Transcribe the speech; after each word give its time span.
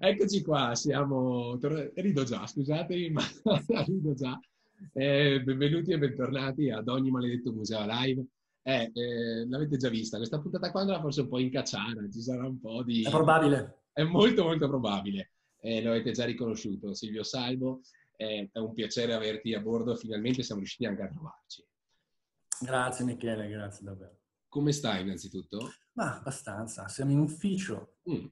Eccoci 0.00 0.42
qua, 0.42 0.76
siamo... 0.76 1.58
Rido 1.94 2.22
già, 2.22 2.46
scusatemi, 2.46 3.10
ma 3.10 3.22
rido 3.84 4.14
già. 4.14 4.38
Eh, 4.92 5.42
benvenuti 5.42 5.90
e 5.90 5.98
bentornati 5.98 6.70
ad 6.70 6.86
ogni 6.86 7.10
maledetto 7.10 7.52
museo 7.52 7.84
live. 7.84 8.24
Eh, 8.62 8.92
eh, 8.94 9.48
l'avete 9.48 9.76
già 9.76 9.88
vista, 9.88 10.18
questa 10.18 10.38
puntata 10.40 10.70
qua 10.70 10.82
andrà 10.82 11.00
forse 11.00 11.22
un 11.22 11.28
po' 11.28 11.40
in 11.40 11.50
cacciara, 11.50 12.08
ci 12.12 12.20
sarà 12.20 12.46
un 12.46 12.60
po' 12.60 12.84
di... 12.84 13.02
È 13.02 13.10
probabile. 13.10 13.86
È 13.92 14.04
molto 14.04 14.44
molto 14.44 14.68
probabile. 14.68 15.32
Eh, 15.60 15.82
lo 15.82 15.90
avete 15.90 16.12
già 16.12 16.24
riconosciuto, 16.24 16.94
Silvio 16.94 17.24
Salvo. 17.24 17.80
è 18.14 18.48
un 18.52 18.72
piacere 18.72 19.14
averti 19.14 19.52
a 19.52 19.60
bordo, 19.60 19.96
finalmente 19.96 20.44
siamo 20.44 20.60
riusciti 20.60 20.86
anche 20.86 21.02
a 21.02 21.08
trovarci. 21.08 21.64
Grazie 22.60 23.04
Michele, 23.04 23.48
grazie 23.48 23.84
davvero. 23.84 24.16
Come 24.46 24.70
stai 24.70 25.02
innanzitutto? 25.02 25.72
Ma 25.94 26.18
abbastanza, 26.18 26.86
siamo 26.86 27.10
in 27.10 27.18
ufficio, 27.18 27.96
mm. 28.08 28.26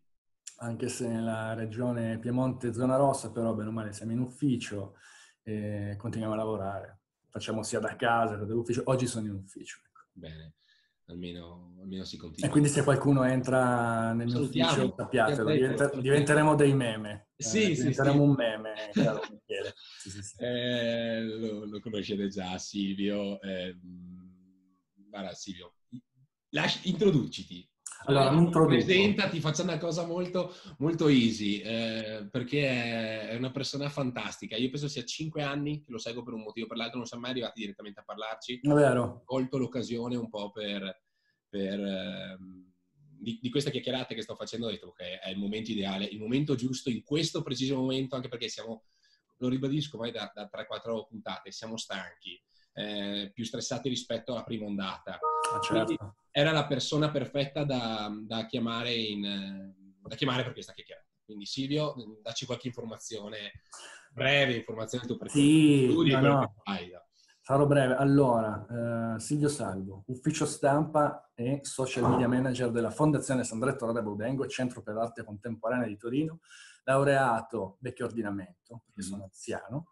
Anche 0.58 0.88
se 0.88 1.06
nella 1.08 1.54
regione 1.54 2.18
Piemonte 2.18 2.72
zona 2.72 2.96
rossa, 2.96 3.30
però 3.30 3.54
bene 3.54 3.68
o 3.68 3.72
male 3.72 3.92
siamo 3.92 4.12
in 4.12 4.20
ufficio 4.20 4.96
e 5.42 5.94
continuiamo 5.98 6.34
a 6.34 6.38
lavorare. 6.38 7.00
Facciamo 7.28 7.62
sia 7.62 7.78
da 7.78 7.96
casa 7.96 8.38
che 8.38 8.46
dall'ufficio. 8.46 8.82
Oggi 8.86 9.06
sono 9.06 9.26
in 9.26 9.34
ufficio. 9.34 9.80
Ecco. 9.86 10.00
Bene, 10.12 10.54
almeno, 11.06 11.76
almeno, 11.80 12.04
si 12.04 12.16
continua. 12.16 12.48
E 12.48 12.50
quindi 12.50 12.68
se 12.70 12.82
qualcuno 12.82 13.24
entra 13.24 14.12
nel 14.12 14.26
mio 14.26 14.40
ufficio, 14.40 14.94
sappiatelo, 14.96 15.50
diventer- 15.50 16.00
diventeremo 16.00 16.54
dei 16.54 16.74
meme. 16.74 17.28
Sì, 17.36 17.70
eh, 17.70 17.74
sì, 17.74 17.82
diventeremo 17.82 18.14
sì. 18.14 18.20
un 18.20 18.32
meme, 18.32 18.74
caro 18.92 19.20
Michele. 19.30 19.74
Sì, 19.98 20.10
sì, 20.10 20.22
sì. 20.22 20.36
Eh, 20.38 21.22
lo, 21.22 21.66
lo, 21.66 21.80
conoscete 21.80 22.28
già, 22.28 22.56
Silvio. 22.56 23.38
Eh, 23.42 23.78
guarda, 24.94 25.34
Silvio, 25.34 25.74
Lasci, 26.50 26.88
introduciti. 26.88 27.68
Allora, 28.04 28.30
introduco. 28.30 28.74
Presentati, 28.74 29.40
faccia 29.40 29.62
una 29.62 29.78
cosa 29.78 30.06
molto, 30.06 30.54
molto 30.78 31.08
easy, 31.08 31.60
eh, 31.60 32.28
perché 32.30 33.28
è 33.28 33.36
una 33.36 33.50
persona 33.50 33.88
fantastica. 33.88 34.56
Io 34.56 34.70
penso 34.70 34.88
sia 34.88 35.04
cinque 35.04 35.42
anni 35.42 35.82
che 35.82 35.90
lo 35.90 35.98
seguo 35.98 36.22
per 36.22 36.34
un 36.34 36.42
motivo 36.42 36.66
o 36.66 36.68
per 36.68 36.78
l'altro, 36.78 36.98
non 36.98 37.06
siamo 37.06 37.22
mai 37.22 37.32
arrivati 37.32 37.60
direttamente 37.60 38.00
a 38.00 38.04
parlarci. 38.04 38.60
È 38.62 38.68
vero. 38.68 39.02
Ho 39.02 39.22
colto 39.24 39.58
l'occasione 39.58 40.16
un 40.16 40.28
po' 40.28 40.50
per... 40.50 41.02
per 41.48 41.80
eh, 41.80 42.38
di, 43.18 43.38
di, 43.40 43.50
queste 43.50 43.70
chiacchierate 43.70 44.14
che 44.14 44.20
sto 44.22 44.36
facendo, 44.36 44.66
ho 44.66 44.70
detto 44.70 44.92
che 44.92 45.18
è 45.18 45.30
il 45.30 45.38
momento 45.38 45.70
ideale, 45.70 46.04
il 46.04 46.20
momento 46.20 46.54
giusto, 46.54 46.90
in 46.90 47.02
questo 47.02 47.42
preciso 47.42 47.74
momento, 47.74 48.14
anche 48.14 48.28
perché 48.28 48.48
siamo, 48.48 48.84
lo 49.38 49.48
ribadisco, 49.48 49.96
mai 49.96 50.12
da, 50.12 50.30
da 50.34 50.50
3-4 50.52 51.06
puntate, 51.08 51.50
siamo 51.50 51.78
stanchi 51.78 52.40
eh, 52.76 53.30
più 53.32 53.44
stressati 53.44 53.88
rispetto 53.88 54.32
alla 54.32 54.44
prima 54.44 54.66
ondata. 54.66 55.18
Ah, 55.54 55.60
certo. 55.60 56.16
Era 56.30 56.52
la 56.52 56.66
persona 56.66 57.10
perfetta 57.10 57.64
da, 57.64 58.10
da, 58.20 58.44
chiamare 58.44 58.92
in, 58.92 59.72
da 59.98 60.14
chiamare 60.14 60.42
per 60.42 60.52
questa 60.52 60.74
chiacchierata. 60.74 61.06
Quindi 61.24 61.46
Silvio, 61.46 61.94
dacci 62.20 62.44
qualche 62.44 62.68
informazione, 62.68 63.62
breve 64.12 64.56
informazione 64.56 65.06
tu 65.06 65.16
perché 65.16 65.38
sì, 65.38 65.88
studi 65.90 66.12
no, 66.12 66.20
no. 66.20 66.54
fai. 66.62 66.92
Sarò 67.40 67.64
breve. 67.66 67.94
Allora, 67.94 69.14
eh, 69.16 69.20
Silvio 69.20 69.48
Salvo, 69.48 70.02
ufficio 70.08 70.44
stampa 70.44 71.30
e 71.34 71.60
social 71.62 72.10
media 72.10 72.28
manager 72.28 72.70
della 72.70 72.90
Fondazione 72.90 73.44
Sandretto 73.44 73.86
Rada 73.86 74.02
Baudengo, 74.02 74.46
Centro 74.46 74.82
per 74.82 74.94
l'Arte 74.94 75.24
Contemporanea 75.24 75.86
di 75.86 75.96
Torino, 75.96 76.40
laureato 76.84 77.78
vecchio 77.80 78.04
ordinamento, 78.04 78.82
perché 78.84 79.00
mm. 79.00 79.10
sono 79.10 79.22
anziano, 79.24 79.86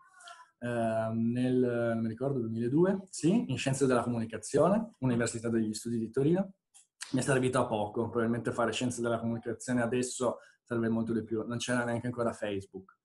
nel, 0.64 1.92
non 1.94 2.00
mi 2.00 2.08
ricordo, 2.08 2.40
2002, 2.40 3.08
sì, 3.10 3.50
in 3.50 3.58
Scienze 3.58 3.86
della 3.86 4.02
Comunicazione, 4.02 4.92
Università 5.00 5.48
degli 5.48 5.74
Studi 5.74 5.98
di 5.98 6.10
Torino. 6.10 6.54
Mi 7.12 7.20
è 7.20 7.22
servito 7.22 7.60
a 7.60 7.66
poco, 7.66 8.08
probabilmente 8.08 8.52
fare 8.52 8.72
Scienze 8.72 9.02
della 9.02 9.18
Comunicazione 9.18 9.82
adesso 9.82 10.38
serve 10.62 10.88
molto 10.88 11.12
di 11.12 11.22
più. 11.22 11.44
Non 11.46 11.58
c'era 11.58 11.84
neanche 11.84 12.06
ancora 12.06 12.32
Facebook. 12.32 12.98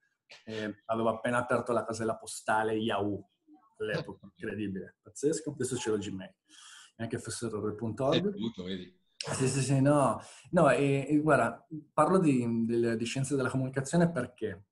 Eh, 0.46 0.84
avevo 0.86 1.09
appena 1.09 1.38
aperto 1.40 1.74
la 1.74 1.84
casella 1.84 2.16
postale 2.16 2.74
Yahoo, 2.74 3.30
all'epoca, 3.78 4.31
incredibile, 4.36 4.98
pazzesco. 5.02 5.52
Adesso 5.52 5.75
c'è 5.75 5.90
lo 5.90 5.98
Gmail, 5.98 6.34
anche 6.98 7.19
fsr.org. 7.19 8.34
vedi? 8.64 8.98
Sì, 9.18 9.50
sì, 9.50 9.62
sì, 9.62 9.81
no. 9.81 10.22
No, 10.52 10.72
e, 10.72 11.06
e 11.09 11.18
guarda, 11.18 11.68
parlo 11.92 12.19
di, 12.19 12.66
di, 12.66 12.96
di 12.96 13.06
Scienze 13.06 13.36
della 13.36 13.50
Comunicazione 13.50 14.09
perché 14.09 14.69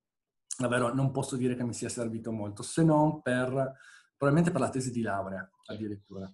davvero 0.58 0.94
non 0.94 1.12
posso 1.12 1.36
dire 1.36 1.56
che 1.56 1.64
mi 1.64 1.74
sia 1.74 1.90
servito 1.90 2.32
molto, 2.32 2.64
se 2.64 2.84
non 2.84 3.22
per, 3.22 3.78
probabilmente 4.16 4.52
per 4.52 4.62
la 4.62 4.70
tesi 4.70 4.92
di 4.92 5.02
laurea 5.02 5.50
addirittura. 5.66 6.32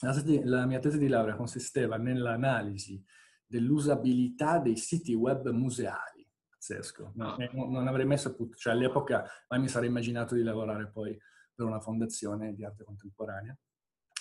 La, 0.00 0.12
tesi, 0.12 0.42
la 0.44 0.66
mia 0.66 0.78
tesi 0.80 0.98
di 0.98 1.08
laurea 1.08 1.36
consisteva 1.36 1.96
nell'analisi 1.96 3.02
dell'usabilità 3.46 4.58
dei 4.58 4.76
siti 4.76 5.14
web 5.14 5.48
museali. 5.50 6.26
Pazzesco. 6.48 7.12
Non, 7.14 7.36
non 7.52 7.86
avrei 7.86 8.06
mai 8.06 8.18
saputo, 8.18 8.56
cioè 8.56 8.72
all'epoca 8.72 9.28
mai 9.48 9.60
mi 9.60 9.68
sarei 9.68 9.88
immaginato 9.88 10.34
di 10.34 10.42
lavorare 10.42 10.90
poi 10.90 11.16
per 11.54 11.66
una 11.66 11.80
fondazione 11.80 12.54
di 12.54 12.64
arte 12.64 12.84
contemporanea. 12.84 13.56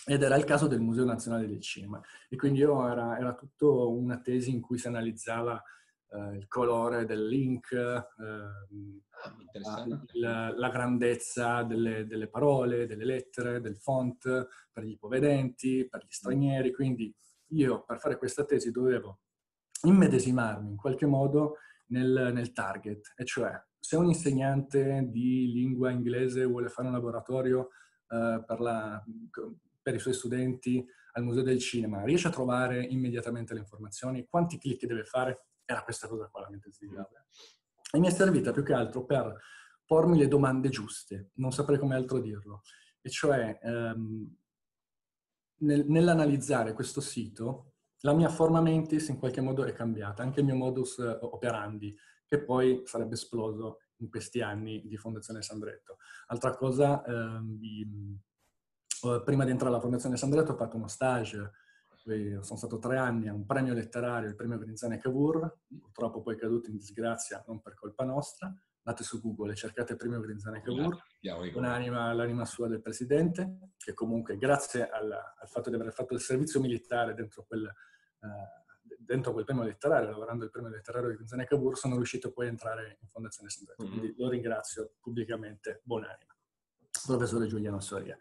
Ed 0.05 0.23
era 0.23 0.35
il 0.35 0.43
caso 0.43 0.67
del 0.67 0.81
Museo 0.81 1.05
Nazionale 1.05 1.47
del 1.47 1.61
Cinema. 1.61 2.01
E 2.27 2.35
quindi 2.35 2.59
io 2.59 2.87
era, 2.87 3.17
era 3.17 3.33
tutto 3.35 3.91
una 3.91 4.19
tesi 4.19 4.51
in 4.51 4.59
cui 4.59 4.77
si 4.77 4.87
analizzava 4.87 5.61
Uh, 6.13 6.33
il 6.33 6.45
colore 6.49 7.05
del 7.05 7.25
link, 7.25 7.69
uh, 7.71 9.01
la, 10.19 10.53
la, 10.53 10.69
grandezza 10.69 11.63
delle, 11.63 12.05
delle, 12.05 12.27
parole, 12.27 12.85
delle 12.85 13.05
lettere, 13.05 13.61
del 13.61 13.77
font 13.77 14.47
per 14.73 14.83
gli 14.83 14.91
ipovedenti, 14.91 15.87
per 15.87 16.03
gli 16.03 16.11
stranieri. 16.11 16.73
Quindi 16.73 17.15
io 17.51 17.85
per 17.85 17.97
fare 17.99 18.17
questa 18.17 18.43
tesi 18.43 18.71
dovevo 18.71 19.21
immedesimarmi 19.83 20.71
in 20.71 20.75
qualche 20.75 21.05
modo 21.05 21.55
nel, 21.87 22.31
nel 22.33 22.51
target, 22.51 23.13
e 23.15 23.23
cioè 23.23 23.57
se 23.79 23.95
un 23.95 24.07
insegnante 24.07 25.07
di 25.09 25.51
lingua 25.51 25.91
inglese 25.91 26.43
vuole 26.45 26.67
fare 26.67 26.87
un 26.89 26.93
laboratorio 26.93 27.69
uh, 28.09 28.43
per, 28.45 28.59
la, 28.59 29.01
per 29.81 29.95
i 29.95 29.99
suoi 29.99 30.13
studenti 30.13 30.85
al 31.13 31.23
Museo 31.23 31.43
del 31.43 31.59
Cinema, 31.59 32.03
riesce 32.03 32.27
a 32.27 32.31
trovare 32.31 32.83
immediatamente 32.83 33.53
le 33.53 33.61
informazioni, 33.61 34.27
quanti 34.29 34.57
clic 34.57 34.85
deve 34.85 35.03
fare? 35.03 35.45
Era 35.71 35.83
questa 35.83 36.07
cosa 36.07 36.27
qua 36.27 36.41
la 36.41 36.49
mia 36.49 36.59
tesi 36.59 36.87
di 36.87 36.93
laurea. 36.93 37.25
E 37.93 37.99
mi 37.99 38.07
è 38.07 38.11
servita 38.11 38.51
più 38.51 38.63
che 38.63 38.73
altro 38.73 39.05
per 39.05 39.39
pormi 39.85 40.17
le 40.17 40.27
domande 40.27 40.69
giuste, 40.69 41.31
non 41.35 41.51
saprei 41.51 41.77
come 41.77 41.95
altro 41.95 42.19
dirlo. 42.19 42.61
E 43.01 43.09
cioè, 43.09 43.59
ehm, 43.61 44.35
nel, 45.57 45.85
nell'analizzare 45.87 46.73
questo 46.73 47.01
sito, 47.01 47.73
la 48.01 48.13
mia 48.13 48.29
forma 48.29 48.61
mentis 48.61 49.09
in 49.09 49.19
qualche 49.19 49.41
modo 49.41 49.63
è 49.63 49.73
cambiata, 49.73 50.23
anche 50.23 50.39
il 50.39 50.45
mio 50.45 50.55
modus 50.55 50.97
operandi, 50.97 51.95
che 52.25 52.43
poi 52.43 52.83
sarebbe 52.85 53.15
esploso 53.15 53.79
in 53.97 54.09
questi 54.09 54.41
anni 54.41 54.87
di 54.87 54.97
Fondazione 54.97 55.41
Sandretto. 55.41 55.97
Altra 56.27 56.55
cosa, 56.55 57.03
ehm, 57.03 58.17
prima 59.23 59.43
di 59.43 59.51
entrare 59.51 59.73
alla 59.73 59.81
Fondazione 59.81 60.17
Sandretto 60.17 60.53
ho 60.53 60.55
fatto 60.55 60.77
uno 60.77 60.87
stage 60.87 61.51
sono 62.03 62.57
stato 62.57 62.79
tre 62.79 62.97
anni 62.97 63.27
a 63.27 63.33
un 63.33 63.45
premio 63.45 63.73
letterario, 63.73 64.27
il 64.27 64.35
premio 64.35 64.57
Grinzane 64.57 64.97
Cavour, 64.97 65.59
purtroppo 65.79 66.21
poi 66.21 66.35
caduto 66.35 66.69
in 66.69 66.77
disgrazia, 66.77 67.43
non 67.47 67.61
per 67.61 67.75
colpa 67.75 68.03
nostra. 68.03 68.53
Andate 68.83 69.03
su 69.03 69.21
Google 69.21 69.51
e 69.51 69.55
cercate 69.55 69.91
il 69.91 69.97
premio 69.99 70.19
Grinzane 70.19 70.61
Cavour, 70.61 70.97
un'anima, 71.53 72.11
l'anima 72.13 72.45
sua 72.45 72.67
del 72.67 72.81
presidente, 72.81 73.73
che 73.77 73.93
comunque 73.93 74.37
grazie 74.37 74.89
al, 74.89 75.11
al, 75.11 75.47
fatto 75.47 75.69
di 75.69 75.75
aver 75.75 75.93
fatto 75.93 76.15
il 76.15 76.19
servizio 76.19 76.59
militare 76.59 77.13
dentro 77.13 77.45
quel, 77.47 77.61
uh, 77.61 78.27
dentro 78.97 79.33
quel 79.33 79.45
premio 79.45 79.63
letterario, 79.63 80.09
lavorando 80.09 80.45
il 80.45 80.49
premio 80.49 80.69
letterario 80.69 81.09
di 81.09 81.15
Grinzane 81.15 81.45
Cavour, 81.45 81.77
sono 81.77 81.95
riuscito 81.95 82.31
poi 82.31 82.47
a 82.47 82.49
entrare 82.49 82.97
in 82.99 83.07
Fondazione 83.07 83.49
Sandretto. 83.49 83.83
Mm-hmm. 83.83 83.91
Quindi 83.91 84.15
lo 84.17 84.29
ringrazio 84.29 84.93
pubblicamente, 84.99 85.81
buonanima. 85.83 86.35
Professore 87.05 87.45
Giuliano 87.45 87.79
Soria. 87.79 88.17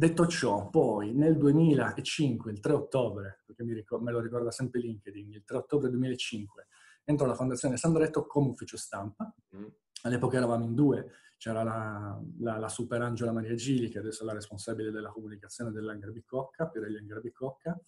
Detto 0.00 0.26
ciò, 0.26 0.70
poi 0.70 1.12
nel 1.12 1.36
2005, 1.36 2.50
il 2.50 2.60
3 2.60 2.72
ottobre, 2.72 3.42
perché 3.44 3.64
ricordo, 3.64 4.02
me 4.02 4.12
lo 4.12 4.20
ricorda 4.20 4.50
sempre 4.50 4.80
LinkedIn, 4.80 5.30
il 5.30 5.44
3 5.44 5.58
ottobre 5.58 5.90
2005, 5.90 6.68
entro 7.04 7.26
alla 7.26 7.34
Fondazione 7.34 7.76
Sandretto 7.76 8.24
come 8.24 8.48
ufficio 8.48 8.78
stampa. 8.78 9.30
Mm. 9.54 9.66
All'epoca 10.04 10.38
eravamo 10.38 10.64
in 10.64 10.74
due, 10.74 11.10
c'era 11.36 11.62
la, 11.62 12.18
la, 12.38 12.56
la, 12.56 12.68
super 12.70 13.02
Angela 13.02 13.30
Maria 13.30 13.54
Gili, 13.54 13.90
che 13.90 13.98
adesso 13.98 14.22
è 14.22 14.24
la 14.24 14.32
responsabile 14.32 14.90
della 14.90 15.10
comunicazione 15.10 15.70
dell'Anger 15.70 16.12
Bicocca, 16.12 16.70
Pirelli 16.70 16.96
Anger 16.96 17.20
Bicocca, 17.20 17.78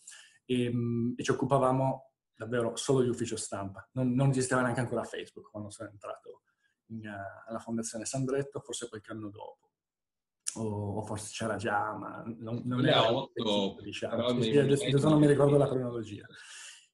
e, 0.45 0.71
mm, 0.71 1.13
e, 1.17 1.23
ci 1.23 1.31
occupavamo 1.31 2.11
davvero 2.35 2.77
solo 2.77 3.01
di 3.01 3.09
ufficio 3.09 3.39
stampa. 3.39 3.89
Non, 3.93 4.13
non 4.13 4.29
esisteva 4.29 4.61
neanche 4.61 4.81
ancora 4.81 5.05
Facebook 5.05 5.51
quando 5.51 5.71
sono 5.71 5.89
entrato 5.89 6.43
in, 6.89 7.07
uh, 7.07 7.49
alla 7.49 7.59
Fondazione 7.59 8.05
Sandretto, 8.05 8.61
forse 8.61 8.91
qualche 8.91 9.13
anno 9.13 9.31
dopo 9.31 9.71
o 10.55 11.03
forse 11.03 11.31
c'era 11.33 11.57
già, 11.57 11.93
ma 11.93 12.23
non, 12.39 12.63
non 12.65 12.85
era 12.87 13.13
8, 13.13 13.77
diciamo. 13.83 14.41
Sì, 14.41 14.57
adesso, 14.57 14.85
adesso 14.85 15.09
non 15.09 15.19
mi 15.19 15.27
ricordo 15.27 15.57
la 15.57 15.69
cronologia. 15.69 16.27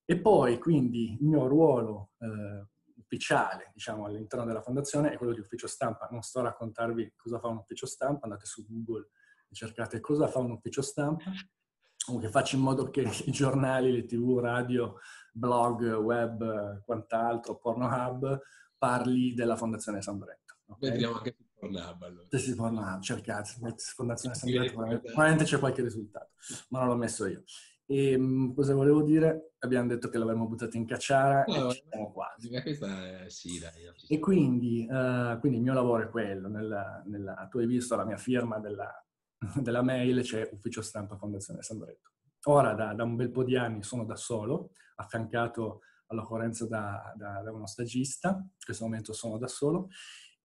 E 0.04 0.18
poi, 0.18 0.58
quindi, 0.58 1.12
il 1.12 1.26
mio 1.26 1.46
ruolo 1.46 2.10
eh, 2.18 2.66
ufficiale, 2.96 3.70
diciamo, 3.74 4.04
all'interno 4.06 4.44
della 4.44 4.62
fondazione 4.62 5.12
è 5.12 5.16
quello 5.16 5.32
di 5.32 5.40
ufficio 5.40 5.66
stampa. 5.66 6.08
Non 6.10 6.22
sto 6.22 6.40
a 6.40 6.44
raccontarvi 6.44 7.14
cosa 7.16 7.38
fa 7.38 7.48
un 7.48 7.58
ufficio 7.58 7.86
stampa, 7.86 8.24
andate 8.24 8.46
su 8.46 8.64
Google 8.66 9.10
e 9.48 9.54
cercate 9.54 10.00
cosa 10.00 10.28
fa 10.28 10.38
un 10.38 10.52
ufficio 10.52 10.82
stampa. 10.82 11.30
Comunque 12.04 12.30
faccio 12.30 12.56
in 12.56 12.62
modo 12.62 12.88
che 12.90 13.02
i 13.26 13.30
giornali, 13.32 13.92
le 13.92 14.06
tv, 14.06 14.38
radio, 14.38 14.98
blog, 15.32 15.82
web, 15.96 16.82
quant'altro, 16.84 17.58
porno 17.58 17.86
hub, 17.86 18.40
parli 18.78 19.34
della 19.34 19.56
Fondazione 19.56 20.00
Sandretto. 20.00 20.56
Okay? 20.68 20.90
Vediamo 20.90 21.16
anche 21.16 21.36
Pornhub 21.58 22.02
allora. 22.02 22.26
Se 22.30 22.38
si 22.38 22.54
Pornhub, 22.54 23.00
cercate, 23.00 23.50
Fondazione 23.94 24.34
Sandretto, 24.34 24.72
probabilmente 24.72 25.44
c'è 25.44 25.58
qualche 25.58 25.82
risultato, 25.82 26.30
ma 26.68 26.80
non 26.80 26.88
l'ho 26.88 26.96
messo 26.96 27.26
io. 27.26 27.42
E 27.90 28.12
ehm, 28.12 28.52
cosa 28.54 28.74
volevo 28.74 29.02
dire? 29.02 29.54
Abbiamo 29.60 29.88
detto 29.88 30.10
che 30.10 30.18
l'avremmo 30.18 30.46
buttato 30.46 30.76
in 30.76 30.84
cacciara 30.84 31.44
no, 31.46 31.70
e 31.70 31.74
ci 31.74 31.82
siamo 31.88 32.12
quasi. 32.12 32.50
Questa 32.50 33.28
sì, 33.28 33.58
dai, 33.58 33.90
e 34.08 34.18
quindi, 34.18 34.86
uh, 34.88 35.38
quindi, 35.40 35.56
il 35.56 35.64
mio 35.64 35.72
lavoro 35.72 36.02
è 36.02 36.10
quello. 36.10 36.48
Nella, 36.48 37.02
nella, 37.06 37.48
tu 37.50 37.58
hai 37.58 37.66
visto 37.66 37.96
la 37.96 38.04
mia 38.04 38.18
firma 38.18 38.58
della, 38.58 38.92
della 39.56 39.82
mail, 39.82 40.20
c'è 40.20 40.50
Ufficio 40.52 40.82
Stampa 40.82 41.16
Fondazione 41.16 41.62
Sandretto. 41.62 42.10
Ora 42.44 42.74
da, 42.74 42.92
da, 42.92 43.04
un 43.04 43.16
bel 43.16 43.30
po' 43.30 43.42
di 43.42 43.56
anni 43.56 43.82
sono 43.82 44.04
da 44.04 44.16
solo, 44.16 44.72
affiancato 44.96 45.80
all'occorrenza 46.08 46.66
da, 46.66 47.14
da, 47.16 47.40
da 47.42 47.52
uno 47.52 47.66
stagista, 47.66 48.28
in 48.28 48.48
questo 48.62 48.84
momento 48.84 49.14
sono 49.14 49.38
da 49.38 49.48
solo. 49.48 49.88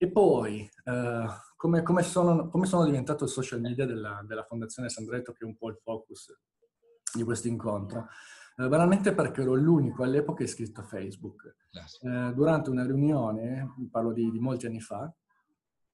E 0.04 0.12
poi, 0.12 0.70
uh, 0.84 1.28
come, 1.56 1.82
come, 1.82 2.04
sono, 2.04 2.50
come, 2.50 2.66
sono, 2.66 2.84
diventato 2.84 3.24
il 3.24 3.30
social 3.30 3.62
media 3.62 3.86
della, 3.86 4.22
della 4.28 4.44
Fondazione 4.44 4.90
Sandretto, 4.90 5.32
che 5.32 5.46
è 5.46 5.48
un 5.48 5.56
po' 5.56 5.70
il 5.70 5.78
focus 5.82 6.38
di 7.14 7.24
questo 7.24 7.48
incontro? 7.48 8.10
Eh, 8.58 8.68
banalmente 8.68 9.14
perché 9.14 9.44
ero 9.44 9.54
l'unico 9.54 10.04
all'epoca 10.04 10.44
iscritto 10.44 10.82
a 10.82 10.84
Facebook. 10.84 11.56
Eh, 12.02 12.34
durante 12.34 12.70
una 12.70 12.86
riunione, 12.86 13.76
parlo 13.90 14.12
di, 14.12 14.30
di 14.30 14.40
molti 14.40 14.66
anni 14.66 14.82
fa, 14.82 15.10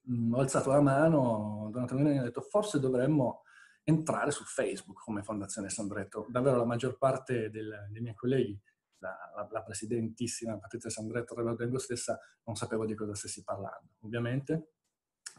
mh, 0.00 0.12
mm, 0.12 0.34
ho 0.34 0.40
alzato 0.40 0.70
la 0.70 0.80
mano 0.80 1.68
durante 1.70 1.92
una 1.92 2.02
riunione 2.02 2.26
ho 2.26 2.28
detto 2.30 2.40
forse 2.40 2.80
dovremmo 2.80 3.42
entrare 3.84 4.32
su 4.32 4.42
Facebook 4.42 5.04
come 5.04 5.22
Fondazione 5.22 5.68
Sandretto. 5.68 6.26
Davvero 6.28 6.56
la 6.56 6.64
maggior 6.64 6.98
parte 6.98 7.48
del, 7.48 7.86
dei 7.92 8.02
miei 8.02 8.16
colleghi, 8.16 8.60
la, 9.00 9.16
la, 9.34 9.48
la 9.50 9.62
presidentissima 9.62 10.58
Patrizia 10.58 10.90
Sandretto, 10.90 11.34
Roberto 11.34 11.64
Dengo 11.64 11.78
stessa, 11.78 12.18
non 12.44 12.54
sapevo 12.54 12.86
di 12.86 12.94
cosa 12.94 13.14
stessi 13.14 13.42
parlando, 13.42 13.96
ovviamente. 14.00 14.72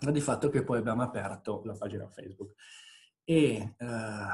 Ma 0.01 0.11
di 0.11 0.21
fatto 0.21 0.49
che 0.49 0.63
poi 0.63 0.79
abbiamo 0.79 1.03
aperto 1.03 1.61
la 1.63 1.75
pagina 1.77 2.07
Facebook. 2.09 2.53
E 3.23 3.75
eh, 3.77 4.27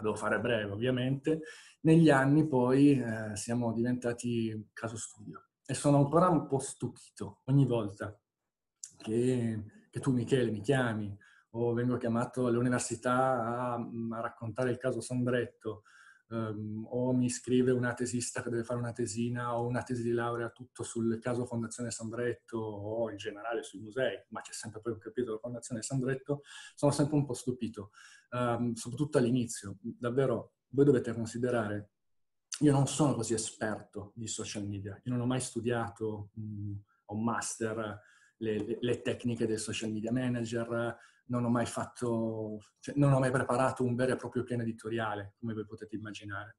devo 0.00 0.14
fare 0.14 0.40
breve 0.40 0.70
ovviamente, 0.70 1.40
negli 1.82 2.10
anni 2.10 2.46
poi 2.46 3.00
eh, 3.00 3.36
siamo 3.36 3.72
diventati 3.72 4.70
caso 4.72 4.96
studio 4.96 5.44
e 5.66 5.74
sono 5.74 5.98
ancora 5.98 6.28
un 6.28 6.46
po' 6.46 6.58
stupito 6.58 7.40
ogni 7.44 7.66
volta 7.66 8.18
che, 8.96 9.86
che 9.90 10.00
tu 10.00 10.12
Michele 10.12 10.50
mi 10.50 10.60
chiami 10.60 11.16
o 11.50 11.72
vengo 11.72 11.96
chiamato 11.96 12.46
all'università 12.46 13.14
a, 13.14 13.74
a 13.74 14.20
raccontare 14.20 14.70
il 14.70 14.78
caso 14.78 15.00
Sandretto 15.00 15.82
um, 16.28 16.86
o 16.90 17.12
mi 17.12 17.28
scrive 17.28 17.70
una 17.70 17.94
tesista 17.94 18.42
che 18.42 18.50
deve 18.50 18.64
fare 18.64 18.78
una 18.78 18.92
tesina 18.92 19.56
o 19.56 19.66
una 19.66 19.82
tesi 19.82 20.02
di 20.02 20.12
laurea 20.12 20.50
tutto 20.50 20.82
sul 20.82 21.18
caso 21.20 21.46
Fondazione 21.46 21.90
Sandretto 21.90 22.58
o 22.58 23.10
in 23.10 23.16
generale 23.16 23.62
sui 23.62 23.80
musei, 23.80 24.24
ma 24.28 24.40
c'è 24.40 24.52
sempre 24.52 24.80
poi 24.80 24.92
un 24.92 24.98
capitolo 24.98 25.38
Fondazione 25.38 25.82
Sandretto, 25.82 26.42
sono 26.74 26.92
sempre 26.92 27.16
un 27.16 27.24
po' 27.24 27.34
stupito, 27.34 27.90
um, 28.30 28.74
soprattutto 28.74 29.18
all'inizio. 29.18 29.76
Davvero, 29.80 30.54
voi 30.70 30.84
dovete 30.84 31.12
considerare, 31.14 31.90
io 32.60 32.72
non 32.72 32.86
sono 32.86 33.14
così 33.14 33.34
esperto 33.34 34.12
di 34.14 34.26
social 34.26 34.66
media, 34.66 35.00
io 35.04 35.12
non 35.12 35.20
ho 35.20 35.26
mai 35.26 35.40
studiato 35.40 36.30
um, 36.34 36.80
un 37.06 37.24
master 37.24 38.00
le, 38.38 38.78
le, 38.80 39.02
tecniche 39.02 39.46
del 39.46 39.58
social 39.58 39.90
media 39.90 40.12
manager, 40.12 40.96
non 41.26 41.44
ho 41.44 41.48
mai 41.48 41.66
fatto, 41.66 42.58
cioè, 42.80 42.94
non 42.96 43.12
ho 43.12 43.18
mai 43.18 43.30
preparato 43.30 43.84
un 43.84 43.94
vero 43.94 44.12
e 44.12 44.16
proprio 44.16 44.44
piano 44.44 44.62
editoriale, 44.62 45.34
come 45.38 45.54
voi 45.54 45.64
potete 45.64 45.96
immaginare. 45.96 46.58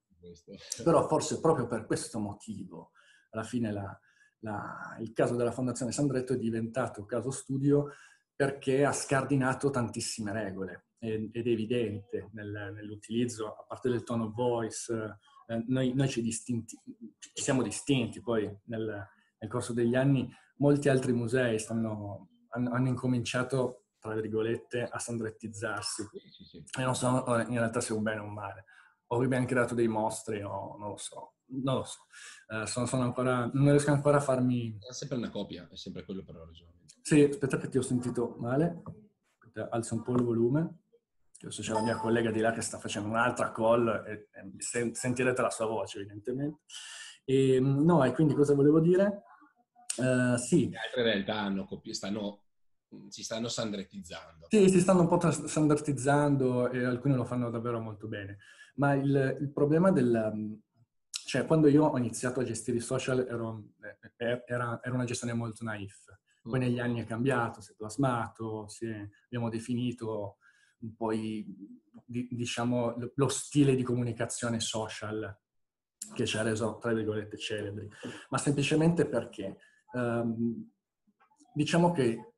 Però 0.83 1.07
forse 1.07 1.39
proprio 1.39 1.67
per 1.67 1.85
questo 1.85 2.19
motivo, 2.19 2.91
alla 3.31 3.43
fine 3.43 3.71
la, 3.71 3.99
la, 4.39 4.97
il 4.99 5.13
caso 5.13 5.35
della 5.35 5.51
Fondazione 5.51 5.91
Sandretto 5.91 6.33
è 6.33 6.37
diventato 6.37 7.05
caso 7.05 7.31
studio 7.31 7.91
perché 8.35 8.85
ha 8.85 8.91
scardinato 8.91 9.69
tantissime 9.69 10.31
regole 10.31 10.85
ed 10.99 11.31
è 11.33 11.49
evidente 11.49 12.29
nel, 12.33 12.71
nell'utilizzo, 12.75 13.47
a 13.47 13.65
parte 13.65 13.89
del 13.89 14.03
tono 14.03 14.25
of 14.25 14.33
voice, 14.33 15.17
eh, 15.47 15.63
noi, 15.67 15.93
noi 15.93 16.09
ci, 16.09 16.21
distinti, 16.21 16.77
ci, 17.17 17.31
siamo 17.33 17.63
distinti 17.63 18.21
poi 18.21 18.43
nel, 18.65 19.07
nel, 19.39 19.49
corso 19.49 19.73
degli 19.73 19.95
anni, 19.95 20.29
molti 20.59 20.89
altri 20.89 21.11
musei 21.11 21.59
stanno, 21.59 22.29
hanno, 22.49 22.71
hanno 22.71 22.87
incominciato 22.87 23.83
tra 23.99 24.13
virgolette, 24.13 24.83
a 24.83 24.97
sandrettizzarsi. 24.97 26.03
Sì, 26.31 26.43
sì. 26.45 26.63
E 26.79 26.83
non 26.83 26.95
so 26.95 27.07
in 27.47 27.57
realtà 27.57 27.81
se 27.81 27.93
è 27.93 27.97
un 27.97 28.03
bene 28.03 28.21
o 28.21 28.23
un 28.23 28.33
male. 28.33 28.65
O 29.07 29.21
abbiamo 29.21 29.45
creato 29.45 29.75
dei 29.75 29.87
mostri 29.87 30.41
o 30.41 30.77
non 30.77 30.89
lo 30.89 30.97
so. 30.97 31.33
Non 31.47 31.75
lo 31.77 31.83
so. 31.83 31.99
Uh, 32.47 32.65
sono, 32.65 32.85
sono 32.85 33.03
ancora, 33.03 33.49
non 33.53 33.71
riesco 33.71 33.91
ancora 33.91 34.17
a 34.17 34.21
farmi... 34.21 34.77
È 34.79 34.93
sempre 34.93 35.17
una 35.17 35.29
copia, 35.29 35.67
è 35.69 35.75
sempre 35.75 36.05
quello 36.05 36.23
per 36.23 36.35
ragione. 36.35 36.73
Sì, 37.01 37.23
aspetta 37.23 37.57
che 37.57 37.69
ti 37.69 37.77
ho 37.77 37.81
sentito 37.81 38.35
male. 38.39 38.83
Alza 39.71 39.95
un 39.95 40.03
po' 40.03 40.13
il 40.13 40.23
volume. 40.23 40.83
Adesso 41.41 41.61
c'è 41.61 41.73
la 41.73 41.81
mia 41.81 41.97
collega 41.97 42.31
di 42.31 42.39
là 42.39 42.51
che 42.51 42.61
sta 42.61 42.77
facendo 42.77 43.09
un'altra 43.09 43.51
call 43.51 43.87
e, 44.05 44.29
e 44.31 44.93
sentirete 44.93 45.41
la 45.41 45.49
sua 45.49 45.65
voce 45.65 45.99
evidentemente. 45.99 46.61
E, 47.25 47.55
ehm, 47.55 47.83
no, 47.83 48.03
e 48.03 48.11
quindi 48.11 48.35
cosa 48.35 48.53
volevo 48.53 48.79
dire? 48.79 49.23
Uh, 49.99 50.37
sì. 50.37 50.69
Le 50.69 50.77
altre 50.77 51.03
realtà 51.03 51.39
hanno, 51.39 51.67
stanno 51.91 52.43
si 53.09 53.23
stanno 53.23 53.47
standardizzando. 53.47 54.47
Sì, 54.49 54.69
si 54.69 54.79
stanno 54.79 55.01
un 55.01 55.07
po' 55.07 55.29
standardizzando 55.29 56.71
e 56.71 56.83
alcuni 56.83 57.15
lo 57.15 57.25
fanno 57.25 57.49
davvero 57.49 57.79
molto 57.79 58.07
bene. 58.07 58.37
Ma 58.75 58.93
il, 58.93 59.37
il 59.41 59.51
problema 59.51 59.91
del... 59.91 60.59
Cioè, 61.09 61.45
quando 61.45 61.67
io 61.67 61.85
ho 61.85 61.97
iniziato 61.97 62.39
a 62.39 62.43
gestire 62.43 62.77
i 62.77 62.81
social 62.81 63.19
ero, 63.19 63.73
eh, 64.17 64.43
era, 64.47 64.79
era 64.81 64.95
una 64.95 65.03
gestione 65.03 65.33
molto 65.33 65.63
naif. 65.63 66.17
Poi 66.41 66.57
mm. 66.57 66.61
negli 66.61 66.79
anni 66.79 67.01
è 67.01 67.05
cambiato, 67.05 67.61
si 67.61 67.73
è 67.73 67.75
plasmato, 67.75 68.67
si 68.67 68.87
è, 68.87 69.07
abbiamo 69.25 69.49
definito 69.49 70.37
un 70.79 70.95
po' 70.95 71.11
i, 71.11 71.45
diciamo, 72.05 72.95
lo 73.13 73.27
stile 73.27 73.75
di 73.75 73.83
comunicazione 73.83 74.59
social 74.59 75.37
che 76.15 76.25
ci 76.25 76.37
ha 76.37 76.41
reso, 76.41 76.77
tra 76.77 76.93
virgolette, 76.93 77.37
celebri. 77.37 77.87
Ma 78.29 78.37
semplicemente 78.39 79.05
perché 79.05 79.57
um, 79.93 80.69
diciamo 81.53 81.91
che 81.91 82.33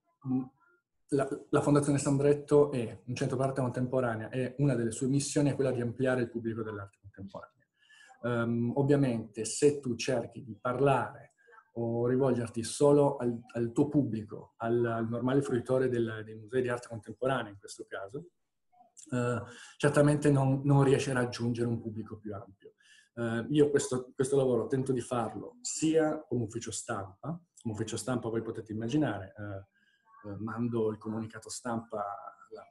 la, 1.09 1.27
la, 1.49 1.61
Fondazione 1.61 1.97
Sandretto 1.97 2.71
è 2.71 3.01
un 3.05 3.15
centro 3.15 3.37
d'arte 3.37 3.61
contemporanea 3.61 4.29
e 4.29 4.55
una 4.59 4.75
delle 4.75 4.91
sue 4.91 5.07
missioni 5.07 5.49
è 5.49 5.55
quella 5.55 5.71
di 5.71 5.81
ampliare 5.81 6.21
il 6.21 6.29
pubblico 6.29 6.63
dell'arte 6.63 6.97
contemporanea. 7.01 7.59
Um, 8.23 8.71
ovviamente 8.75 9.45
se 9.45 9.79
tu 9.79 9.95
cerchi 9.95 10.43
di 10.43 10.55
parlare 10.59 11.33
o 11.73 12.05
rivolgerti 12.07 12.63
solo 12.63 13.17
al, 13.17 13.39
al 13.53 13.71
tuo 13.71 13.87
pubblico, 13.87 14.53
al, 14.57 14.85
al 14.85 15.09
normale 15.09 15.41
fruitore 15.41 15.89
del, 15.89 16.21
dei 16.23 16.35
musei 16.35 16.61
di 16.61 16.69
arte 16.69 16.87
contemporanea 16.87 17.51
in 17.51 17.57
questo 17.57 17.85
caso, 17.87 18.27
uh, 19.11 19.43
certamente 19.77 20.29
non, 20.29 20.61
non, 20.63 20.83
riesci 20.83 21.09
a 21.09 21.13
raggiungere 21.13 21.67
un 21.67 21.81
pubblico 21.81 22.17
più 22.17 22.33
ampio. 22.33 22.73
Uh, 23.13 23.45
io 23.49 23.69
questo, 23.69 24.11
questo, 24.15 24.37
lavoro 24.37 24.67
tento 24.67 24.93
di 24.93 25.01
farlo 25.01 25.57
sia 25.61 26.23
come 26.27 26.43
ufficio 26.43 26.71
stampa, 26.71 27.37
come 27.61 27.73
ufficio 27.73 27.97
stampa 27.97 28.29
voi 28.29 28.41
potete 28.41 28.71
immaginare, 28.71 29.33
uh, 29.37 30.29
eh, 30.29 30.35
mando 30.39 30.91
il 30.91 30.97
comunicato 30.97 31.49
stampa, 31.49 32.03
la, 32.51 32.67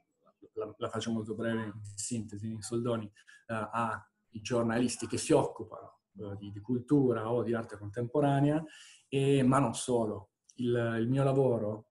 la, 0.54 0.74
la, 0.76 0.88
faccio 0.88 1.10
molto 1.10 1.34
breve 1.34 1.64
in 1.64 1.72
sintesi, 1.94 2.50
in 2.50 2.62
soldoni, 2.62 3.04
eh, 3.06 3.68
ai 3.72 4.40
giornalisti 4.40 5.06
che 5.06 5.18
si 5.18 5.32
occupano 5.32 6.00
eh, 6.18 6.36
di, 6.36 6.52
di, 6.52 6.60
cultura 6.60 7.30
o 7.30 7.42
di 7.42 7.54
arte 7.54 7.76
contemporanea, 7.76 8.64
e, 9.08 9.42
ma 9.42 9.58
non 9.58 9.74
solo. 9.74 10.30
Il, 10.56 10.98
il 11.00 11.08
mio 11.08 11.24
lavoro 11.24 11.86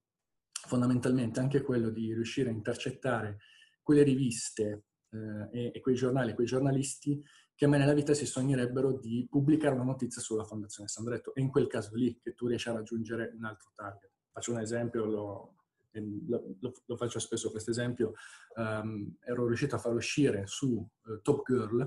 fondamentalmente 0.51 1.39
è 1.39 1.43
anche 1.43 1.61
quello 1.61 1.89
di 1.89 2.13
riuscire 2.13 2.49
a 2.49 2.53
intercettare 2.53 3.39
quelle 3.81 4.03
riviste 4.03 4.85
eh, 5.09 5.49
e, 5.51 5.71
e, 5.73 5.79
quei 5.81 5.95
giornali, 5.95 6.33
quei 6.33 6.47
giornalisti 6.47 7.21
che 7.59 7.67
me 7.67 7.77
nella 7.77 7.91
vita 7.93 8.13
si 8.13 8.25
sognerebbero 8.25 8.93
di 8.93 9.27
pubblicare 9.29 9.75
una 9.75 9.83
notizia 9.83 10.21
sulla 10.21 10.45
Fondazione 10.45 10.87
Sandretto. 10.87 11.35
E 11.35 11.41
in 11.41 11.49
quel 11.49 11.67
caso 11.67 11.93
lì 11.93 12.17
che 12.17 12.33
tu 12.33 12.47
riesci 12.47 12.69
a 12.69 12.71
raggiungere 12.71 13.33
un 13.35 13.43
altro 13.43 13.71
target 13.75 14.11
faccio 14.31 14.53
un 14.53 14.61
esempio, 14.61 15.03
lo, 15.05 15.55
lo, 15.91 16.73
lo 16.85 16.95
faccio 16.95 17.19
spesso 17.19 17.51
questo 17.51 17.71
esempio, 17.71 18.13
um, 18.55 19.13
ero 19.19 19.45
riuscito 19.45 19.75
a 19.75 19.79
far 19.79 19.93
uscire 19.93 20.47
su 20.47 20.69
uh, 20.77 21.21
Top 21.21 21.45
Girl, 21.45 21.85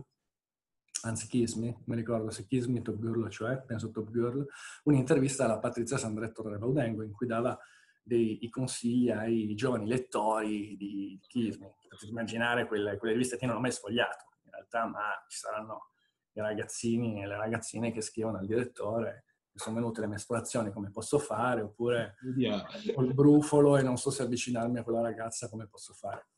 anzi 1.05 1.27
Kiss 1.27 1.55
Me, 1.55 1.83
mi 1.87 1.97
ricordo 1.97 2.31
se 2.31 2.47
Kiss 2.47 2.67
Me 2.67 2.83
Top 2.83 3.01
Girl, 3.01 3.31
cioè 3.31 3.63
penso 3.63 3.91
Top 3.91 4.11
Girl, 4.11 4.47
un'intervista 4.85 5.47
alla 5.47 5.59
Patrizia 5.59 5.97
Sandretto 5.97 6.47
Rebaudengo 6.47 7.03
in 7.03 7.13
cui 7.13 7.27
dava 7.27 7.59
dei 8.05 8.47
consigli 8.51 9.11
ai 9.11 9.55
giovani 9.55 9.87
lettori 9.87 10.77
di 10.77 11.19
Kiss 11.27 11.57
Me. 11.57 11.77
Potete 11.89 12.11
immaginare 12.11 12.67
quelle, 12.67 12.99
quelle 12.99 13.15
riviste 13.15 13.39
che 13.39 13.47
non 13.47 13.57
ho 13.57 13.61
mai 13.61 13.73
sfogliato, 13.73 14.32
realtà, 14.53 14.87
ma 14.87 15.25
ci 15.29 15.39
saranno 15.39 15.91
i 16.33 16.41
ragazzini 16.41 17.23
e 17.23 17.27
le 17.27 17.37
ragazzine 17.37 17.93
che 17.93 18.01
scrivono 18.01 18.39
al 18.39 18.47
direttore 18.47 19.25
mi 19.53 19.61
sono 19.61 19.77
venute 19.77 20.01
le 20.01 20.07
mestruazioni, 20.07 20.73
come 20.73 20.91
posso 20.91 21.19
fare? 21.19 21.61
Oppure 21.61 22.17
yeah. 22.37 22.67
ho 22.95 23.03
il 23.03 23.13
brufolo 23.13 23.77
e 23.77 23.83
non 23.83 23.99
so 23.99 24.11
se 24.11 24.23
avvicinarmi 24.23 24.79
a 24.79 24.83
quella 24.83 25.03
ragazza, 25.03 25.49
come 25.51 25.67
posso 25.67 25.93
fare? 25.93 26.29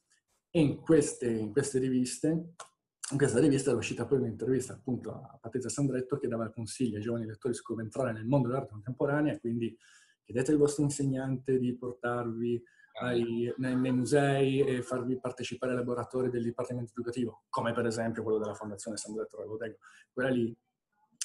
E 0.51 0.61
in 0.61 0.81
queste, 0.81 1.29
in 1.29 1.53
queste 1.53 1.79
riviste, 1.79 2.29
in 3.11 3.19
questa 3.19 3.39
rivista 3.39 3.71
è 3.71 3.75
uscita 3.75 4.05
poi 4.05 4.19
un'intervista 4.19 4.73
appunto 4.73 5.13
a 5.13 5.39
Patrizia 5.41 5.69
Sandretto 5.69 6.19
che 6.19 6.27
dava 6.27 6.51
consigli 6.51 6.97
ai 6.97 7.03
giovani 7.03 7.27
lettori 7.27 7.55
su 7.55 7.63
come 7.63 7.83
entrare 7.83 8.13
nel 8.13 8.25
mondo 8.25 8.49
dell'arte 8.49 8.71
contemporanea 8.71 9.39
quindi 9.39 9.77
chiedete 10.23 10.53
al 10.53 10.57
vostro 10.57 10.85
insegnante 10.85 11.59
di 11.59 11.77
portarvi 11.77 12.63
ai, 13.01 13.53
nei, 13.57 13.77
nei, 13.77 13.93
musei 13.93 14.61
e 14.61 14.83
farvi 14.83 15.19
partecipare 15.19 15.73
ai 15.73 15.79
laboratori 15.79 16.31
del 16.31 16.43
Dipartimento 16.43 16.93
Educativo, 16.93 17.45
come 17.49 17.73
per 17.73 17.87
esempio 17.87 18.23
quello 18.23 18.39
della 18.39 18.55
Fondazione 18.55 18.97
San 18.97 19.15
Pietro 19.15 19.45
Rodego. 19.45 19.79
Quella 20.13 20.31
lì 20.31 20.57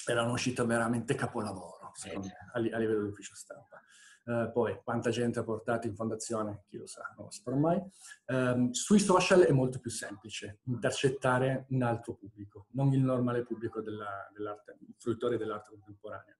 era 0.06 0.22
un'uscita 0.22 0.64
veramente 0.64 1.14
capolavoro, 1.14 1.92
secondo 1.94 2.26
me, 2.26 2.34
a, 2.52 2.76
a 2.76 2.78
livello 2.78 3.02
di 3.02 3.08
ufficio 3.08 3.34
stampa. 3.34 3.80
Uh, 4.22 4.52
poi, 4.52 4.78
quanta 4.84 5.10
gente 5.10 5.38
ha 5.38 5.44
portato 5.44 5.86
in 5.86 5.94
fondazione, 5.94 6.64
chi 6.68 6.76
lo 6.76 6.86
sa, 6.86 7.02
non 7.16 7.26
lo 7.26 7.30
saprò 7.30 7.56
mai. 7.56 7.82
Um, 8.26 8.70
sui 8.70 9.00
social 9.00 9.40
è 9.40 9.50
molto 9.50 9.80
più 9.80 9.90
semplice 9.90 10.60
intercettare 10.64 11.66
un 11.70 11.82
altro 11.82 12.14
pubblico, 12.14 12.66
non 12.72 12.92
il 12.92 13.00
normale 13.00 13.42
pubblico 13.42 13.80
della, 13.80 14.28
dell'arte, 14.32 14.76
il 14.80 14.94
fruitore 14.98 15.38
dell'arte 15.38 15.70
contemporanea. 15.70 16.36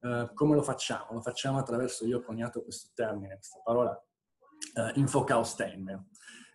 Uh, 0.00 0.34
come 0.34 0.54
lo 0.54 0.62
facciamo? 0.62 1.12
Lo 1.12 1.20
facciamo 1.20 1.58
attraverso, 1.58 2.04
io 2.04 2.18
ho 2.18 2.22
coniato 2.22 2.62
questo 2.62 2.90
termine, 2.94 3.36
questa 3.36 3.60
parola, 3.62 3.98
uh, 4.74 4.98
Infokaustainment, 4.98 6.06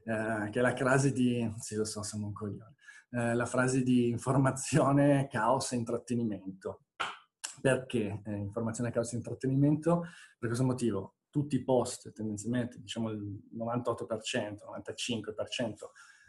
uh, 0.05 0.49
che 0.49 0.59
è 0.59 0.61
la 0.61 0.75
frase 0.75 1.11
di, 1.11 1.51
sì 1.57 1.75
lo 1.75 1.85
so, 1.85 2.03
siamo 2.03 2.27
un 2.27 2.33
coglione, 2.33 2.75
uh, 3.11 3.35
la 3.35 3.45
frase 3.45 3.83
di 3.83 4.09
informazione, 4.09 5.27
caos 5.29 5.71
e 5.71 5.75
intrattenimento. 5.75 6.81
Perché 7.61 8.21
eh, 8.23 8.35
informazione, 8.35 8.91
caos 8.91 9.13
e 9.13 9.15
intrattenimento? 9.15 10.01
Per 10.37 10.49
questo 10.49 10.63
motivo 10.63 11.15
tutti 11.35 11.55
i 11.55 11.63
post, 11.63 12.13
tendenzialmente, 12.13 12.79
diciamo 12.79 13.09
il 13.09 13.41
98%, 13.57 14.59
95%, 14.79 15.73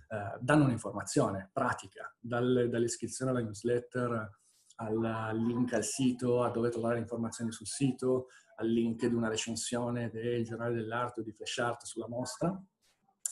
eh, 0.08 0.38
danno 0.40 0.64
un'informazione 0.64 1.50
pratica, 1.52 2.12
dalle, 2.18 2.68
dall'iscrizione 2.68 3.30
alla 3.30 3.40
newsletter 3.40 4.30
al 4.78 5.36
link 5.36 5.72
al 5.72 5.84
sito, 5.84 6.42
a 6.42 6.50
dove 6.50 6.70
trovare 6.70 6.96
le 6.96 7.00
informazioni 7.02 7.52
sul 7.52 7.66
sito, 7.66 8.26
al 8.56 8.68
link 8.68 9.06
di 9.06 9.14
una 9.14 9.28
recensione 9.28 10.10
del 10.10 10.44
giornale 10.44 10.74
dell'arte 10.74 11.20
o 11.20 11.22
di 11.22 11.32
Flash 11.32 11.58
Art 11.58 11.84
sulla 11.84 12.08
mostra. 12.08 12.60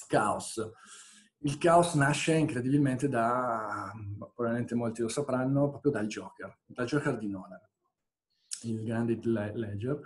Caos. 0.06 0.60
Il 1.38 1.58
caos 1.58 1.94
nasce 1.94 2.34
incredibilmente 2.34 3.06
da, 3.06 3.92
probabilmente 4.34 4.74
molti 4.74 5.02
lo 5.02 5.08
sapranno, 5.08 5.68
proprio 5.68 5.92
dal 5.92 6.06
Joker, 6.06 6.60
dal 6.64 6.86
Joker 6.86 7.18
di 7.18 7.28
Nolan, 7.28 7.60
il 8.62 8.82
grande 8.82 9.18
Ledger, 9.22 10.00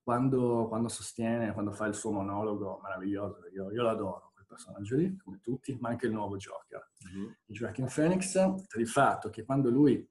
quando, 0.00 0.66
quando 0.68 0.88
sostiene, 0.88 1.52
quando 1.52 1.72
fa 1.72 1.86
il 1.86 1.94
suo 1.94 2.12
monologo 2.12 2.78
meraviglioso, 2.80 3.48
io, 3.52 3.72
io 3.72 3.82
l'adoro 3.82 4.30
quel 4.34 4.46
personaggio 4.46 4.96
lì, 4.96 5.16
come 5.16 5.40
tutti, 5.40 5.76
ma 5.80 5.88
anche 5.88 6.06
il 6.06 6.12
nuovo 6.12 6.36
Joker, 6.36 6.90
mm-hmm. 7.08 7.24
il 7.46 7.56
Joaquin 7.56 7.88
Phoenix, 7.92 8.32
per 8.68 8.80
il 8.80 8.88
fatto 8.88 9.30
che 9.30 9.44
quando 9.44 9.70
lui 9.70 10.08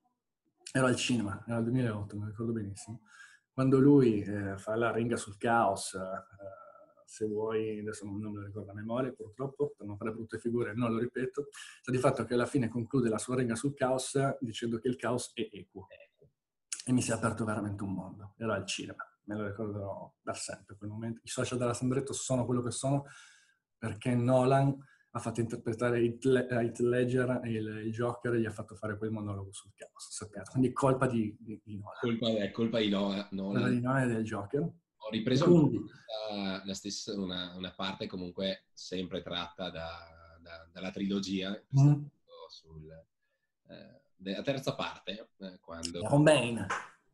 era 0.71 0.87
al 0.87 0.95
cinema, 0.95 1.43
era 1.47 1.59
il 1.59 1.63
2008, 1.63 2.17
mi 2.17 2.25
ricordo 2.25 2.51
benissimo, 2.51 3.01
quando 3.53 3.79
lui 3.79 4.21
eh, 4.21 4.57
fa 4.57 4.75
la 4.75 4.91
ringa 4.91 5.15
sul 5.15 5.37
caos, 5.37 5.93
eh, 5.93 5.99
se 7.05 7.27
vuoi, 7.27 7.79
adesso 7.79 8.05
non, 8.05 8.19
me 8.19 8.39
lo 8.39 8.45
ricordo 8.45 8.71
a 8.71 8.73
memoria 8.73 9.11
purtroppo, 9.11 9.73
per 9.77 9.85
non 9.85 9.95
fare 9.97 10.11
brutte 10.11 10.39
figure, 10.39 10.73
non 10.73 10.91
lo 10.91 10.97
ripeto, 10.97 11.49
sta 11.81 11.91
di 11.91 11.99
fatto 11.99 12.25
che 12.25 12.33
alla 12.33 12.47
fine 12.47 12.67
conclude 12.67 13.09
la 13.09 13.19
sua 13.19 13.35
ringa 13.35 13.55
sul 13.55 13.75
caos 13.75 14.17
dicendo 14.39 14.79
che 14.79 14.87
il 14.87 14.95
caos 14.95 15.31
è 15.35 15.47
equo. 15.51 15.87
E 16.85 16.91
mi 16.91 17.01
si 17.01 17.11
è 17.11 17.13
aperto 17.13 17.45
veramente 17.45 17.83
un 17.83 17.93
mondo, 17.93 18.33
era 18.37 18.55
al 18.55 18.65
cinema, 18.65 19.05
me 19.25 19.35
lo 19.35 19.45
ricorderò 19.45 20.11
per 20.21 20.35
sempre 20.35 20.75
quel 20.75 20.89
momento. 20.89 21.21
I 21.23 21.27
social 21.27 21.59
della 21.59 21.73
Sandretto 21.73 22.11
sono 22.11 22.45
quello 22.45 22.63
che 22.63 22.71
sono 22.71 23.05
perché 23.77 24.15
Nolan 24.15 24.75
ha 25.15 25.19
fatto 25.19 25.41
interpretare 25.41 26.01
Heath 26.01 26.79
Ledger 26.79 27.41
il, 27.43 27.81
il 27.85 27.91
Joker 27.91 28.33
e 28.33 28.39
gli 28.39 28.45
ha 28.45 28.51
fatto 28.51 28.75
fare 28.75 28.97
quel 28.97 29.11
monologo 29.11 29.53
sul 29.53 29.71
caos, 29.75 30.09
sappiate. 30.09 30.49
Quindi 30.49 30.73
colpa 30.73 31.05
di, 31.05 31.35
di, 31.39 31.61
di 31.63 31.77
Nolan. 31.77 31.99
Colpa, 31.99 32.43
è 32.43 32.51
colpa 32.51 32.79
di 32.79 32.89
Nolan. 32.89 33.27
Colpa 33.29 33.69
di 33.69 33.79
Nolan 33.79 34.09
e 34.09 34.13
del 34.13 34.23
Joker. 34.23 34.61
Ho 34.61 35.09
ripreso 35.11 35.45
Quindi, 35.45 35.79
la, 36.31 36.63
la 36.65 36.73
stessa, 36.73 37.13
una, 37.13 37.53
una, 37.55 37.71
parte 37.73 38.07
comunque 38.07 38.65
sempre 38.73 39.21
tratta 39.21 39.69
da, 39.69 40.39
da, 40.41 40.67
dalla 40.71 40.89
trilogia, 40.89 41.51
mm. 41.51 42.05
sul, 42.49 43.05
eh, 43.67 44.31
la 44.31 44.41
terza 44.41 44.73
parte, 44.73 45.29
eh, 45.37 45.59
quando... 45.59 46.01
Con 46.05 46.23
Bane. 46.23 46.65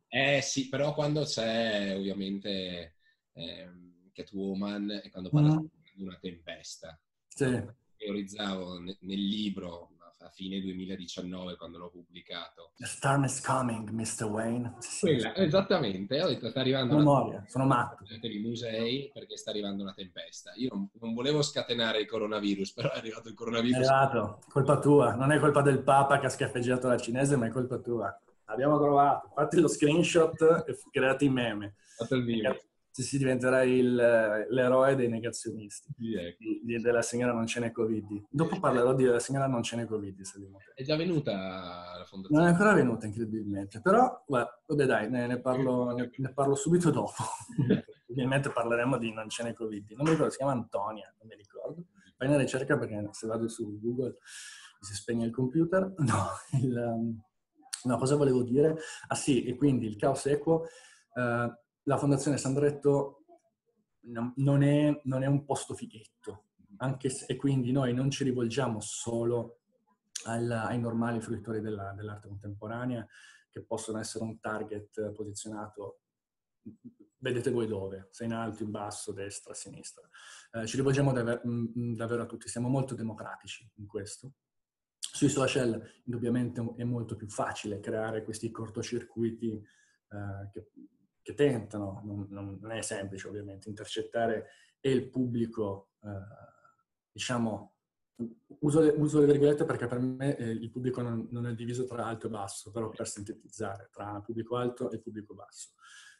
Eh 0.08 0.40
sì, 0.40 0.70
però 0.70 0.94
quando 0.94 1.24
c'è 1.24 1.94
ovviamente 1.94 2.94
eh, 3.32 3.70
Catwoman 4.12 5.02
e 5.04 5.10
quando 5.10 5.28
parla 5.28 5.54
mm. 5.54 5.66
di 5.96 6.02
una 6.02 6.16
tempesta. 6.18 6.98
Sì 7.26 7.78
teorizzavo 8.00 8.78
nel 8.78 8.98
libro 9.26 9.90
a 10.22 10.28
fine 10.28 10.60
2019 10.60 11.56
quando 11.56 11.78
l'ho 11.78 11.90
pubblicato. 11.90 12.72
The 12.76 12.86
storm 12.86 13.24
is 13.24 13.40
coming, 13.40 13.88
Mr. 13.90 14.24
Wayne. 14.24 14.76
Quella, 14.98 15.34
esattamente, 15.36 16.22
ho 16.22 16.28
detto 16.28 16.48
sta 16.50 16.60
arrivando 16.60 16.96
Memoria, 16.96 17.38
una... 17.38 17.48
sono 17.48 17.64
matto. 17.64 18.04
I 18.20 18.38
musei 18.38 19.10
perché 19.12 19.36
sta 19.36 19.50
arrivando 19.50 19.82
una 19.82 19.94
tempesta. 19.94 20.52
Io 20.56 20.68
non, 20.72 20.90
non, 21.00 21.14
volevo 21.14 21.42
scatenare 21.42 22.00
il 22.00 22.06
coronavirus, 22.06 22.72
però 22.74 22.92
è 22.92 22.98
arrivato 22.98 23.28
il 23.28 23.34
coronavirus. 23.34 23.76
È 23.76 23.90
arrivato, 23.90 24.40
colpa 24.48 24.78
tua, 24.78 25.14
non 25.14 25.32
è 25.32 25.38
colpa 25.38 25.62
del 25.62 25.82
Papa 25.82 26.18
che 26.18 26.26
ha 26.26 26.30
scaffeggiato 26.30 26.88
la 26.88 26.98
cinese, 26.98 27.36
ma 27.36 27.46
è 27.46 27.50
colpa 27.50 27.78
tua. 27.78 28.14
Abbiamo 28.44 28.78
trovato, 28.78 29.30
fatti 29.34 29.60
lo 29.60 29.68
screenshot 29.68 30.64
e 30.66 30.76
creati 30.90 31.24
il 31.24 31.30
meme. 31.30 31.76
Fatto 31.96 32.14
il 32.14 32.24
meme 32.24 32.69
se 33.00 33.06
si 33.06 33.18
diventerà 33.18 33.62
il, 33.62 33.94
l'eroe 33.94 34.94
dei 34.94 35.08
negazionisti 35.08 35.92
yeah. 35.98 36.34
di, 36.38 36.60
di, 36.62 36.80
della 36.80 37.02
signora 37.02 37.32
non 37.32 37.46
ce 37.46 37.60
n'è 37.60 37.72
Covid. 37.72 38.26
Dopo 38.28 38.60
parlerò 38.60 38.94
della 38.94 39.18
signora 39.18 39.46
non 39.46 39.62
ce 39.62 39.76
n'è 39.76 39.86
Covid. 39.86 40.20
Se 40.20 40.38
è 40.74 40.82
già 40.82 40.96
venuta 40.96 41.32
la 41.32 42.04
fondazione? 42.04 42.42
Non 42.42 42.50
è 42.50 42.52
ancora 42.52 42.74
venuta, 42.74 43.06
incredibilmente. 43.06 43.80
Però, 43.80 44.22
guarda, 44.26 44.62
vabbè 44.66 44.84
dai, 44.84 45.10
ne, 45.10 45.26
ne, 45.26 45.40
parlo, 45.40 45.92
ne, 45.92 46.10
ne, 46.14 46.32
parlo, 46.32 46.54
subito 46.54 46.90
dopo. 46.90 47.22
Ovviamente 48.10 48.50
parleremo 48.50 48.98
di 48.98 49.12
non 49.12 49.28
ce 49.28 49.44
n'è 49.44 49.54
Covid. 49.54 49.92
Non 49.92 50.04
mi 50.04 50.10
ricordo, 50.10 50.30
si 50.30 50.38
chiama 50.38 50.52
Antonia, 50.52 51.12
non 51.18 51.28
mi 51.28 51.36
ricordo. 51.36 51.84
Fai 52.16 52.28
una 52.28 52.36
ricerca 52.36 52.78
perché 52.78 53.08
se 53.12 53.26
vado 53.26 53.48
su 53.48 53.80
Google 53.80 54.18
mi 54.80 54.86
si 54.86 54.94
spegne 54.94 55.24
il 55.24 55.32
computer. 55.32 55.94
No, 55.98 56.26
il, 56.60 56.76
um, 56.76 57.18
no 57.84 57.96
cosa 57.96 58.16
volevo 58.16 58.42
dire? 58.42 58.76
Ah 59.08 59.14
sì, 59.14 59.44
e 59.44 59.56
quindi 59.56 59.86
il 59.86 59.96
caos 59.96 60.26
equo... 60.26 60.66
Uh, 61.14 61.50
la 61.84 61.96
Fondazione 61.96 62.36
Sandretto 62.36 63.24
non 64.36 64.62
è, 64.62 65.00
non 65.04 65.22
è 65.22 65.26
un 65.26 65.44
posto 65.44 65.74
fighetto, 65.74 66.44
se, 66.98 67.26
e 67.26 67.36
quindi 67.36 67.72
noi 67.72 67.92
non 67.92 68.10
ci 68.10 68.24
rivolgiamo 68.24 68.80
solo 68.80 69.60
al, 70.24 70.50
ai 70.50 70.78
normali 70.78 71.20
fruitori 71.20 71.60
della, 71.60 71.92
dell'arte 71.92 72.28
contemporanea, 72.28 73.06
che 73.50 73.62
possono 73.62 73.98
essere 73.98 74.24
un 74.24 74.38
target 74.40 75.12
posizionato, 75.12 76.02
vedete 77.18 77.50
voi 77.50 77.66
dove, 77.66 78.08
se 78.10 78.24
in 78.24 78.32
alto, 78.32 78.62
in 78.62 78.70
basso, 78.70 79.12
destra, 79.12 79.54
sinistra. 79.54 80.08
Eh, 80.52 80.66
ci 80.66 80.76
rivolgiamo 80.76 81.12
davvero, 81.12 81.42
davvero 81.44 82.22
a 82.22 82.26
tutti, 82.26 82.48
siamo 82.48 82.68
molto 82.68 82.94
democratici 82.94 83.68
in 83.76 83.86
questo. 83.86 84.34
Sui 84.98 85.28
social 85.28 85.82
indubbiamente 86.04 86.62
è 86.76 86.84
molto 86.84 87.16
più 87.16 87.28
facile 87.28 87.80
creare 87.80 88.22
questi 88.22 88.50
cortocircuiti 88.50 89.52
eh, 89.54 90.50
che 90.52 90.70
che 91.30 91.34
tentano, 91.34 92.02
non, 92.04 92.58
non, 92.60 92.70
è 92.70 92.82
semplice 92.82 93.28
ovviamente, 93.28 93.68
intercettare 93.68 94.48
e 94.80 94.90
il 94.90 95.08
pubblico, 95.08 95.90
eh, 96.02 96.08
diciamo, 97.12 97.74
uso 98.60 98.80
le, 98.80 98.90
uso 98.96 99.20
le, 99.20 99.26
virgolette 99.26 99.64
perché 99.64 99.86
per 99.86 99.98
me 99.98 100.36
eh, 100.36 100.50
il 100.50 100.70
pubblico 100.70 101.00
non, 101.00 101.28
non, 101.30 101.46
è 101.46 101.54
diviso 101.54 101.84
tra 101.84 102.06
alto 102.06 102.26
e 102.26 102.30
basso, 102.30 102.70
però 102.70 102.88
per 102.88 103.06
sintetizzare, 103.06 103.88
tra 103.92 104.20
pubblico 104.20 104.56
alto 104.56 104.90
e 104.90 105.00
pubblico 105.00 105.34
basso. 105.34 105.70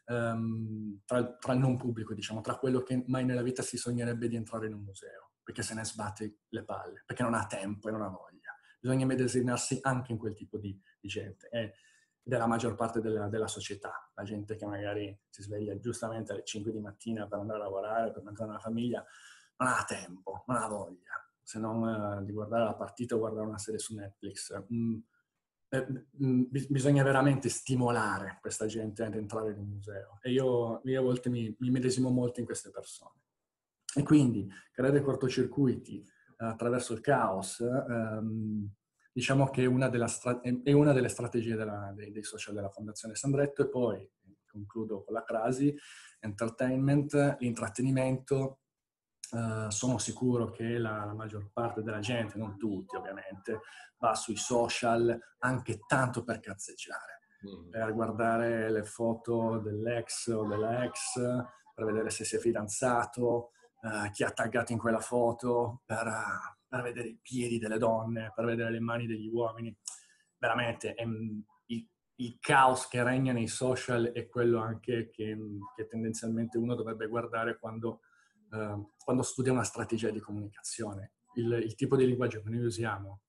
Um, 0.06 1.00
tra, 1.04 1.36
tra, 1.36 1.52
il 1.52 1.60
non 1.60 1.76
pubblico, 1.76 2.14
diciamo, 2.14 2.40
tra 2.40 2.56
quello 2.56 2.82
che 2.82 3.04
mai 3.06 3.24
nella 3.24 3.42
vita 3.42 3.62
si 3.62 3.76
sognerebbe 3.76 4.28
di 4.28 4.36
entrare 4.36 4.66
in 4.66 4.74
un 4.74 4.82
museo, 4.82 5.32
perché 5.42 5.62
se 5.62 5.74
ne 5.74 5.84
sbatte 5.84 6.38
le 6.48 6.64
palle, 6.64 7.02
perché 7.06 7.22
non 7.22 7.34
ha 7.34 7.46
tempo 7.46 7.88
e 7.88 7.92
non 7.92 8.02
ha 8.02 8.08
voglia. 8.08 8.54
Bisogna 8.80 9.06
medesimarsi 9.06 9.78
anche 9.82 10.10
in 10.12 10.18
quel 10.18 10.34
tipo 10.34 10.58
di, 10.58 10.76
di 10.98 11.08
gente. 11.08 11.48
E, 11.50 11.74
della 12.22 12.46
maggior 12.46 12.74
parte 12.74 13.00
della, 13.00 13.28
della, 13.28 13.48
società, 13.48 14.10
la 14.14 14.22
gente 14.22 14.56
che 14.56 14.66
magari 14.66 15.18
si 15.28 15.42
sveglia 15.42 15.78
giustamente 15.78 16.32
alle 16.32 16.44
5 16.44 16.70
di 16.70 16.80
mattina 16.80 17.26
per 17.26 17.38
andare 17.38 17.60
a 17.60 17.62
lavorare, 17.64 18.12
per 18.12 18.22
mantenere 18.22 18.54
una 18.54 18.62
famiglia, 18.62 19.04
non 19.56 19.68
ha 19.68 19.84
tempo, 19.86 20.44
non 20.46 20.56
ha 20.56 20.66
voglia, 20.68 21.12
se 21.42 21.58
non 21.58 21.82
uh, 21.82 22.24
di 22.24 22.32
guardare 22.32 22.64
la 22.64 22.74
partita 22.74 23.14
o 23.14 23.18
guardare 23.18 23.46
una 23.46 23.58
serie 23.58 23.80
su 23.80 23.94
Netflix. 23.94 24.52
Mm, 24.72 24.98
eh, 25.72 25.86
mm, 26.22 26.42
bisogna 26.68 27.02
veramente 27.02 27.48
stimolare 27.48 28.38
questa 28.40 28.66
gente 28.66 29.04
ad 29.04 29.14
entrare 29.14 29.52
in 29.52 29.58
un 29.58 29.68
museo 29.68 30.18
e 30.20 30.32
io, 30.32 30.80
io 30.84 31.00
a 31.00 31.02
volte 31.02 31.28
mi, 31.28 31.54
mi 31.60 31.70
medesimo 31.70 32.10
molto 32.10 32.40
in 32.40 32.46
queste 32.46 32.70
persone. 32.70 33.18
E 33.94 34.02
quindi 34.02 34.48
creare 34.72 35.00
cortocircuiti 35.00 36.04
uh, 36.38 36.44
attraverso 36.44 36.92
il 36.92 37.00
caos 37.00 37.58
um, 37.58 38.68
diciamo 39.12 39.48
che 39.50 39.62
è 39.62 39.66
una, 39.66 40.06
stra- 40.06 40.40
è 40.40 40.72
una 40.72 40.92
delle 40.92 41.08
strategie 41.08 41.56
della, 41.56 41.92
dei, 41.94 42.12
dei, 42.12 42.22
social 42.22 42.54
della 42.54 42.70
Fondazione 42.70 43.14
Sandretto 43.14 43.62
e 43.62 43.68
poi, 43.68 44.08
concludo 44.46 45.04
con 45.04 45.14
la 45.14 45.24
crasi, 45.24 45.74
entertainment, 46.20 47.36
l'intrattenimento, 47.38 48.60
Uh, 49.30 49.70
sono 49.70 49.98
sicuro 49.98 50.50
che 50.50 50.76
la, 50.76 51.04
la, 51.04 51.14
maggior 51.14 51.52
parte 51.52 51.82
della 51.82 52.00
gente, 52.00 52.36
non 52.36 52.56
tutti 52.56 52.96
ovviamente, 52.96 53.60
va 53.98 54.16
sui 54.16 54.34
social 54.34 55.16
anche 55.38 55.78
tanto 55.86 56.24
per 56.24 56.40
cazzeggiare, 56.40 57.20
mm. 57.46 57.70
per 57.70 57.94
guardare 57.94 58.68
le 58.72 58.82
foto 58.82 59.60
dell'ex 59.60 60.26
o 60.28 60.48
della 60.48 60.82
ex, 60.82 61.20
per 61.72 61.84
vedere 61.84 62.10
se 62.10 62.24
si 62.24 62.34
è 62.34 62.38
fidanzato, 62.40 63.50
uh, 63.82 64.10
chi 64.10 64.24
ha 64.24 64.32
taggato 64.32 64.72
in 64.72 64.78
quella 64.78 64.98
foto, 64.98 65.82
per, 65.86 66.08
uh, 66.08 66.59
per, 66.70 66.82
vedere 66.82 67.08
i 67.08 67.18
piedi 67.20 67.58
delle 67.58 67.78
donne, 67.78 68.32
per 68.34 68.44
vedere 68.44 68.70
le 68.70 68.80
mani 68.80 69.06
degli 69.06 69.26
uomini. 69.26 69.76
Veramente 70.38 70.94
è, 70.94 71.02
il, 71.02 71.88
il, 72.14 72.38
caos 72.38 72.86
che 72.86 73.02
regna 73.02 73.32
nei 73.32 73.48
social 73.48 74.12
è 74.14 74.28
quello 74.28 74.60
anche 74.60 75.10
che, 75.10 75.36
che 75.74 75.86
tendenzialmente 75.86 76.56
uno 76.56 76.74
dovrebbe 76.74 77.08
guardare 77.08 77.58
quando, 77.58 78.02
uh, 78.50 78.92
quando 78.96 79.22
studia 79.22 79.52
una 79.52 79.64
strategia 79.64 80.10
di 80.10 80.20
comunicazione. 80.20 81.14
Il, 81.34 81.52
il, 81.52 81.74
tipo 81.74 81.96
di 81.96 82.06
linguaggio 82.06 82.40
che 82.40 82.48
noi 82.48 82.64
usiamo, 82.64 83.22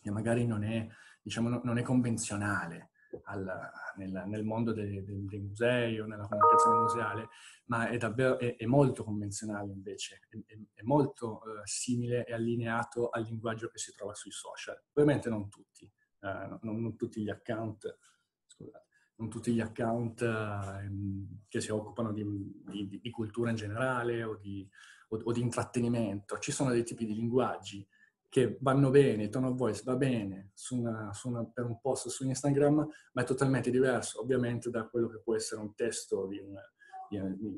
che 0.00 0.10
magari 0.10 0.46
non 0.46 0.62
è, 0.62 0.86
diciamo, 1.20 1.60
non 1.62 1.76
è 1.76 1.82
convenzionale, 1.82 2.89
al, 3.24 3.70
nel, 3.96 4.24
nel, 4.26 4.44
mondo 4.44 4.72
dei, 4.72 5.02
dei, 5.04 5.24
dei, 5.26 5.40
musei 5.40 5.98
o 6.00 6.06
nella 6.06 6.26
comunicazione 6.26 6.80
museale, 6.80 7.28
ma 7.66 7.88
è 7.88 7.96
davvero 7.96 8.38
è, 8.38 8.56
è 8.56 8.66
molto 8.66 9.04
convenzionale 9.04 9.72
invece, 9.72 10.20
è, 10.28 10.58
è 10.74 10.82
molto 10.82 11.40
uh, 11.44 11.60
simile 11.64 12.24
e 12.24 12.32
allineato 12.32 13.08
al 13.08 13.22
linguaggio 13.22 13.68
che 13.68 13.78
si 13.78 13.92
trova 13.94 14.14
sui 14.14 14.30
social. 14.30 14.80
Ovviamente 14.92 15.28
non 15.28 15.48
tutti, 15.48 15.90
uh, 16.20 16.58
non, 16.62 16.80
non, 16.80 16.96
tutti 16.96 17.22
gli 17.22 17.30
account, 17.30 17.98
scusate, 18.46 18.86
non 19.16 19.28
tutti 19.28 19.52
gli 19.52 19.60
account 19.60 20.20
uh, 20.20 21.44
che 21.48 21.60
si 21.60 21.70
occupano 21.70 22.12
di, 22.12 22.24
di, 22.64 23.00
di, 23.00 23.10
cultura 23.10 23.50
in 23.50 23.56
generale 23.56 24.22
o 24.22 24.36
di, 24.36 24.68
o, 25.08 25.20
o 25.22 25.32
di 25.32 25.40
intrattenimento. 25.40 26.38
Ci 26.38 26.52
sono 26.52 26.70
dei 26.70 26.84
tipi 26.84 27.06
di 27.06 27.14
linguaggi 27.14 27.86
che 28.30 28.58
vanno 28.60 28.90
bene, 28.90 29.24
il 29.24 29.28
tone 29.28 29.48
of 29.48 29.56
voice 29.56 29.82
va 29.84 29.96
bene 29.96 30.52
su 30.54 30.78
una, 30.78 31.12
su 31.12 31.28
una, 31.28 31.44
per 31.44 31.64
un 31.64 31.80
post 31.80 32.08
su 32.08 32.24
Instagram, 32.24 32.88
ma 33.12 33.22
è 33.22 33.24
totalmente 33.24 33.70
diverso 33.70 34.20
ovviamente 34.20 34.70
da 34.70 34.86
quello 34.86 35.08
che 35.08 35.18
può 35.18 35.34
essere 35.34 35.60
un 35.60 35.74
testo 35.74 36.28
di 36.28 36.38
un, 36.38 36.54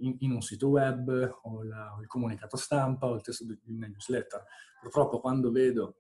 in, 0.00 0.17
in, 0.21 0.33
un 0.33 0.41
sito 0.41 0.69
web 0.69 1.41
o, 1.43 1.62
la, 1.62 1.95
o, 1.95 2.00
il 2.00 2.07
comunicato 2.07 2.57
stampa 2.57 3.07
o 3.07 3.14
il 3.14 3.21
testo 3.21 3.45
di 3.45 3.59
una 3.67 3.87
newsletter. 3.87 4.45
Purtroppo 4.81 5.21
quando 5.21 5.50
vedo 5.50 5.97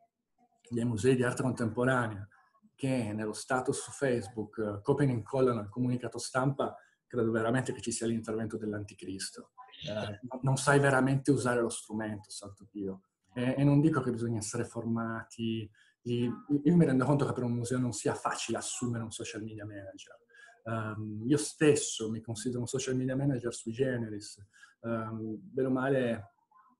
dei 0.70 0.86
musei 0.86 1.16
di 1.16 1.22
arte 1.22 1.42
contemporanea 1.42 2.26
che 2.74 3.12
nello 3.12 3.34
status 3.34 3.78
su 3.78 3.90
Facebook 3.90 4.80
copiano 4.80 5.12
e 5.12 5.16
incollano 5.16 5.60
il 5.60 5.68
comunicato 5.68 6.16
stampa, 6.16 6.74
credo 7.06 7.30
veramente 7.30 7.74
che 7.74 7.82
ci 7.82 7.92
sia 7.92 8.06
l'intervento 8.06 8.56
dell'anticristo. 8.56 9.50
Uh, 9.84 10.38
non 10.40 10.56
sai 10.56 10.80
veramente 10.80 11.30
usare 11.30 11.60
lo 11.60 11.68
strumento, 11.68 12.30
santo 12.30 12.66
Dio. 12.70 13.02
E, 13.34 13.54
e 13.58 13.64
non 13.64 13.80
dico 13.80 14.00
che 14.00 14.10
bisogna 14.10 14.38
essere 14.38 14.64
formati. 14.64 15.68
Io 16.02 16.44
mi 16.64 16.84
rendo 16.84 17.04
conto 17.04 17.24
che 17.24 17.32
per 17.32 17.44
un 17.44 17.52
museo 17.52 17.78
non 17.78 17.92
sia 17.92 18.14
facile 18.14 18.58
assumere 18.58 19.04
un 19.04 19.10
social 19.10 19.42
media 19.42 19.64
manager. 19.64 20.18
Um, 20.64 21.24
io 21.26 21.38
stesso 21.38 22.10
mi 22.10 22.20
considero 22.20 22.60
un 22.60 22.66
social 22.66 22.96
media 22.96 23.16
manager 23.16 23.52
sui 23.54 23.72
generis. 23.72 24.44
Um, 24.80 25.38
bene 25.40 25.68
o 25.68 25.70
male 25.70 26.32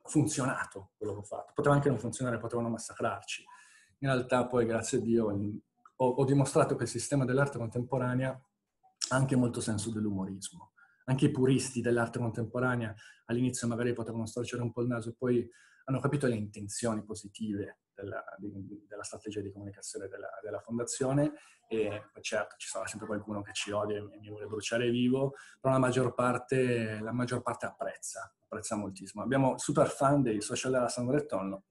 funzionato 0.05 0.91
quello 0.97 1.15
che 1.15 1.19
ho 1.21 1.25
fatto. 1.25 1.53
Poteva 1.55 1.75
anche 1.75 1.89
non 1.89 1.99
funzionare, 1.99 2.39
potevano 2.39 2.69
massacrarci. 2.69 3.45
In 3.99 4.09
realtà 4.09 4.47
poi, 4.47 4.67
grazie 4.67 4.99
a 4.99 5.01
Dio, 5.01 5.31
ho, 5.97 6.09
ho 6.09 6.25
dimostrato 6.25 6.75
che 6.75 6.85
il 6.85 6.89
sistema 6.89 7.25
dell'arte 7.25 7.59
contemporanea 7.59 8.31
ha 8.31 9.17
anche 9.17 9.37
molto 9.37 9.61
senso 9.61 9.91
dell'umorismo. 9.91 10.73
Anche 11.05 11.27
i 11.27 11.31
puristi 11.31 11.81
dell'arte 11.81 12.19
contemporanea 12.19 12.95
all'inizio 13.27 13.69
magari 13.69 13.93
potevano 13.93 14.27
storcere 14.27 14.63
un 14.63 14.73
po' 14.73 14.83
il 14.83 14.89
naso 14.89 15.11
e 15.11 15.15
poi 15.17 15.49
hanno 15.85 16.01
capito 16.01 16.27
le 16.27 16.35
intenzioni 16.35 17.03
positive 17.05 17.79
della, 17.95 18.25
di, 18.39 18.87
della 18.89 19.03
strategia 19.03 19.41
di 19.41 19.53
comunicazione 19.53 20.09
della, 20.09 20.31
della, 20.43 20.61
fondazione 20.61 21.33
e 21.69 22.03
certo 22.21 22.57
ci 22.57 22.69
sarà 22.69 22.87
sempre 22.87 23.07
qualcuno 23.07 23.43
che 23.43 23.53
ci 23.53 23.71
odia 23.71 23.97
e 23.97 24.19
mi 24.21 24.29
vuole 24.29 24.47
bruciare 24.47 24.91
vivo, 24.91 25.35
però 25.61 25.73
la 25.75 25.81
maggior 25.81 26.15
parte, 26.15 27.01
la 27.01 27.13
maggior 27.13 27.43
parte 27.43 27.67
apprezza, 27.67 28.35
apprezza 28.43 28.77
moltissimo. 28.77 29.23
Abbiamo 29.23 29.57
super 29.59 29.89
fan 29.89 30.23
dei 30.23 30.41
social 30.41 30.73
della 30.73 30.89
San 30.89 31.07
Bretton, 31.07 31.63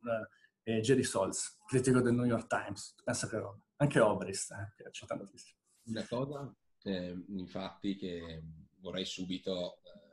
eh, 0.63 0.79
Jerry 0.81 1.03
Sols, 1.03 1.59
critico 1.65 2.01
del 2.01 2.13
New 2.13 2.25
York 2.25 2.47
Times, 2.47 2.95
pensa 3.03 3.27
che 3.27 3.37
roba. 3.37 3.59
Anche 3.77 3.99
Obrist, 3.99 4.51
eh, 4.51 4.73
che 4.75 4.89
c'è 4.89 5.05
tantissimo. 5.05 5.59
Una 5.85 6.05
cosa, 6.07 6.55
eh, 6.83 7.25
infatti, 7.29 7.95
che 7.95 8.43
vorrei 8.79 9.05
subito... 9.05 9.79
Eh, 9.83 10.09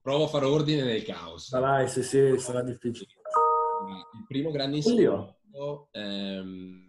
provo 0.00 0.24
a 0.24 0.28
fare 0.28 0.46
ordine 0.46 0.82
nel 0.82 1.04
caos. 1.04 1.50
Vai, 1.50 1.88
sì, 1.88 2.02
sì, 2.02 2.38
sarà 2.38 2.62
difficile 2.62 3.17
il 3.86 4.24
primo 4.26 4.50
grande 4.50 4.76
insegnamento, 4.76 5.88
ehm, 5.92 6.86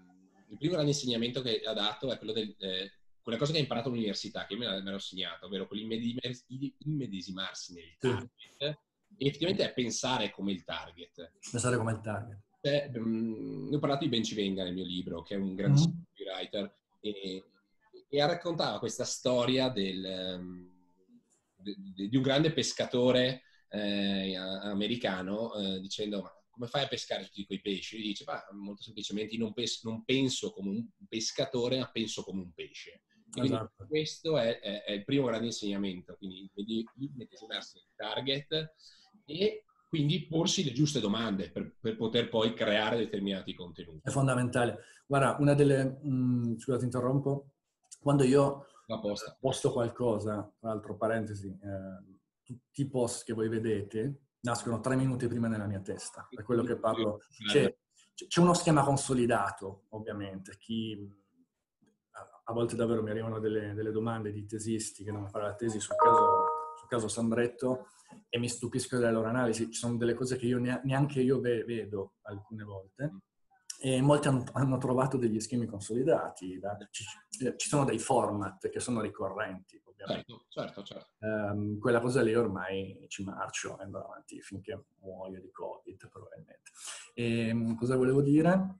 il 0.50 0.58
primo 0.58 0.74
grande 0.74 0.92
insegnamento 0.92 1.42
che 1.42 1.62
ha 1.62 1.74
dato 1.74 2.12
è 2.12 2.18
quello 2.18 2.34
del, 2.34 2.56
eh, 2.60 2.92
quella 3.22 3.38
cosa 3.38 3.52
che 3.52 3.60
ha 3.60 3.62
imparato 3.62 3.90
all'università, 3.90 4.46
che 4.46 4.56
me, 4.56 4.82
me 4.82 4.92
l'ho 4.92 4.98
segnato, 4.98 5.46
ovvero 5.46 5.68
quell'immedesimarsi 5.68 7.74
nel 7.74 7.98
target, 8.00 8.80
e 9.18 9.28
effettivamente 9.28 9.66
è 9.66 9.74
pensare 9.74 10.32
come 10.32 10.52
il 10.52 10.64
target. 10.64 11.34
Pensare 11.52 11.78
come 11.78 11.92
il 11.92 12.02
target. 12.02 12.40
Beh, 12.62 12.90
mh, 12.90 13.70
ne 13.70 13.76
ho 13.76 13.80
parlato 13.80 14.04
di 14.04 14.10
Ben 14.10 14.24
Civenga 14.24 14.64
nel 14.64 14.74
mio 14.74 14.86
libro, 14.86 15.22
che 15.22 15.36
è 15.36 15.38
un 15.38 15.56
grandissimo 15.56 15.94
mm. 15.94 16.26
writer, 16.26 16.74
e, 17.02 17.44
e 18.10 18.26
raccontava 18.26 18.80
questa 18.80 19.06
storia 19.06 19.70
del, 19.70 20.38
um, 20.40 20.70
de, 21.56 21.76
de, 21.78 22.10
di 22.10 22.16
un 22.16 22.24
grande 22.24 22.52
pescatore 22.52 23.44
eh, 23.70 24.36
americano 24.36 25.54
eh, 25.54 25.80
dicendo 25.80 26.22
ma 26.22 26.34
come 26.60 26.70
fai 26.70 26.84
a 26.84 26.88
pescare 26.88 27.24
tutti 27.24 27.46
quei 27.46 27.62
pesci? 27.62 27.98
E 27.98 28.02
dice, 28.02 28.26
bah, 28.26 28.46
molto 28.52 28.84
semplicemente 28.84 29.38
non, 29.38 29.54
pes- 29.54 29.84
non, 29.86 30.04
penso 30.04 30.52
come 30.52 30.70
un 30.70 30.88
pescatore, 31.08 31.80
ma 31.80 31.90
penso 31.90 32.22
come 32.24 32.42
un 32.42 32.52
pesce. 32.54 33.04
Esatto. 33.32 33.86
questo 33.88 34.40
è, 34.40 34.60
è, 34.60 34.84
è, 34.84 34.92
il 34.92 35.06
primo 35.06 35.28
grande 35.28 35.46
insegnamento, 35.46 36.16
quindi 36.18 36.50
immedesimarsi 36.98 37.78
nel 37.78 37.92
target 37.96 38.74
e 39.24 39.66
quindi 39.88 40.26
porsi 40.26 40.64
le 40.64 40.72
giuste 40.72 41.00
domande 41.00 41.52
per, 41.52 41.76
per, 41.80 41.96
poter 41.96 42.28
poi 42.28 42.54
creare 42.56 42.98
determinati 42.98 43.54
contenuti. 43.54 44.02
È 44.04 44.10
fondamentale. 44.10 44.80
Guarda, 45.06 45.38
una 45.40 45.54
delle... 45.54 46.00
Mh, 46.02 46.10
mm, 46.12 46.58
scusa, 46.58 46.78
ti 46.80 46.86
interrompo. 46.86 47.54
Quando 48.00 48.24
io 48.24 48.66
posto 49.40 49.72
qualcosa, 49.72 50.52
tra 50.60 50.70
l'altro 50.70 50.98
parentesi, 50.98 51.48
eh, 51.48 52.18
tutti 52.44 52.82
i 52.82 52.88
post 52.90 53.26
che 53.26 53.34
voi 53.34 53.48
vedete, 53.48 54.29
nascono 54.42 54.80
tre 54.80 54.96
minuti 54.96 55.28
prima 55.28 55.48
nella 55.48 55.66
mia 55.66 55.82
testa, 55.82 56.28
per 56.30 56.44
quello 56.44 56.64
che 56.64 56.78
parlo. 56.78 57.20
C'è, 57.48 57.76
c'è 58.14 58.40
uno 58.42 58.54
schema 58.54 58.84
consolidato, 58.84 59.86
ovviamente. 59.90 60.58
Chi, 60.58 61.10
a 62.44 62.54
volte 62.54 62.76
davvero 62.76 63.04
mi 63.04 63.10
arrivano 63.10 63.40
delle, 63.40 63.74
delle 63.74 63.92
domande 63.92 64.32
di 64.32 64.46
tesisti 64.46 65.04
che 65.04 65.12
devono 65.12 65.30
fare 65.30 65.46
la 65.46 65.56
tesi 65.56 65.80
sul 65.80 65.96
caso, 65.96 66.46
sul 66.78 66.88
caso 66.88 67.08
Sambretto 67.08 67.88
e 68.28 68.40
mi 68.40 68.50
stupisco 68.50 68.98
delle 68.98 69.12
loro 69.12 69.30
analisi. 69.30 69.70
Ci 69.72 69.80
sono 69.80 69.98
delle 69.98 70.14
cose 70.14 70.36
che 70.36 70.46
io 70.46 70.60
neanche 70.60 71.22
io 71.22 71.40
vedo 71.40 72.14
alcune 72.24 72.64
volte 72.64 73.14
e 73.82 74.02
molti 74.02 74.28
hanno, 74.28 74.44
hanno, 74.54 74.78
trovato 74.78 75.16
degli 75.18 75.40
schemi 75.40 75.66
consolidati, 75.66 76.60
da, 76.60 76.78
ci, 76.92 77.06
ci, 77.56 77.70
sono 77.70 77.86
dei 77.86 77.98
format 77.98 78.68
che 78.68 78.80
sono 78.82 79.00
ricorrenti, 79.00 79.82
ovviamente. 79.86 80.26
Certo, 80.50 80.84
certo, 80.84 80.84
certo. 80.84 81.08
Um, 81.20 81.80
quella 81.80 82.02
cosa 82.02 82.22
lì 82.22 82.36
ormai 82.36 83.06
ci 83.08 83.24
marcio 83.24 83.80
e 83.80 83.84
andrò 83.84 84.04
avanti 84.04 84.42
finché 84.42 84.84
muoio 85.00 85.40
di 85.40 85.50
Covid, 85.52 86.10
probabilmente. 86.10 86.72
E, 87.14 87.48
ehm, 87.48 87.76
cosa 87.76 87.96
volevo 87.96 88.22
dire? 88.22 88.80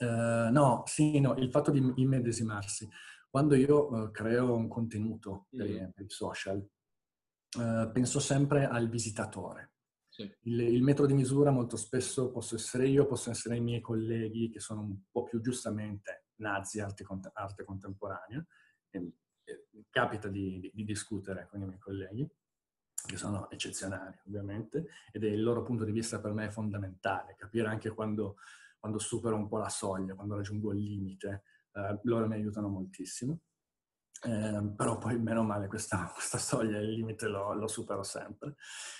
Uh, 0.00 0.50
no, 0.50 0.82
sì, 0.84 1.18
no, 1.18 1.34
il 1.36 1.50
fatto 1.50 1.70
di 1.70 1.94
immedesimarsi. 1.96 2.86
Quando 3.30 3.54
io 3.54 3.90
uh, 3.90 4.10
creo 4.10 4.54
un 4.54 4.68
contenuto 4.68 5.46
per, 5.48 5.66
mm. 5.66 5.88
per 5.94 6.04
i 6.04 6.10
social, 6.10 6.58
uh, 6.58 7.90
penso 7.90 8.20
sempre 8.20 8.66
al 8.66 8.88
visitatore 8.90 9.75
sì. 10.16 10.34
Il, 10.44 10.60
il, 10.60 10.82
metro 10.82 11.04
di 11.04 11.12
misura 11.12 11.50
molto 11.50 11.76
spesso 11.76 12.30
posso 12.30 12.54
essere 12.54 12.88
io, 12.88 13.04
possono 13.04 13.34
essere 13.34 13.56
i 13.56 13.60
miei 13.60 13.82
colleghi 13.82 14.48
che 14.48 14.60
sono 14.60 14.80
un 14.80 14.96
po' 15.10 15.24
più 15.24 15.42
giustamente 15.42 16.28
nazi 16.36 16.80
arte, 16.80 17.04
arte 17.34 17.64
contemporanea. 17.64 18.42
E, 18.88 19.12
e, 19.44 19.66
capita 19.90 20.28
di, 20.28 20.58
di, 20.58 20.70
di 20.72 20.84
discutere 20.84 21.46
con 21.50 21.60
i 21.60 21.66
miei 21.66 21.78
colleghi 21.78 22.26
che 22.94 23.16
sono 23.18 23.50
eccezionali 23.50 24.18
ovviamente, 24.26 24.86
ed 25.12 25.22
è 25.22 25.28
il 25.28 25.42
loro 25.42 25.62
punto 25.62 25.84
di 25.84 25.92
vista 25.92 26.18
per 26.18 26.32
me 26.32 26.46
è 26.46 26.50
fondamentale, 26.50 27.36
capire 27.36 27.68
anche 27.68 27.90
quando, 27.90 28.38
quando 28.78 28.98
supero 28.98 29.36
un 29.36 29.48
po' 29.48 29.58
la 29.58 29.68
soglia, 29.68 30.14
quando 30.14 30.34
raggiungo 30.34 30.72
il 30.72 30.82
limite, 30.82 31.42
eh, 31.72 32.00
loro 32.04 32.26
mi 32.26 32.34
aiutano 32.34 32.68
moltissimo. 32.68 33.40
Eh, 34.22 34.72
però 34.74 34.98
poi 34.98 35.18
meno 35.18 35.42
male 35.42 35.66
questa, 35.66 36.10
questa 36.14 36.38
soglia, 36.38 36.78
il 36.78 36.90
limite 36.90 37.28
lo, 37.28 37.54
lo 37.54 37.68
supero 37.68 38.02
sempre. 38.02 38.56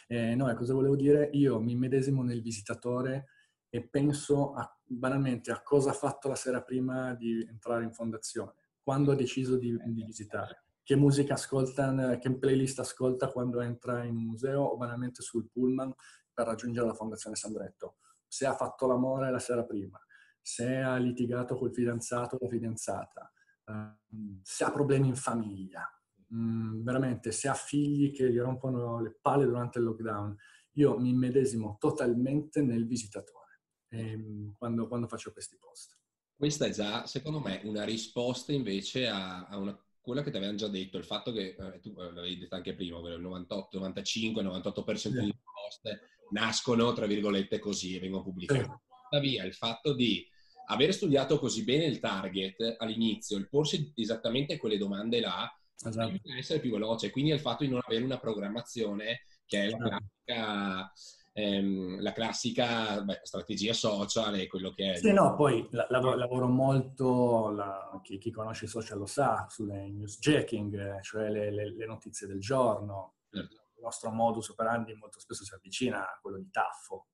Eh, 0.06 0.34
no, 0.34 0.52
cosa 0.54 0.74
volevo 0.74 0.96
dire? 0.96 1.30
Io 1.32 1.60
mi 1.60 1.74
medesimo 1.74 2.22
nel 2.22 2.42
visitatore 2.42 3.26
e 3.68 3.82
penso 3.86 4.54
a, 4.54 4.78
banalmente 4.84 5.50
a 5.50 5.62
cosa 5.62 5.90
ha 5.90 5.94
fatto 5.94 6.28
la 6.28 6.34
sera 6.34 6.62
prima 6.62 7.14
di 7.14 7.44
entrare 7.48 7.84
in 7.84 7.92
fondazione, 7.92 8.54
quando 8.82 9.12
ha 9.12 9.16
deciso 9.16 9.56
di, 9.56 9.76
di 9.84 10.04
visitare, 10.04 10.64
che 10.82 10.96
musica 10.96 11.34
ascolta, 11.34 12.18
che 12.18 12.38
playlist 12.38 12.78
ascolta 12.78 13.28
quando 13.28 13.60
entra 13.60 14.04
in 14.04 14.16
un 14.16 14.24
museo 14.24 14.62
o 14.62 14.76
banalmente 14.76 15.22
sul 15.22 15.48
pullman 15.50 15.92
per 16.32 16.46
raggiungere 16.46 16.86
la 16.86 16.94
fondazione 16.94 17.36
Sandretto, 17.36 17.96
se 18.26 18.46
ha 18.46 18.54
fatto 18.54 18.86
l'amore 18.86 19.30
la 19.30 19.38
sera 19.38 19.64
prima, 19.64 20.00
se 20.40 20.76
ha 20.76 20.96
litigato 20.96 21.56
col 21.56 21.72
fidanzato 21.72 22.36
o 22.36 22.38
la 22.40 22.48
fidanzata, 22.48 23.32
Ehm, 23.68 24.40
se 24.42 24.64
ha 24.64 24.70
problemi 24.70 25.08
in 25.08 25.16
famiglia. 25.16 25.90
mm, 26.34 26.82
veramente 26.82 27.30
se 27.30 27.48
ha 27.48 27.54
figli 27.54 28.12
che 28.12 28.30
gli 28.32 28.38
rompono 28.38 29.00
le 29.00 29.16
palle 29.20 29.44
durante 29.44 29.78
il 29.78 29.84
lockdown, 29.84 30.36
io 30.72 30.98
mi 30.98 31.14
medesimo 31.14 31.76
totalmente 31.78 32.62
nel 32.62 32.86
visitatore 32.86 33.62
ehm, 33.90 34.52
quando, 34.52 34.88
quando, 34.88 35.06
faccio 35.06 35.32
questi 35.32 35.56
post. 35.58 35.96
Questa 36.34 36.66
è 36.66 36.70
già, 36.70 37.06
secondo 37.06 37.40
me, 37.40 37.60
una 37.64 37.84
risposta 37.84 38.52
invece 38.52 39.08
a, 39.08 39.46
a 39.46 39.56
una, 39.56 39.78
quella 40.00 40.22
che 40.22 40.30
ti 40.30 40.36
avevano 40.36 40.58
già 40.58 40.68
detto, 40.68 40.98
il 40.98 41.04
fatto 41.04 41.32
che, 41.32 41.56
eh, 41.58 41.80
tu 41.80 41.94
l'avevi 41.96 42.38
detto 42.38 42.54
anche 42.56 42.74
prima, 42.74 42.98
il 42.98 43.20
98, 43.20 43.78
95, 43.78 44.42
98% 44.42 44.94
sì. 44.96 45.10
di 45.10 45.34
post 45.42 46.00
nascono, 46.30 46.92
tra 46.92 47.06
virgolette, 47.06 47.58
così 47.58 47.96
e 47.96 48.00
vengono 48.00 48.22
pubblicate. 48.22 48.60
Sì. 48.60 48.94
Tuttavia, 49.08 49.44
il 49.44 49.54
fatto 49.54 49.94
di 49.94 50.28
aver 50.66 50.92
studiato 50.92 51.38
così 51.38 51.64
bene 51.64 51.84
il 51.84 52.00
target 52.00 52.76
all'inizio, 52.78 53.36
il 53.36 53.48
porsi 53.48 53.92
esattamente 53.96 54.56
quelle 54.56 54.78
domande 54.78 55.20
là, 55.20 55.50
esatto. 55.84 56.20
essere 56.36 56.60
più 56.60 56.72
veloce. 56.72 57.10
Quindi 57.10 57.30
il 57.30 57.40
fatto 57.40 57.64
di 57.64 57.70
non 57.70 57.80
avere 57.84 58.04
una 58.04 58.18
programmazione 58.18 59.22
che 59.44 59.64
è 59.64 59.70
la 59.70 59.76
esatto. 59.76 60.04
classica, 60.24 60.92
ehm, 61.32 62.00
la 62.00 62.12
classica 62.12 63.02
beh, 63.02 63.20
strategia 63.22 63.72
social 63.72 64.34
e 64.38 64.46
quello 64.48 64.72
che 64.72 64.92
è. 64.92 64.96
Sì, 64.96 65.12
no, 65.12 65.34
poi 65.36 65.66
la, 65.70 65.86
lavoro, 65.88 66.16
lavoro, 66.16 66.48
molto, 66.48 67.50
la, 67.50 68.00
chi, 68.02 68.18
chi, 68.18 68.30
conosce 68.30 68.64
i 68.64 68.68
social 68.68 68.98
lo 68.98 69.06
sa, 69.06 69.46
sulle 69.48 69.88
newsjacking, 69.88 71.00
cioè 71.00 71.30
le, 71.30 71.52
le, 71.52 71.76
le 71.76 71.86
notizie 71.86 72.26
del 72.26 72.40
giorno. 72.40 73.14
Certo. 73.30 73.54
Il 73.76 73.82
nostro 73.82 74.10
modus 74.10 74.48
operandi 74.48 74.94
molto 74.94 75.20
spesso 75.20 75.44
si 75.44 75.54
avvicina 75.54 76.00
a 76.00 76.18
quello 76.20 76.38
di 76.38 76.50
Taffo. 76.50 77.08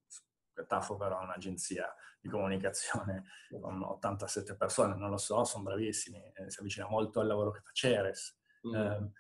Taffo 0.67 0.97
però 0.97 1.21
è 1.21 1.25
un'agenzia 1.25 1.95
di 2.21 2.29
comunicazione 2.29 3.25
con 3.61 3.83
87 3.83 4.55
persone, 4.57 4.95
non 4.95 5.11
lo 5.11 5.17
so, 5.17 5.45
sono 5.45 5.65
bravissimi, 5.65 6.19
eh, 6.35 6.51
si 6.51 6.61
avvicina 6.61 6.87
molto 6.89 7.21
al 7.21 7.27
lavoro 7.27 7.51
che 7.51 7.61
fa 7.61 7.71
Ceres. 7.73 8.39
Mm. 8.67 8.75
Eh, 8.75 9.11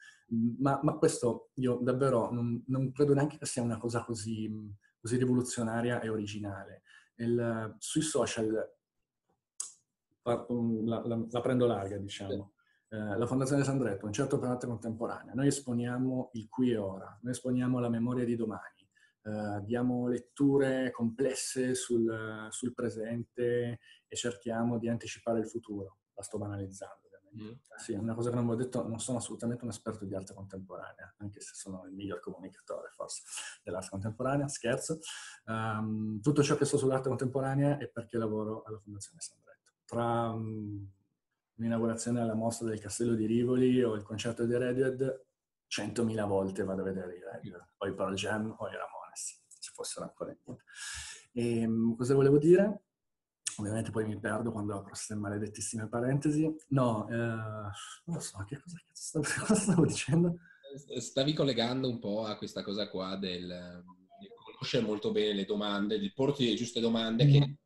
ma, 0.59 0.81
ma, 0.83 0.95
questo 0.95 1.51
io 1.55 1.79
davvero 1.83 2.31
non, 2.31 2.63
non, 2.69 2.93
credo 2.93 3.13
neanche 3.13 3.39
che 3.39 3.47
sia 3.47 3.63
una 3.63 3.77
cosa 3.77 4.05
così, 4.05 4.51
così 5.01 5.17
rivoluzionaria 5.17 6.01
e 6.01 6.09
originale. 6.09 6.83
Il, 7.17 7.75
sui 7.79 8.01
social 8.03 8.51
la, 10.23 10.47
la, 10.49 11.27
la, 11.31 11.41
prendo 11.41 11.67
larga, 11.67 11.97
diciamo. 11.99 12.53
Eh, 12.89 13.17
la 13.17 13.27
Fondazione 13.27 13.65
Sandretto, 13.65 14.07
un 14.07 14.13
certo 14.13 14.39
per 14.39 14.51
arte 14.51 14.67
contemporanea, 14.67 15.35
noi 15.35 15.47
esponiamo 15.47 16.31
il 16.35 16.49
qui 16.49 16.71
e 16.71 16.77
ora, 16.77 17.19
noi 17.23 17.33
esponiamo 17.33 17.79
la 17.79 17.89
memoria 17.89 18.25
di 18.25 18.37
domani, 18.37 18.82
eh, 19.25 19.61
diamo 19.63 20.09
letture 20.09 20.91
complesse 20.91 21.75
sul, 21.75 22.49
sul, 22.51 22.75
presente 22.75 23.79
e 24.09 24.17
cerchiamo 24.17 24.79
di 24.79 24.89
anticipare 24.89 25.39
il 25.39 25.47
futuro. 25.47 25.99
La 26.15 26.23
sto 26.23 26.39
banalizzando, 26.39 27.07
ovviamente. 27.07 27.69
Mm. 27.73 27.77
Sì, 27.77 27.93
una 27.93 28.15
cosa 28.15 28.31
che 28.31 28.35
non 28.35 28.47
vi 28.47 28.53
ho 28.53 28.57
detto, 28.57 28.87
non 28.87 28.99
sono 28.99 29.19
assolutamente 29.19 29.63
un 29.63 29.71
esperto 29.71 30.05
di 30.05 30.15
arte 30.15 30.35
contemporanea, 30.35 31.15
anche 31.19 31.41
se 31.41 31.55
sono 31.55 31.85
il 31.87 31.93
miglior 31.93 32.19
comunicatore, 32.19 32.89
forse, 32.91 33.23
dell'arte 33.63 33.91
contemporanea, 33.91 34.49
scherzo. 34.49 34.99
Um, 35.47 36.21
tutto 36.21 36.43
ciò 36.43 36.57
che 36.57 36.65
so 36.65 36.77
sull'arte 36.77 37.09
contemporanea 37.09 37.79
è 37.79 37.89
perché 37.89 38.19
lavoro 38.19 38.63
alla 38.65 38.79
Fondazione 38.81 39.21
Sandretto. 39.21 39.71
Tra 39.85 40.31
um, 40.31 40.91
l'inaugurazione 41.55 42.21
alla 42.21 42.35
mostra 42.35 42.67
del 42.67 42.81
Castello 42.81 43.15
di 43.15 43.27
Rivoli 43.27 43.85
o 43.85 43.95
il 43.95 44.03
concerto 44.03 44.45
di 44.45 44.57
Radiohead, 44.57 45.27
100.000 45.69 46.27
volte 46.27 46.65
vado 46.65 46.83
a 46.83 46.85
vedere 46.85 47.17
i 47.17 47.23
Radiohead, 47.23 47.67
o 47.79 47.87
i 47.87 47.95
Pearl 47.95 48.15
Jam 48.15 48.55
o 48.59 48.69
i 48.69 48.73
Ramon 48.73 49.02
se 49.15 49.71
fossero 49.75 50.05
ancora 50.05 50.33
vita. 50.33 50.57
E, 51.33 51.61
ehm, 51.61 51.97
cosa 51.97 52.15
volevo 52.15 52.39
dire? 52.39 52.85
Ovviamente 53.57 53.91
poi 53.91 54.07
mi 54.07 54.19
perdo 54.19 54.51
quando 54.51 54.75
apro 54.75 54.89
queste 54.89 55.15
maledettissime 55.15 55.89
parentesi. 55.89 56.51
No, 56.69 57.09
eh, 57.09 57.15
non 57.17 57.71
lo 58.05 58.21
so, 58.21 58.45
che 58.47 58.61
cosa, 58.61 58.79
stavo, 58.93 59.25
cosa 59.47 59.55
stavo 59.55 59.85
dicendo? 59.87 60.39
Stavi 60.99 61.35
collegando 61.35 61.89
un 61.89 61.99
po' 61.99 62.25
a 62.25 62.37
questa 62.37 62.63
cosa 62.63 62.89
qua 62.89 63.17
del, 63.17 63.85
di 64.19 64.29
conoscere 64.35 64.85
molto 64.85 65.13
bene 65.13 65.35
le 65.35 65.45
domande, 65.45 65.99
di 65.99 66.13
porti 66.13 66.47
le 66.47 66.55
giuste 66.55 66.81
domande 66.81 67.27
mm. 67.27 67.31
che 67.31 67.57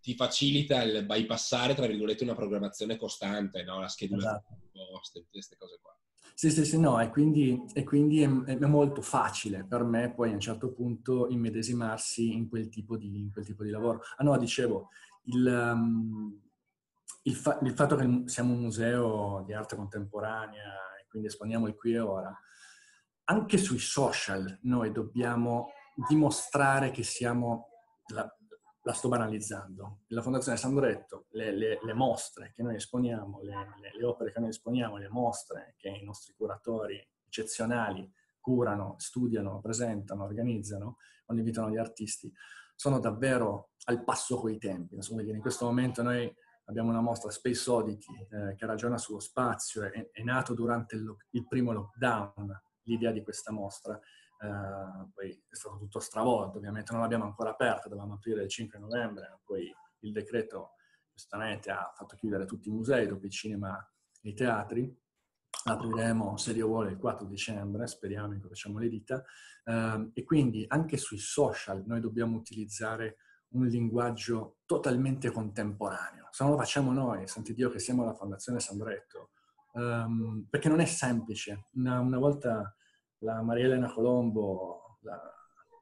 ti 0.00 0.14
facilita 0.14 0.82
il 0.82 1.04
bypassare, 1.04 1.74
tra 1.74 1.86
virgolette, 1.86 2.24
una 2.24 2.34
programmazione 2.34 2.96
costante, 2.96 3.64
no? 3.64 3.80
la 3.80 3.88
schedulazione 3.88 4.42
esatto. 4.72 4.92
post, 4.92 5.24
queste 5.30 5.56
cose 5.56 5.78
qua. 5.80 5.96
Sì, 6.36 6.50
sì, 6.50 6.64
sì, 6.64 6.80
no, 6.80 7.00
e 7.00 7.10
quindi, 7.10 7.64
e 7.74 7.84
quindi 7.84 8.20
è, 8.20 8.28
è, 8.28 8.66
molto 8.66 9.02
facile 9.02 9.64
per 9.64 9.84
me 9.84 10.12
poi 10.12 10.30
a 10.30 10.32
un 10.32 10.40
certo 10.40 10.72
punto 10.72 11.28
immedesimarsi 11.28 12.32
in 12.32 12.48
quel 12.48 12.68
tipo 12.68 12.96
di, 12.96 13.20
in 13.20 13.30
quel 13.30 13.44
tipo 13.44 13.62
di 13.62 13.70
lavoro. 13.70 14.00
Ah 14.16 14.24
no, 14.24 14.36
dicevo, 14.36 14.88
il, 15.26 15.46
um, 15.46 16.36
il, 17.22 17.36
fa- 17.36 17.60
il, 17.62 17.72
fatto 17.72 17.94
che 17.94 18.22
siamo 18.26 18.52
un 18.52 18.62
museo 18.62 19.44
di 19.46 19.52
arte 19.52 19.76
contemporanea 19.76 20.72
e 21.00 21.06
quindi 21.08 21.28
esponiamo 21.28 21.68
il 21.68 21.76
qui 21.76 21.92
e 21.92 22.00
ora, 22.00 22.36
anche 23.26 23.56
sui 23.56 23.78
social 23.78 24.58
noi 24.62 24.90
dobbiamo 24.90 25.68
dimostrare 26.08 26.90
che 26.90 27.04
siamo 27.04 27.68
la, 28.08 28.28
la 28.86 28.92
sto 28.92 29.08
banalizzando. 29.08 30.00
La 30.08 30.20
Fondazione 30.20 30.58
Sandretto, 30.58 31.26
le, 31.30 31.52
le, 31.52 31.78
le 31.82 31.94
mostre 31.94 32.52
che 32.54 32.62
noi 32.62 32.76
esponiamo, 32.76 33.40
le, 33.40 33.54
le, 33.96 34.04
opere 34.04 34.30
che 34.30 34.40
noi 34.40 34.50
esponiamo, 34.50 34.98
le 34.98 35.08
mostre 35.08 35.74
che 35.78 35.88
i 35.88 36.04
nostri 36.04 36.34
curatori 36.36 37.02
eccezionali 37.26 38.10
curano, 38.38 38.96
studiano, 38.98 39.60
presentano, 39.60 40.24
organizzano, 40.24 40.98
quando 41.24 41.42
invitano 41.42 41.70
gli 41.70 41.78
artisti, 41.78 42.30
sono 42.74 42.98
davvero 42.98 43.70
al 43.84 44.04
passo 44.04 44.36
coi 44.36 44.58
tempi. 44.58 44.96
Insomma, 44.96 45.22
in 45.22 45.40
questo 45.40 45.64
momento 45.64 46.02
noi 46.02 46.30
abbiamo 46.66 46.90
una 46.90 47.00
mostra 47.00 47.30
Space 47.30 47.70
Oddity 47.70 48.28
eh, 48.30 48.54
che 48.54 48.66
ragiona 48.66 48.98
sullo 48.98 49.20
spazio, 49.20 49.82
è, 49.84 50.10
è 50.10 50.22
nato 50.22 50.52
durante 50.52 50.96
il, 50.96 51.16
il 51.30 51.46
primo 51.46 51.72
lockdown 51.72 52.62
l'idea 52.82 53.12
di 53.12 53.22
questa 53.22 53.50
mostra 53.50 53.98
eh, 54.44 55.10
poi 55.12 55.30
è 55.30 55.54
stato 55.54 55.78
tutto 55.78 56.00
stravolto, 56.00 56.58
ovviamente 56.58 56.92
non 56.92 57.00
l'abbiamo 57.00 57.24
ancora 57.24 57.50
aperta, 57.50 57.88
dovevamo 57.88 58.14
aprire 58.14 58.42
il 58.42 58.48
5 58.48 58.78
novembre, 58.78 59.40
poi 59.44 59.72
il 60.00 60.12
decreto 60.12 60.72
giustamente 61.12 61.70
ha 61.70 61.92
fatto 61.94 62.16
chiudere 62.16 62.44
tutti 62.44 62.68
i 62.68 62.72
musei, 62.72 63.06
dopo 63.06 63.24
i 63.26 63.30
cinema 63.30 63.76
e 64.20 64.28
i 64.28 64.34
teatri. 64.34 65.02
Apriremo, 65.66 66.36
se 66.36 66.52
Dio 66.52 66.66
vuole, 66.66 66.90
il 66.90 66.98
4 66.98 67.26
dicembre, 67.26 67.86
speriamo, 67.86 68.34
incrociamo 68.34 68.78
le 68.78 68.88
dita. 68.88 69.24
Eh, 69.64 70.10
e 70.12 70.24
quindi 70.24 70.64
anche 70.68 70.96
sui 70.98 71.18
social 71.18 71.84
noi 71.86 72.00
dobbiamo 72.00 72.36
utilizzare 72.36 73.16
un 73.54 73.66
linguaggio 73.66 74.58
totalmente 74.66 75.30
contemporaneo. 75.30 76.28
Se 76.30 76.42
non 76.42 76.52
lo 76.52 76.58
facciamo 76.58 76.92
noi, 76.92 77.26
senti 77.28 77.54
Dio 77.54 77.70
che 77.70 77.78
siamo 77.78 78.04
la 78.04 78.14
Fondazione 78.14 78.58
Sandretto, 78.60 79.30
um, 79.74 80.44
perché 80.50 80.68
non 80.68 80.80
è 80.80 80.84
semplice. 80.84 81.66
Una, 81.74 82.00
una 82.00 82.18
volta 82.18 82.74
la 83.24 83.42
Maria 83.42 83.64
Elena 83.64 83.90
Colombo, 83.90 84.98
la, 85.00 85.20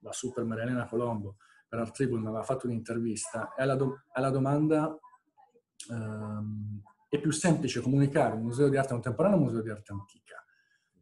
la 0.00 0.12
super 0.12 0.44
Maria 0.44 0.64
Elena 0.64 0.87
Colombo, 0.87 1.37
per 1.68 1.81
Art 1.81 1.94
Tribune 1.94 2.26
aveva 2.28 2.42
fatto 2.42 2.66
un'intervista 2.66 3.55
e 3.55 3.62
alla, 3.62 3.74
do, 3.74 4.05
alla 4.12 4.31
domanda 4.31 4.96
um, 5.88 6.83
è 7.09 7.18
più 7.20 7.31
semplice 7.31 7.81
comunicare 7.81 8.35
un 8.35 8.42
museo 8.42 8.68
di 8.68 8.76
arte 8.76 8.92
contemporanea 8.92 9.37
o 9.37 9.40
un 9.40 9.46
museo 9.46 9.62
di 9.62 9.70
arte 9.70 9.92
antica? 9.92 10.44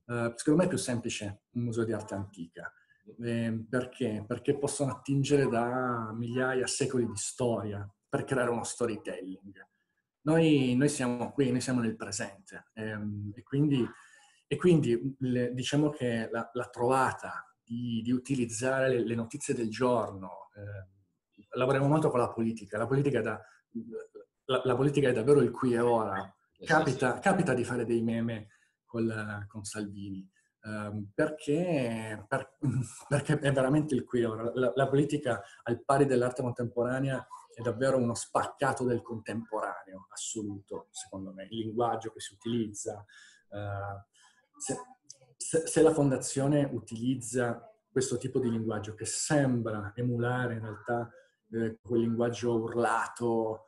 Uh, 0.07 0.33
secondo 0.37 0.61
me 0.61 0.65
è 0.65 0.69
più 0.69 0.79
semplice 0.79 1.43
un 1.53 1.63
museo 1.63 1.85
di 1.85 1.93
arte 1.93 2.15
antica. 2.15 2.73
Eh, 3.21 3.67
perché? 3.69 4.25
Perché 4.27 4.57
possono 4.57 4.93
attingere 4.93 5.49
da 5.49 6.13
migliaia, 6.13 6.67
secoli 6.67 7.07
di 7.07 7.17
storia 7.17 7.89
per 8.09 8.25
creare 8.25 8.51
uno 8.51 8.63
storytelling. 8.63 9.67
Noi, 10.23 10.77
noi 10.77 10.89
siamo 10.89 11.33
qui, 11.33 11.51
noi 11.51 11.61
siamo 11.61 11.81
nel 11.81 11.97
presente 11.97 12.69
ehm, 12.75 13.33
e 13.35 13.43
quindi 13.43 13.85
e 14.53 14.57
quindi 14.57 15.15
le, 15.21 15.55
diciamo 15.55 15.91
che 15.91 16.29
la, 16.29 16.51
la 16.55 16.67
trovata 16.67 17.55
di, 17.63 18.03
di 18.03 18.11
utilizzare 18.11 18.89
le, 18.89 19.07
le, 19.07 19.15
notizie 19.15 19.55
del 19.55 19.71
giorno, 19.71 20.49
eh, 20.57 21.47
lavoriamo 21.51 21.87
molto 21.87 22.11
con 22.11 22.19
la 22.19 22.33
politica, 22.33 22.77
la 22.77 22.89
politica, 22.89 23.21
è, 23.21 23.23
da, 23.23 23.41
la, 24.47 24.61
la 24.65 24.75
politica 24.75 25.09
è 25.09 25.13
davvero 25.13 25.41
il 25.41 25.53
qui 25.53 25.75
e 25.75 25.79
ora, 25.79 26.37
capita, 26.65 27.21
capita 27.21 27.55
di 27.55 27.63
fare 27.63 27.85
dei 27.85 28.03
meme 28.03 28.49
col, 28.85 29.45
con 29.47 29.63
Salvini. 29.63 30.29
Um, 30.63 31.13
perché, 31.15 32.25
per, 32.27 32.57
perché, 33.07 33.39
è 33.39 33.53
veramente 33.53 33.95
il 33.95 34.03
qui 34.03 34.23
e 34.23 34.25
ora. 34.25 34.51
La, 34.53 34.73
la, 34.75 34.89
politica, 34.89 35.41
al 35.63 35.85
pari 35.85 36.07
dell'arte 36.07 36.43
contemporanea, 36.43 37.25
è 37.55 37.63
davvero 37.63 37.99
uno 37.99 38.15
spaccato 38.15 38.83
del 38.83 39.01
contemporaneo 39.01 40.09
assoluto, 40.11 40.89
secondo 40.91 41.33
me. 41.33 41.45
Il 41.45 41.59
linguaggio 41.59 42.11
che 42.11 42.19
si 42.19 42.35
utilizza, 42.35 43.05
uh, 43.51 44.09
se, 44.61 44.79
se, 45.37 45.67
se 45.67 45.83
la 45.83 45.93
fondazione 45.93 46.69
utilizza 46.71 47.67
questo 47.91 48.19
tipo 48.19 48.39
di 48.39 48.51
linguaggio 48.51 48.95
che 48.95 49.07
sembra 49.07 49.93
emulare 49.97 50.55
in 50.55 50.61
realtà 50.61 51.11
eh, 51.51 51.79
quel 51.83 52.01
linguaggio 52.01 52.53
urlato, 52.53 53.65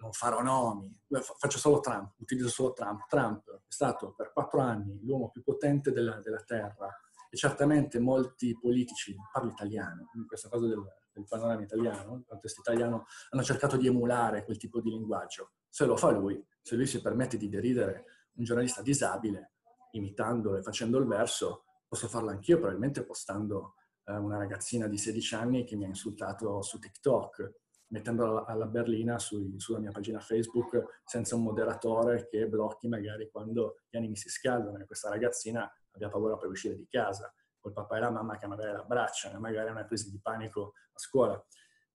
non 0.00 0.12
farò 0.12 0.42
nomi, 0.42 0.94
faccio 1.38 1.58
solo 1.58 1.80
Trump, 1.80 2.14
utilizzo 2.18 2.48
solo 2.48 2.72
Trump. 2.72 3.06
Trump 3.08 3.48
è 3.50 3.60
stato 3.68 4.14
per 4.14 4.32
quattro 4.32 4.60
anni 4.60 4.98
l'uomo 5.02 5.30
più 5.30 5.42
potente 5.42 5.92
della, 5.92 6.20
della 6.20 6.42
Terra 6.42 6.88
e 7.30 7.36
certamente 7.36 8.00
molti 8.00 8.58
politici, 8.58 9.14
parlo 9.32 9.50
italiano, 9.50 10.10
in 10.14 10.26
questa 10.26 10.48
cosa 10.48 10.66
del, 10.66 10.82
del 11.12 11.24
panorama 11.26 11.62
italiano, 11.62 12.16
il 12.16 12.24
contesto 12.26 12.60
italiano, 12.60 13.06
hanno 13.30 13.42
cercato 13.42 13.76
di 13.76 13.86
emulare 13.86 14.44
quel 14.44 14.56
tipo 14.56 14.80
di 14.80 14.90
linguaggio. 14.90 15.52
Se 15.68 15.86
lo 15.86 15.96
fa 15.96 16.10
lui, 16.10 16.44
se 16.60 16.74
lui 16.74 16.86
si 16.86 17.00
permette 17.00 17.36
di 17.36 17.48
deridere 17.48 18.04
un 18.34 18.44
giornalista 18.44 18.82
disabile, 18.82 19.52
imitando 19.96 20.56
e 20.56 20.62
facendo 20.62 20.98
il 20.98 21.06
verso, 21.06 21.64
posso 21.86 22.08
farlo 22.08 22.30
anch'io, 22.30 22.58
probabilmente 22.58 23.04
postando 23.04 23.74
eh, 24.04 24.16
una 24.16 24.38
ragazzina 24.38 24.86
di 24.86 24.98
16 24.98 25.34
anni 25.34 25.64
che 25.64 25.76
mi 25.76 25.84
ha 25.84 25.88
insultato 25.88 26.62
su 26.62 26.78
TikTok, 26.78 27.54
mettendola 27.88 28.44
alla 28.46 28.66
berlina 28.66 29.18
sui, 29.18 29.58
sulla 29.58 29.78
mia 29.78 29.92
pagina 29.92 30.18
Facebook 30.18 31.02
senza 31.04 31.36
un 31.36 31.42
moderatore 31.42 32.26
che 32.28 32.48
blocchi 32.48 32.88
magari 32.88 33.30
quando 33.30 33.82
gli 33.88 33.96
animi 33.96 34.16
si 34.16 34.28
scaldano 34.28 34.78
e 34.78 34.86
questa 34.86 35.08
ragazzina 35.08 35.70
abbia 35.92 36.08
paura 36.08 36.36
per 36.36 36.50
uscire 36.50 36.76
di 36.76 36.86
casa, 36.88 37.32
col 37.58 37.72
papà 37.72 37.96
e 37.96 38.00
la 38.00 38.10
mamma 38.10 38.36
che 38.38 38.46
magari 38.46 38.72
l'abbracciano 38.72 39.36
e 39.36 39.40
magari 39.40 39.70
una 39.70 39.86
crisi 39.86 40.10
di 40.10 40.20
panico 40.20 40.74
a 40.92 40.98
scuola. 40.98 41.44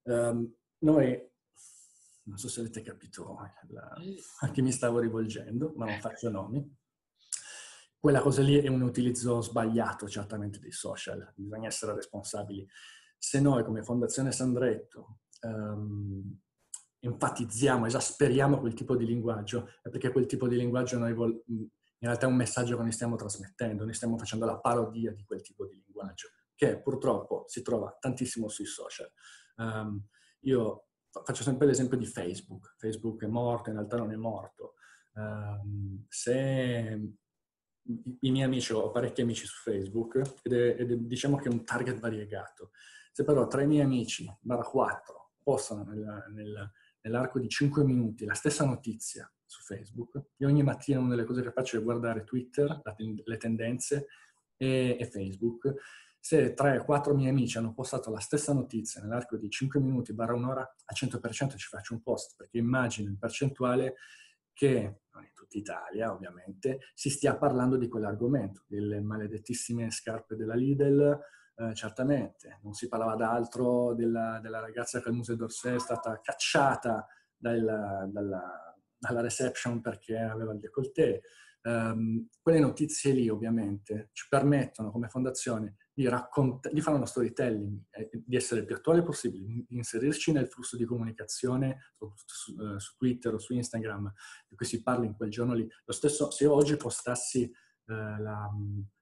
Um, 0.04 0.54
noi, 0.80 1.30
non 2.24 2.38
so 2.38 2.50
se 2.50 2.62
avete 2.62 2.82
capito 2.82 3.38
a 3.38 4.50
chi 4.52 4.62
mi 4.62 4.72
stavo 4.72 5.00
rivolgendo, 5.00 5.74
ma 5.76 5.86
non 5.86 6.00
faccio 6.00 6.30
nomi, 6.30 6.80
quella 8.02 8.20
cosa 8.20 8.42
lì 8.42 8.60
è 8.60 8.68
un 8.68 8.82
utilizzo 8.82 9.42
sbagliato 9.42 10.10
certamente 10.10 10.58
dei 10.58 10.72
social, 10.72 11.34
bisogna 11.36 11.68
essere 11.68 11.94
responsabili. 11.94 12.68
Se 13.16 13.40
noi 13.40 13.64
come 13.64 13.84
Fondazione 13.84 14.32
Sandretto 14.32 15.20
um, 15.42 16.36
enfatizziamo, 17.00 17.86
esasperiamo 17.86 18.60
quel 18.60 18.74
tipo 18.74 18.96
di 18.96 19.06
linguaggio, 19.06 19.68
è 19.84 19.90
perché 19.90 20.12
quel 20.12 20.26
tipo 20.26 20.48
di 20.48 20.58
linguaggio 20.58 20.98
noi 20.98 21.14
vol- 21.14 21.44
in 21.46 21.70
realtà 22.00 22.26
è 22.26 22.30
un 22.30 22.38
messaggio 22.38 22.76
che 22.76 22.82
noi 22.82 22.92
stiamo 22.92 23.16
trasmettendo, 23.16 23.84
noi 23.84 23.94
stiamo 23.94 24.18
facendo 24.18 24.48
la 24.48 24.58
parodia 24.58 25.14
di 25.14 25.24
quel 25.24 25.44
tipo 25.44 25.68
di 25.68 25.76
linguaggio, 25.86 26.30
che 26.56 26.82
purtroppo 26.82 27.44
si 27.46 27.62
trova 27.62 27.96
tantissimo 28.00 28.48
sui 28.48 28.66
social. 28.66 29.12
Um, 29.58 30.04
io 30.40 30.88
faccio 31.24 31.44
sempre 31.44 31.68
l'esempio 31.68 31.98
di 31.98 32.08
Facebook. 32.08 32.74
Facebook 32.80 33.24
è 33.24 33.28
morto, 33.28 33.70
in 33.70 33.76
realtà 33.76 33.98
non 33.98 34.12
è 34.12 34.16
morto. 34.16 34.74
Um, 35.14 36.04
se 36.08 37.00
i 38.22 38.32
miei 38.32 38.46
amici, 38.46 38.74
ho 38.74 38.92
parecchi 38.92 39.22
amici 39.22 39.46
su 39.46 39.62
Facebook 39.62 40.40
ed 40.44 40.54
è, 40.54 40.76
ed 40.80 40.92
è, 40.92 40.96
diciamo 40.98 41.38
che 41.38 41.50
è 41.50 41.52
un 41.52 41.64
target 41.64 42.00
variegato. 42.00 42.72
Se 43.12 43.24
però 43.24 43.48
tra 43.48 43.62
i 43.62 43.68
miei 43.68 43.84
amici, 43.84 44.32
barra 44.40 44.64
4, 44.64 45.32
postano 45.44 45.84
nel, 45.84 46.26
nel, 46.34 46.72
nell'arco 47.02 47.40
di 47.40 47.50
5 47.50 47.84
minuti 47.84 48.26
la 48.26 48.34
stessa 48.34 48.66
notizia 48.66 49.32
su 49.46 49.62
Facebook, 49.64 50.22
io 50.38 50.48
ogni 50.48 50.64
mattina 50.64 51.00
una 51.00 51.10
delle 51.10 51.26
cose 51.26 51.42
che 51.42 51.52
faccio 51.52 51.78
è 51.78 51.84
guardare 51.84 52.24
Twitter, 52.24 52.82
le 53.24 53.38
tendenze 53.38 54.08
e, 54.56 54.98
e 55.00 55.06
Facebook. 55.06 55.74
Se 56.20 56.54
3-4 56.54 57.16
miei 57.16 57.30
amici 57.30 57.58
hanno 57.58 57.74
postato 57.74 58.12
la 58.12 58.20
stessa 58.20 58.54
notizia 58.54 59.02
nell'arco 59.02 59.38
di 59.38 59.50
5 59.50 59.80
minuti, 59.80 60.14
barra 60.14 60.36
un'ora, 60.36 60.62
al 60.62 60.96
100% 60.96 61.58
ci 61.58 61.68
faccio 61.68 61.96
un 61.96 62.02
post, 62.02 62.36
perché 62.38 62.60
immagino 62.60 63.10
in 63.10 63.18
percentuale 63.18 63.96
che, 64.54 65.02
tutta 65.52 65.58
Italia 65.58 66.14
ovviamente, 66.14 66.80
si 66.94 67.10
stia 67.10 67.36
parlando 67.36 67.76
di 67.76 67.88
quell'argomento, 67.88 68.64
delle 68.68 69.02
maledettissime 69.02 69.92
scarpe 69.92 70.36
della 70.36 70.56
Lidl, 70.56 71.20
eh, 71.56 71.74
certamente, 71.74 72.60
non 72.64 72.74
si 72.74 72.88
parlava 72.88 73.16
d'altro 73.16 73.94
della, 73.94 74.40
della, 74.42 74.60
ragazza 74.60 75.02
che 75.02 75.10
al 75.10 75.16
Museo 75.16 75.36
d'Orsay 75.36 75.76
è 75.76 75.80
stata 75.80 76.20
cacciata 76.22 77.06
dalla, 77.36 78.08
dalla, 78.10 78.76
dalla 78.98 79.22
reception 79.22 79.82
perché 79.82 80.18
aveva 80.18 80.54
il 80.54 80.60
décolleté. 80.60 81.24
Um, 81.64 82.28
quelle 82.42 82.60
notizie 82.60 83.14
lì 83.14 83.30
ovviamente 83.30 84.10
ci 84.14 84.26
permettono 84.28 84.90
come 84.90 85.10
fondazione 85.10 85.76
di, 85.94 86.08
raccont- 86.08 86.72
di 86.72 86.82
fare 86.82 86.96
uno 86.96 87.06
storytelling, 87.06 87.84
eh, 87.92 88.10
di 88.26 88.36
essere 88.36 88.62
il 88.62 88.66
più 88.66 88.76
attuale 88.76 89.04
possibile, 89.04 89.46
di 89.46 89.66
inserirci 89.70 90.32
nel 90.32 90.48
flusso 90.48 90.76
di 90.76 90.86
comunicazione, 90.86 91.92
soprattutto 91.96 92.34
su, 92.34 92.56
uh, 92.56 92.80
su, 92.80 92.96
Twitter 92.98 93.34
o 93.36 93.38
su 93.38 93.54
Instagram, 93.54 94.12
di 94.48 94.56
cui 94.56 94.66
si 94.66 94.82
parla 94.82 95.06
in 95.06 95.16
quel 95.16 95.30
giorno 95.30 95.54
lì. 95.54 95.68
Lo 95.86 95.94
stesso, 95.94 96.32
se 96.32 96.46
io 96.46 96.54
oggi 96.54 96.76
postassi 96.78 97.44
uh, 97.44 97.94
la, 97.94 98.50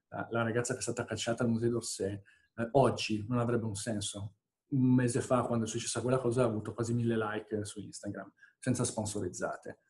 la, 0.08 0.42
ragazza 0.42 0.74
che 0.74 0.80
è 0.80 0.82
stata 0.82 1.04
cacciata 1.04 1.42
al 1.42 1.50
Museo 1.50 1.70
d'Orsay, 1.70 2.22
uh, 2.56 2.68
oggi 2.72 3.24
non 3.26 3.38
avrebbe 3.38 3.64
un 3.64 3.76
senso. 3.76 4.34
Un 4.72 4.94
mese 4.94 5.22
fa, 5.22 5.42
quando 5.46 5.64
è 5.64 5.68
successa 5.68 6.02
quella 6.02 6.18
cosa, 6.18 6.42
ha 6.42 6.46
avuto 6.46 6.74
quasi 6.74 6.92
mille 6.92 7.16
like 7.16 7.64
su 7.64 7.80
Instagram, 7.80 8.30
senza 8.58 8.84
sponsorizzate. 8.84 9.80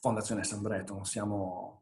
Fondazione 0.00 0.44
Sandreto, 0.44 0.94
non 0.94 1.04
siamo 1.04 1.79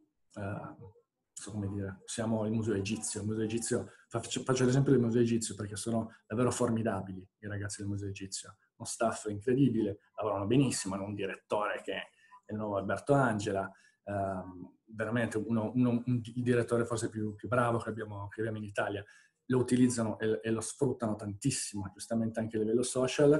so 1.38 1.52
come 1.52 1.68
dire, 1.68 2.02
siamo 2.04 2.44
il 2.44 2.52
museo 2.52 2.74
egizio. 2.74 3.20
Il 3.20 3.26
museo 3.26 3.44
egizio 3.44 3.92
faccio, 4.08 4.42
faccio 4.42 4.64
l'esempio 4.64 4.92
del 4.92 5.00
museo 5.00 5.20
egizio 5.20 5.54
perché 5.54 5.76
sono 5.76 6.14
davvero 6.26 6.50
formidabili 6.50 7.26
i 7.38 7.46
ragazzi 7.46 7.80
del 7.80 7.90
museo 7.90 8.08
egizio. 8.08 8.56
Uno 8.76 8.88
staff 8.88 9.26
incredibile, 9.26 10.00
lavorano 10.16 10.46
benissimo, 10.46 10.94
hanno 10.94 11.04
un 11.04 11.14
direttore 11.14 11.80
che 11.82 11.92
è 11.92 12.52
il 12.52 12.56
nuovo 12.56 12.76
Alberto 12.76 13.12
Angela, 13.12 13.70
um, 14.04 14.74
veramente 14.86 15.36
uno, 15.38 15.70
uno, 15.74 16.02
un, 16.04 16.20
il 16.22 16.42
direttore 16.42 16.84
forse 16.84 17.08
più, 17.08 17.34
più 17.34 17.48
bravo 17.48 17.78
che 17.78 17.90
abbiamo, 17.90 18.28
che 18.28 18.40
abbiamo, 18.40 18.58
in 18.58 18.64
Italia. 18.64 19.04
Lo 19.46 19.58
utilizzano 19.58 20.18
e, 20.18 20.40
e, 20.42 20.50
lo 20.50 20.60
sfruttano 20.60 21.14
tantissimo, 21.16 21.88
giustamente 21.92 22.40
anche 22.40 22.56
a 22.56 22.60
livello 22.60 22.82
social. 22.82 23.30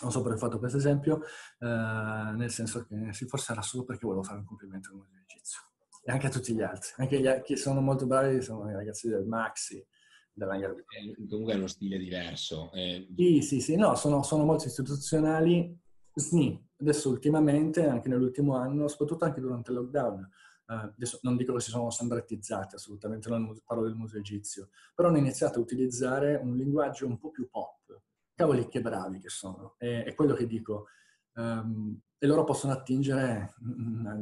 Non 0.00 0.12
so 0.12 0.20
perché 0.22 0.36
ho 0.36 0.40
fatto 0.40 0.58
questo 0.58 0.78
esempio, 0.78 1.22
uh, 1.58 1.66
nel 1.66 2.50
senso 2.50 2.84
che 2.84 3.12
sì, 3.12 3.26
forse 3.26 3.52
era 3.52 3.62
solo 3.62 3.84
perché 3.84 4.04
volevo 4.04 4.22
fare 4.22 4.38
un 4.38 4.44
complimento 4.44 4.90
al 4.90 4.96
museo 4.96 5.20
egizio 5.20 5.67
e 6.02 6.12
anche 6.12 6.26
a 6.26 6.30
tutti 6.30 6.54
gli 6.54 6.62
altri. 6.62 6.90
Anche 6.96 7.20
gli 7.20 7.42
che 7.42 7.56
sono 7.56 7.80
molto 7.80 8.06
bravi 8.06 8.40
sono 8.42 8.68
i 8.70 8.74
ragazzi 8.74 9.08
del 9.08 9.26
Maxi. 9.26 9.76
Eh, 9.76 11.26
comunque 11.28 11.54
è 11.54 11.56
uno 11.56 11.66
stile 11.66 11.98
diverso. 11.98 12.70
Eh. 12.72 13.08
Sì, 13.16 13.40
sì, 13.42 13.60
sì, 13.60 13.76
no, 13.76 13.94
sono, 13.96 14.22
sono 14.22 14.44
molto 14.44 14.66
istituzionali. 14.66 15.76
SNI, 16.14 16.68
adesso 16.78 17.08
ultimamente, 17.10 17.86
anche 17.86 18.08
nell'ultimo 18.08 18.56
anno, 18.56 18.88
soprattutto 18.88 19.24
anche 19.24 19.40
durante 19.40 19.70
il 19.70 19.78
lockdown, 19.78 20.28
Uh, 20.68 20.92
adesso 20.94 21.18
non 21.22 21.38
dico 21.38 21.54
che 21.54 21.60
si 21.60 21.70
sono 21.70 21.88
sandrettizzati, 21.88 22.74
assolutamente 22.74 23.30
non 23.30 23.58
parlo 23.64 23.84
del 23.84 23.94
museo 23.94 24.20
egizio, 24.20 24.68
però 24.94 25.08
hanno 25.08 25.16
iniziato 25.16 25.58
a 25.58 25.62
utilizzare 25.62 26.34
un 26.34 26.54
linguaggio 26.56 27.06
un 27.06 27.16
po' 27.16 27.30
più 27.30 27.48
pop. 27.48 28.02
Cavoli 28.34 28.68
che 28.68 28.82
bravi 28.82 29.18
che 29.18 29.30
sono. 29.30 29.76
È, 29.78 30.04
è 30.04 30.14
quello 30.14 30.34
che 30.34 30.46
dico. 30.46 30.88
Um, 31.36 31.98
e 32.20 32.26
loro 32.26 32.42
possono 32.42 32.72
attingere 32.72 33.54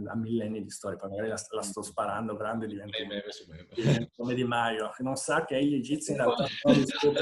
a 0.06 0.16
millenni 0.16 0.62
di 0.62 0.70
storia. 0.70 0.98
Poi 0.98 1.10
magari 1.10 1.28
la, 1.28 1.40
la 1.50 1.62
sto 1.62 1.82
sparando 1.82 2.36
grande, 2.36 2.66
diventa, 2.66 2.98
come 4.14 4.34
Di 4.34 4.44
Maio, 4.44 4.90
che 4.94 5.02
non 5.02 5.16
sa 5.16 5.44
che 5.44 5.64
gli 5.64 5.74
egizi 5.74 6.10
in 6.10 6.18
realtà 6.18 6.46
sono 6.46 7.14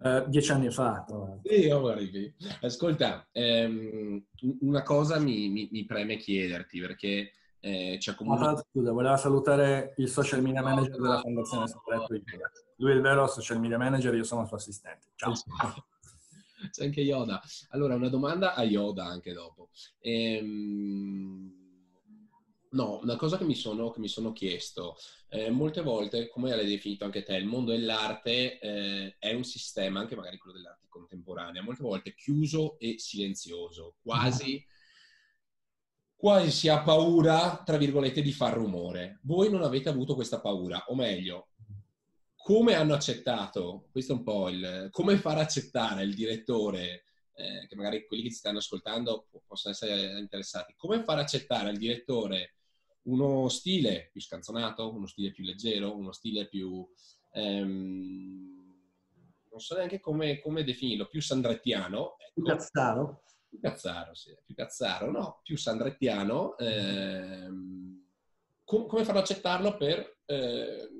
uh, 0.00 0.28
dieci 0.28 0.52
anni 0.52 0.70
fa. 0.70 1.04
Sì, 1.42 1.68
oh, 1.68 1.94
Ascolta, 2.62 3.28
ehm, 3.30 4.24
una 4.60 4.82
cosa 4.82 5.18
mi, 5.18 5.48
mi, 5.48 5.68
mi, 5.70 5.84
preme 5.84 6.16
chiederti, 6.16 6.80
perché 6.80 7.32
eh, 7.60 7.96
c'è 7.98 8.14
comunque... 8.14 8.64
Scusa, 8.70 8.92
voleva 8.92 9.18
salutare 9.18 9.92
il 9.98 10.08
social 10.08 10.40
media 10.40 10.62
manager 10.62 10.98
della 10.98 11.20
Fondazione 11.20 11.66
Segreto. 11.68 12.06
Lui 12.76 12.90
è 12.90 12.94
il 12.94 13.02
vero 13.02 13.26
social 13.26 13.60
media 13.60 13.76
manager, 13.76 14.14
io 14.14 14.24
sono 14.24 14.40
il 14.42 14.46
suo 14.46 14.56
assistente. 14.56 15.08
Ciao. 15.14 15.34
C'è 16.70 16.84
anche 16.84 17.00
Yoda. 17.00 17.40
Allora, 17.70 17.94
una 17.94 18.08
domanda 18.08 18.54
a 18.54 18.62
Yoda 18.62 19.04
anche 19.04 19.32
dopo. 19.32 19.70
Ehm... 20.00 21.64
No, 22.68 22.98
una 23.02 23.16
cosa 23.16 23.38
che 23.38 23.44
mi 23.44 23.54
sono, 23.54 23.90
che 23.90 24.00
mi 24.00 24.08
sono 24.08 24.32
chiesto, 24.32 24.96
eh, 25.28 25.50
molte 25.50 25.80
volte, 25.80 26.28
come 26.28 26.54
l'hai 26.54 26.66
definito 26.66 27.04
anche 27.04 27.22
te, 27.22 27.36
il 27.36 27.46
mondo 27.46 27.70
dell'arte 27.70 28.58
eh, 28.58 29.16
è 29.18 29.32
un 29.32 29.44
sistema, 29.44 30.00
anche 30.00 30.14
magari 30.14 30.36
quello 30.36 30.56
dell'arte 30.56 30.86
contemporanea, 30.88 31.62
molte 31.62 31.82
volte 31.82 32.14
chiuso 32.14 32.78
e 32.78 32.98
silenzioso, 32.98 33.94
quasi, 34.02 34.62
quasi 36.14 36.50
si 36.50 36.68
ha 36.68 36.82
paura, 36.82 37.62
tra 37.64 37.78
virgolette, 37.78 38.20
di 38.20 38.32
far 38.32 38.54
rumore. 38.54 39.20
Voi 39.22 39.48
non 39.50 39.62
avete 39.62 39.88
avuto 39.88 40.14
questa 40.14 40.40
paura, 40.40 40.84
o 40.88 40.94
meglio, 40.94 41.52
come 42.46 42.74
hanno 42.74 42.94
accettato, 42.94 43.88
questo 43.90 44.12
è 44.12 44.16
un 44.18 44.22
po' 44.22 44.48
il, 44.48 44.86
come 44.92 45.16
far 45.16 45.36
accettare 45.36 46.04
il 46.04 46.14
direttore, 46.14 47.06
eh, 47.34 47.66
che 47.66 47.74
magari 47.74 48.06
quelli 48.06 48.22
che 48.22 48.28
ti 48.28 48.36
stanno 48.36 48.58
ascoltando 48.58 49.26
possono 49.44 49.74
essere 49.74 50.16
interessati, 50.16 50.72
come 50.76 51.02
far 51.02 51.18
accettare 51.18 51.70
al 51.70 51.76
direttore 51.76 52.54
uno 53.06 53.48
stile 53.48 54.10
più 54.12 54.20
scanzonato, 54.20 54.94
uno 54.94 55.08
stile 55.08 55.32
più 55.32 55.42
leggero, 55.42 55.96
uno 55.96 56.12
stile 56.12 56.46
più... 56.46 56.88
Ehm, 57.32 58.54
non 59.50 59.58
so 59.58 59.74
neanche 59.74 59.98
come, 59.98 60.38
come 60.38 60.62
definirlo, 60.62 61.08
più 61.08 61.20
sandrettiano. 61.20 62.14
Ecco. 62.16 62.32
Più 62.32 62.44
cazzaro? 62.44 63.22
Più 63.48 63.58
cazzaro, 63.58 64.14
sì, 64.14 64.32
più 64.44 64.54
cazzaro, 64.54 65.10
no, 65.10 65.40
più 65.42 65.56
sandrettiano. 65.56 66.56
Ehm, 66.58 68.06
com- 68.62 68.86
come 68.86 69.02
farlo 69.02 69.18
accettarlo 69.18 69.76
per... 69.76 70.18
Eh, 70.26 70.90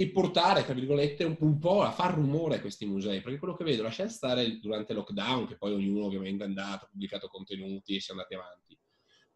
e 0.00 0.08
portare, 0.08 0.64
tra 0.64 0.72
virgolette, 0.72 1.24
un, 1.24 1.36
un, 1.40 1.58
po' 1.58 1.82
a 1.82 1.90
far 1.90 2.14
rumore 2.14 2.56
a 2.56 2.60
questi 2.62 2.86
musei, 2.86 3.20
perché 3.20 3.38
quello 3.38 3.54
che 3.54 3.64
vedo, 3.64 3.82
lasciate 3.82 4.08
stare 4.08 4.58
durante 4.58 4.92
il 4.92 4.98
lockdown, 4.98 5.46
che 5.46 5.58
poi 5.58 5.74
ognuno 5.74 6.06
ovviamente 6.06 6.42
è 6.42 6.46
andato, 6.46 6.86
ha 6.86 6.88
pubblicato 6.88 7.28
contenuti 7.28 7.96
e 7.96 8.00
si 8.00 8.08
è 8.08 8.12
andati 8.12 8.32
avanti, 8.32 8.78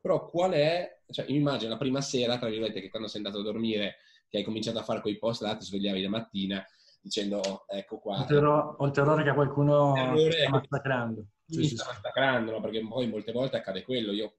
però 0.01 0.25
qual 0.25 0.53
è, 0.53 1.03
cioè 1.11 1.27
mi 1.29 1.37
immagino 1.37 1.73
la 1.73 1.77
prima 1.77 2.01
sera, 2.01 2.39
tra 2.39 2.49
virgolette, 2.49 2.81
che 2.81 2.89
quando 2.89 3.09
sei 3.09 3.19
andato 3.19 3.41
a 3.41 3.43
dormire, 3.43 3.97
che 4.27 4.39
hai 4.39 4.43
cominciato 4.43 4.79
a 4.79 4.85
fare 4.85 5.03
quei 5.03 5.19
post 5.19 5.43
là, 5.43 5.55
ti 5.55 5.67
svegliavi 5.67 6.01
la 6.01 6.09
mattina 6.09 6.67
dicendo 6.99 7.67
ecco 7.69 7.99
qua. 7.99 8.27
Ho 8.79 8.87
il 8.87 8.91
terrore 8.91 9.23
che 9.23 9.35
qualcuno 9.35 9.93
terrore, 9.93 10.33
sta 10.33 10.49
massacrando. 10.49 11.27
Mi 11.49 11.67
sì, 11.67 11.77
sta 11.77 11.85
massacrando, 11.89 12.53
no? 12.53 12.61
perché 12.63 12.81
poi 12.81 13.07
molte 13.07 13.33
volte 13.33 13.59
accade 13.59 13.83
quello. 13.83 14.13
Io 14.13 14.37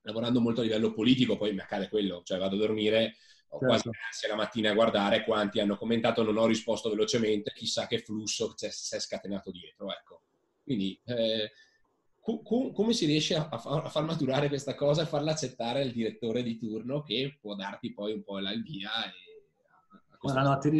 lavorando 0.00 0.40
molto 0.40 0.60
a 0.60 0.64
livello 0.64 0.94
politico, 0.94 1.36
poi 1.36 1.52
mi 1.52 1.60
accade 1.60 1.90
quello, 1.90 2.22
cioè 2.24 2.38
vado 2.38 2.56
a 2.56 2.58
dormire, 2.58 3.16
ho 3.50 3.58
certo. 3.58 3.66
quasi 3.66 3.88
ansia 4.06 4.28
la 4.28 4.36
mattina 4.36 4.70
a 4.70 4.74
guardare 4.74 5.24
quanti 5.24 5.60
hanno 5.60 5.76
commentato, 5.76 6.22
non 6.22 6.36
ho 6.36 6.46
risposto 6.46 6.90
velocemente, 6.90 7.52
chissà 7.52 7.86
che 7.86 7.98
flusso 7.98 8.52
si 8.56 8.66
è 8.66 8.98
scatenato 9.00 9.50
dietro, 9.50 9.90
ecco. 9.90 10.22
Quindi 10.62 11.00
eh, 11.04 11.50
com- 12.20 12.72
come 12.72 12.92
si 12.92 13.06
riesce 13.06 13.34
a, 13.34 13.48
a, 13.48 13.58
far 13.58 14.04
maturare 14.04 14.48
questa 14.48 14.74
cosa 14.74 15.02
e 15.02 15.06
farla 15.06 15.32
accettare 15.32 15.82
al 15.82 15.90
direttore 15.90 16.42
di 16.42 16.58
turno 16.58 17.02
che 17.02 17.38
può 17.40 17.54
darti 17.54 17.92
poi 17.92 18.12
un 18.12 18.22
po' 18.22 18.38
la 18.38 18.52
via? 18.52 18.90
E, 19.06 19.38
a 20.20 20.42
no, 20.42 20.58
ti, 20.58 20.70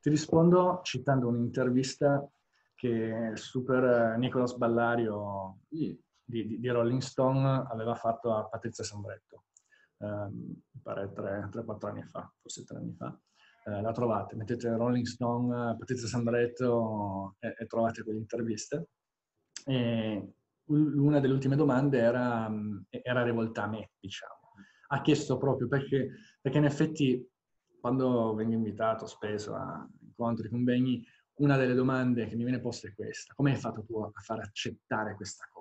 ti, 0.00 0.10
rispondo 0.10 0.80
citando 0.82 1.28
un'intervista 1.28 2.28
che 2.74 2.88
il 2.88 3.38
super 3.38 4.14
eh, 4.14 4.18
Nicolas 4.18 4.56
Ballario 4.56 5.58
di, 5.68 5.98
di, 6.24 6.58
di 6.58 6.68
Rolling 6.68 7.00
Stone 7.00 7.66
aveva 7.70 7.94
fatto 7.94 8.34
a 8.34 8.44
Patrizia 8.44 8.84
Sambretto, 8.84 9.44
mi 9.98 10.80
pare 10.82 11.12
3-4 11.12 11.88
anni 11.88 12.02
fa, 12.04 12.30
forse 12.40 12.64
3 12.64 12.76
anni 12.76 12.94
fa. 12.94 13.18
Eh, 13.64 13.80
la 13.80 13.92
trovate, 13.92 14.36
mettete 14.36 14.68
Rolling 14.76 15.06
Stone, 15.06 15.76
Patrizia 15.76 16.06
Sambretto 16.06 17.34
e, 17.40 17.54
e 17.58 17.66
trovate 17.66 18.02
quell'intervista. 18.02 18.84
E 19.64 20.32
una 20.66 21.20
delle 21.20 21.32
ultime 21.32 21.56
domande 21.56 21.98
era, 21.98 22.50
era 22.90 23.22
rivolta 23.22 23.64
a 23.64 23.68
me, 23.68 23.90
diciamo. 23.98 24.34
Ha 24.88 25.00
chiesto 25.00 25.36
proprio 25.36 25.66
perché, 25.66 26.10
perché 26.40 26.58
in 26.58 26.64
effetti 26.64 27.28
quando 27.80 28.34
vengo 28.34 28.54
invitato 28.54 29.06
spesso 29.06 29.54
a 29.54 29.88
incontri, 30.00 30.48
convegni, 30.48 31.04
una 31.38 31.56
delle 31.56 31.74
domande 31.74 32.26
che 32.26 32.34
mi 32.36 32.42
viene 32.42 32.60
posta 32.60 32.88
è 32.88 32.94
questa. 32.94 33.34
Come 33.34 33.52
hai 33.52 33.56
fatto 33.56 33.84
tu 33.84 33.98
a 33.98 34.10
far 34.20 34.40
accettare 34.40 35.14
questa 35.14 35.46
cosa? 35.52 35.55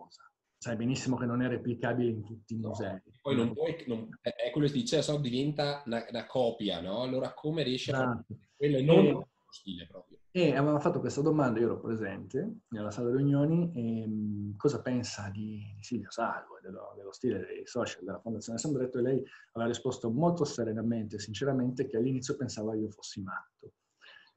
Sai 0.66 0.78
benissimo 0.78 1.16
che 1.16 1.28
non 1.28 1.44
è 1.44 1.48
replicabile 1.48 2.10
in 2.10 2.24
tutti 2.24 2.56
i 2.56 2.58
musei. 2.58 2.94
No, 2.94 3.02
poi 3.22 3.36
non 3.36 3.54
puoi, 3.54 3.84
non, 3.86 4.10
è 4.20 4.50
quello 4.50 4.66
che 4.66 4.74
si 4.74 4.80
dice, 4.80 5.04
so, 5.04 5.20
diventa 5.20 5.84
una, 5.86 6.04
una, 6.10 6.26
copia, 6.26 6.82
no? 6.82 7.04
Allora 7.04 7.36
come 7.36 7.62
riesci 7.62 7.92
esatto. 7.92 8.04
a 8.04 8.14
fare 8.14 8.26
esatto. 8.28 8.50
quello 8.56 8.78
e 8.78 8.82
non 8.82 9.10
lo 9.12 9.30
stile 9.48 9.86
proprio? 9.86 10.18
E 10.32 10.56
aveva 10.56 10.80
fatto 10.80 11.00
questa 11.00 11.22
domanda, 11.22 11.60
io 11.60 11.68
ero 11.68 11.80
presente 11.80 12.62
nella 12.70 12.90
sala 12.90 13.16
riunioni, 13.16 13.72
e, 13.76 14.08
mh, 14.08 14.56
cosa 14.58 14.82
pensa 14.82 15.30
di, 15.30 15.72
di 15.76 15.84
Silvio 15.84 16.10
Salvo 16.10 16.58
e 16.58 16.62
dello, 16.64 16.96
dello, 16.98 17.12
stile 17.12 17.46
dei 17.46 17.68
social 17.68 18.04
della 18.04 18.20
Fondazione 18.20 18.58
Sambretto 18.58 18.98
e 18.98 19.02
lei 19.04 19.24
aveva 19.52 19.70
risposto 19.70 20.10
molto 20.10 20.46
serenamente 20.46 21.18
e 21.18 21.20
sinceramente 21.20 21.86
che 21.86 21.98
all'inizio 21.98 22.36
pensava 22.36 22.74
io 22.74 22.90
fossi 22.90 23.22
matto. 23.22 23.74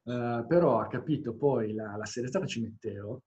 Uh, 0.03 0.45
però 0.45 0.79
ha 0.79 0.87
capito 0.87 1.35
poi 1.35 1.73
la, 1.73 1.95
la, 1.95 2.05
serietà 2.05 2.39
che 2.39 2.47
ci 2.47 2.61
mettevo, 2.61 3.23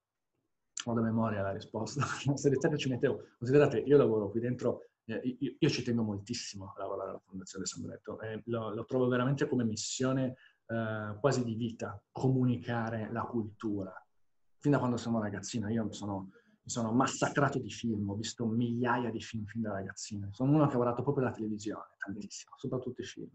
ho 0.84 0.94
da 0.94 1.00
memoria 1.00 1.42
la 1.42 1.52
risposta, 1.52 2.04
la 2.26 2.68
che 2.68 2.78
ci 2.78 2.88
mettevo, 2.88 3.22
considerate 3.38 3.78
io 3.78 3.96
lavoro 3.96 4.30
qui 4.30 4.40
dentro, 4.40 4.86
eh, 5.04 5.36
io, 5.38 5.56
io, 5.58 5.68
ci 5.68 5.82
tengo 5.82 6.02
moltissimo 6.02 6.72
a 6.76 6.80
lavorare 6.80 7.10
alla 7.10 7.22
Fondazione 7.24 7.66
Sambretto 7.66 8.20
e 8.20 8.42
lo, 8.46 8.74
lo 8.74 8.84
trovo 8.84 9.08
veramente 9.08 9.48
come 9.48 9.64
missione 9.64 10.36
eh, 10.66 11.16
quasi 11.20 11.44
di 11.44 11.54
vita 11.54 12.00
comunicare 12.10 13.10
la 13.12 13.22
cultura. 13.22 13.92
Fin 14.58 14.72
da 14.72 14.78
quando 14.78 14.96
sono 14.96 15.20
ragazzino 15.20 15.68
io 15.68 15.84
mi 15.84 15.92
sono, 15.92 16.30
mi 16.62 16.70
sono 16.70 16.92
massacrato 16.92 17.58
di 17.58 17.70
film, 17.70 18.08
ho 18.08 18.14
visto 18.14 18.46
migliaia 18.46 19.10
di 19.10 19.20
film 19.20 19.44
fin 19.44 19.62
da 19.62 19.72
ragazzino. 19.72 20.28
Sono 20.32 20.52
uno 20.52 20.66
che 20.66 20.74
ha 20.74 20.78
lavorato 20.78 21.02
proprio 21.02 21.26
alla 21.26 21.34
televisione, 21.34 21.96
tantissimo, 21.98 22.54
soprattutto 22.56 23.00
i 23.02 23.04
film. 23.04 23.30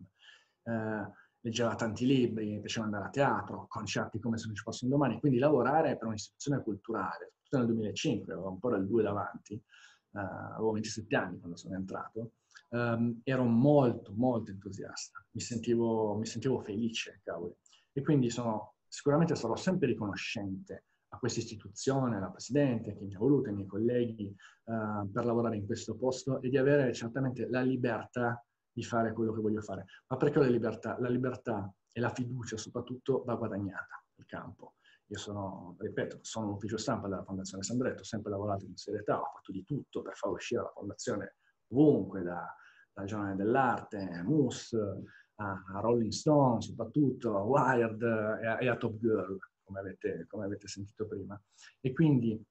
Eh, 0.63 1.25
leggeva 1.41 1.75
tanti 1.75 2.05
libri, 2.05 2.59
piaceva 2.59 2.85
andare 2.85 3.05
a 3.05 3.09
teatro, 3.09 3.67
concerti 3.67 4.19
come 4.19 4.37
se 4.37 4.47
non 4.47 4.55
ci 4.55 4.63
fosse 4.63 4.85
un 4.85 4.91
domani, 4.91 5.19
quindi 5.19 5.37
lavorare 5.37 5.97
per 5.97 6.07
un'istituzione 6.07 6.61
culturale, 6.61 7.33
nel 7.51 7.67
2005, 7.67 8.33
avevo 8.33 8.49
ancora 8.49 8.77
il 8.77 8.87
2 8.87 9.03
davanti, 9.03 9.53
eh, 9.53 10.19
avevo 10.19 10.71
27 10.71 11.15
anni 11.15 11.39
quando 11.39 11.57
sono 11.57 11.75
entrato, 11.75 12.31
um, 12.69 13.21
ero 13.23 13.43
molto, 13.43 14.13
molto 14.15 14.51
entusiasta, 14.51 15.25
mi 15.31 15.41
sentivo, 15.41 16.17
mi 16.17 16.25
sentivo 16.25 16.59
felice, 16.59 17.21
cavoli. 17.23 17.55
E 17.93 18.01
quindi 18.01 18.29
sono, 18.29 18.75
sicuramente 18.87 19.35
sarò 19.35 19.55
sempre 19.55 19.87
riconoscente 19.87 20.85
a 21.09 21.17
questa 21.17 21.39
istituzione, 21.39 22.17
alla 22.17 22.29
Presidente 22.29 22.95
che 22.95 23.03
mi 23.05 23.15
ha 23.15 23.19
voluto, 23.19 23.49
ai 23.49 23.55
miei 23.55 23.67
colleghi, 23.67 24.35
uh, 24.65 25.09
per 25.09 25.25
lavorare 25.25 25.55
in 25.55 25.65
questo 25.65 25.95
posto 25.95 26.41
e 26.41 26.49
di 26.49 26.57
avere 26.57 26.93
certamente 26.93 27.47
la 27.47 27.61
libertà 27.61 28.43
di 28.71 28.83
fare 28.83 29.13
quello 29.13 29.33
che 29.33 29.41
voglio 29.41 29.61
fare. 29.61 29.85
Ma 30.07 30.17
perché 30.17 30.39
la 30.39 30.47
libertà? 30.47 30.99
La 30.99 31.09
libertà 31.09 31.73
e 31.91 31.99
la 31.99 32.09
fiducia 32.09 32.57
soprattutto 32.57 33.23
va 33.25 33.35
guadagnata 33.35 34.03
nel 34.15 34.27
campo. 34.27 34.75
Io 35.09 35.17
sono, 35.17 35.75
ripeto, 35.79 36.19
sono 36.21 36.47
un 36.47 36.53
ufficio 36.53 36.77
stampa 36.77 37.07
della 37.07 37.23
Fondazione 37.23 37.63
Sambretto, 37.63 38.01
ho 38.01 38.05
sempre 38.05 38.31
lavorato 38.31 38.65
in 38.65 38.75
serietà, 38.75 39.19
ho 39.19 39.31
fatto 39.33 39.53
di 39.53 39.63
tutto 39.63 40.01
per 40.01 40.15
far 40.15 40.31
uscire 40.31 40.63
la 40.63 40.71
Fondazione 40.73 41.35
ovunque, 41.69 42.23
da, 42.23 42.53
dal 42.91 43.05
Giornale 43.05 43.35
dell'Arte, 43.35 44.21
Moose, 44.23 45.03
a, 45.35 45.63
a, 45.73 45.79
Rolling 45.79 46.11
Stone 46.11 46.61
soprattutto, 46.61 47.37
a 47.37 47.43
Wired 47.43 48.01
e 48.01 48.47
a, 48.47 48.59
e 48.59 48.67
a 48.67 48.75
Top 48.75 48.97
Girl, 48.97 49.37
come 49.63 49.79
avete, 49.79 50.25
come 50.27 50.43
avete, 50.43 50.67
sentito 50.67 51.07
prima. 51.07 51.41
E 51.79 51.93
quindi 51.93 52.41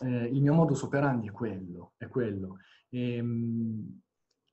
eh, 0.00 0.24
il 0.24 0.40
mio 0.40 0.54
modus 0.54 0.82
operandi 0.82 1.28
è 1.28 1.32
quello, 1.32 1.92
è 1.98 2.08
quello. 2.08 2.58
E, 2.88 3.16
ehm, 3.16 3.26
mh, 3.26 4.02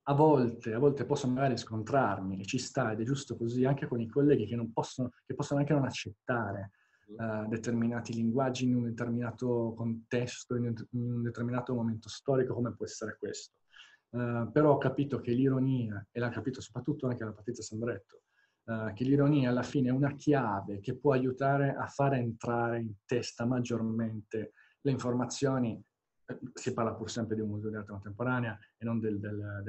a 0.03 0.13
volte, 0.13 0.73
a 0.73 0.79
volte 0.79 1.05
posso 1.05 1.27
magari 1.27 1.57
scontrarmi 1.57 2.41
e 2.41 2.45
ci 2.45 2.57
sta 2.57 2.91
ed 2.91 2.99
è 2.99 3.03
giusto 3.03 3.37
così 3.37 3.63
anche 3.65 3.87
con 3.87 4.01
i 4.01 4.07
colleghi 4.07 4.47
che, 4.47 4.69
possono, 4.73 5.11
che 5.25 5.35
possono 5.35 5.59
anche 5.59 5.73
non 5.73 5.85
accettare 5.85 6.71
uh, 7.17 7.47
determinati 7.47 8.13
linguaggi 8.13 8.65
in 8.65 8.75
un 8.75 8.83
determinato 8.83 9.73
contesto, 9.75 10.55
in 10.55 10.65
un, 10.65 10.75
in 10.91 11.13
un 11.13 11.21
determinato 11.21 11.73
momento 11.73 12.09
storico 12.09 12.53
come 12.53 12.73
può 12.73 12.85
essere 12.85 13.17
questo. 13.17 13.55
Uh, 14.09 14.51
però 14.51 14.73
ho 14.73 14.77
capito 14.77 15.21
che 15.21 15.31
l'ironia, 15.31 16.05
e 16.11 16.19
l'ha 16.19 16.29
capito 16.29 16.59
soprattutto 16.59 17.07
anche 17.07 17.23
la 17.23 17.31
Patrizia 17.31 17.63
Sambretto, 17.63 18.23
uh, 18.65 18.91
che 18.93 19.03
l'ironia 19.05 19.49
alla 19.49 19.63
fine 19.63 19.89
è 19.89 19.91
una 19.91 20.15
chiave 20.15 20.79
che 20.79 20.97
può 20.97 21.13
aiutare 21.13 21.73
a 21.73 21.87
fare 21.87 22.17
entrare 22.17 22.81
in 22.81 22.93
testa 23.05 23.45
maggiormente 23.45 24.53
le 24.81 24.91
informazioni. 24.91 25.81
Eh, 26.25 26.39
si 26.53 26.73
parla 26.73 26.93
pur 26.93 27.09
sempre 27.09 27.35
di 27.35 27.41
un 27.41 27.49
museo 27.49 27.69
di 27.69 27.77
arte 27.77 27.91
contemporanea 27.91 28.59
e 28.77 28.85
non 28.85 28.99
del, 28.99 29.19
del, 29.19 29.61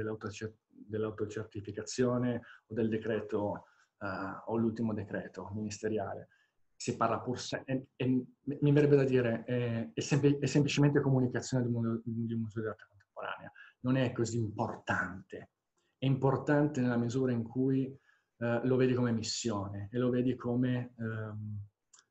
dell'autocertificazione 0.74 2.42
o 2.66 2.74
del 2.74 2.88
decreto 2.88 3.66
uh, 3.98 4.42
o 4.46 4.56
l'ultimo 4.56 4.92
decreto 4.92 5.50
ministeriale. 5.54 6.28
Si 6.82 6.96
parla 6.96 7.20
pur 7.20 7.38
sempre, 7.38 7.90
mi 7.94 8.72
verrebbe 8.72 8.96
da 8.96 9.04
dire, 9.04 9.44
è, 9.44 9.90
è, 9.94 10.00
sempl- 10.00 10.40
è 10.40 10.46
semplicemente 10.46 11.00
comunicazione 11.00 11.64
di 11.64 11.72
un, 11.72 12.00
di 12.02 12.32
un 12.34 12.40
museo 12.40 12.62
di 12.62 12.68
arte 12.68 12.86
contemporanea 12.88 13.52
non 13.82 13.96
è 13.96 14.12
così 14.12 14.38
importante. 14.38 15.50
È 15.96 16.06
importante 16.06 16.80
nella 16.80 16.96
misura 16.96 17.32
in 17.32 17.44
cui 17.44 17.84
eh, 17.84 18.60
lo 18.64 18.76
vedi 18.76 18.94
come 18.94 19.12
missione 19.12 19.88
e 19.92 19.98
lo 19.98 20.10
vedi 20.10 20.34
come, 20.34 20.94
ehm, 20.98 21.58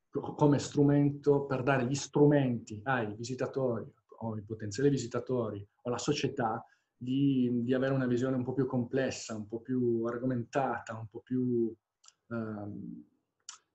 come 0.10 0.60
strumento 0.60 1.46
per 1.46 1.64
dare 1.64 1.86
gli 1.86 1.96
strumenti 1.96 2.80
ai 2.84 3.14
visitatori 3.16 3.92
o 4.20 4.34
ai 4.34 4.44
potenziali 4.44 4.90
visitatori 4.90 5.60
o 5.60 5.90
alla 5.90 5.98
società 5.98 6.66
di, 6.96 7.64
di, 7.64 7.74
avere 7.74 7.94
una 7.94 8.06
visione 8.06 8.36
un 8.36 8.44
po' 8.44 8.54
più 8.54 8.66
complessa, 8.66 9.36
un 9.36 9.48
po' 9.48 9.60
più 9.60 10.04
argomentata, 10.06 10.96
un 10.96 11.08
po' 11.08 11.22
più, 11.22 11.74
ehm, 12.30 13.06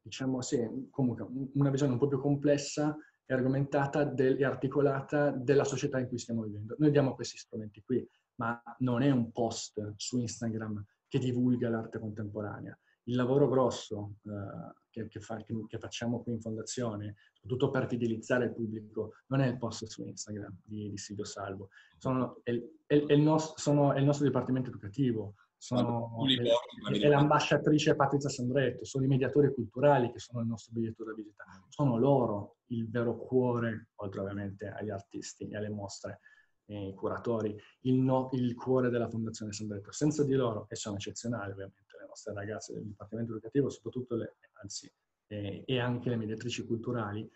diciamo, 0.06 0.40
sì, 0.40 0.88
comunque 0.90 1.26
una 1.54 1.70
visione 1.70 1.92
un 1.92 1.98
po' 1.98 2.06
più 2.06 2.20
complessa 2.20 2.96
e 3.24 3.34
argomentata 3.34 4.04
del, 4.04 4.40
e 4.40 4.44
articolata 4.44 5.30
della 5.30 5.64
società 5.64 5.98
in 5.98 6.06
cui 6.06 6.18
stiamo 6.18 6.42
vivendo. 6.42 6.76
Noi 6.78 6.92
diamo 6.92 7.14
questi 7.14 7.36
strumenti 7.36 7.82
qui, 7.82 8.08
ma 8.36 8.62
non 8.78 9.02
è 9.02 9.10
un 9.10 9.32
post 9.32 9.94
su 9.96 10.18
Instagram 10.18 10.84
che 11.08 11.18
divulga 11.18 11.68
l'arte 11.68 11.98
contemporanea. 11.98 12.78
Il 13.08 13.16
lavoro 13.16 13.48
grosso 13.48 14.14
uh, 14.22 14.32
che, 14.90 15.08
che, 15.08 15.20
fa, 15.20 15.36
che, 15.42 15.54
che, 15.66 15.78
facciamo 15.78 16.22
qui 16.22 16.32
in 16.32 16.40
Fondazione, 16.40 17.16
soprattutto 17.32 17.70
per 17.70 17.88
fidelizzare 17.88 18.46
il 18.46 18.52
pubblico, 18.52 19.14
non 19.26 19.40
è 19.40 19.48
il 19.48 19.58
post 19.58 19.86
su 19.86 20.04
Instagram 20.04 20.56
di, 20.64 20.90
di 20.90 20.98
Silvio 20.98 21.24
Salvo, 21.24 21.68
sono, 21.98 22.40
è, 22.42 22.50
è, 22.86 23.04
è, 23.04 23.12
il 23.12 23.22
nostro, 23.22 23.58
sono, 23.58 23.92
è 23.92 23.98
il 23.98 24.04
nostro 24.04 24.24
dipartimento 24.24 24.70
educativo, 24.70 25.34
sono, 25.66 26.12
è, 26.92 26.98
è 27.00 27.08
l'ambasciatrice 27.08 27.96
Patrizia 27.96 28.28
Sandretto, 28.28 28.84
sono 28.84 29.04
i 29.04 29.08
mediatori 29.08 29.52
culturali 29.52 30.12
che 30.12 30.20
sono 30.20 30.40
il 30.40 30.46
nostro 30.46 30.72
biglietto 30.72 31.02
da 31.02 31.12
visita. 31.12 31.44
Sono 31.68 31.98
loro 31.98 32.58
il 32.66 32.88
vero 32.88 33.16
cuore, 33.16 33.88
oltre 33.96 34.20
ovviamente 34.20 34.68
agli 34.68 34.90
artisti 34.90 35.48
e 35.48 35.56
alle 35.56 35.68
mostre 35.68 36.20
e 36.66 36.88
i 36.88 36.94
curatori, 36.94 37.56
il, 37.82 37.94
no, 37.94 38.28
il 38.32 38.54
cuore 38.54 38.90
della 38.90 39.08
Fondazione 39.08 39.52
Sandretto. 39.52 39.90
Senza 39.90 40.24
di 40.24 40.34
loro, 40.34 40.66
e 40.68 40.76
sono 40.76 40.96
eccezionali 40.96 41.50
ovviamente 41.50 41.82
le 42.00 42.06
nostre 42.06 42.32
ragazze 42.32 42.72
del 42.72 42.84
Dipartimento 42.84 43.32
Educativo, 43.32 43.68
soprattutto 43.68 44.14
le, 44.14 44.36
anzi, 44.62 44.92
e, 45.26 45.64
e 45.66 45.80
anche 45.80 46.08
le 46.10 46.16
mediatrici 46.16 46.64
culturali, 46.64 47.28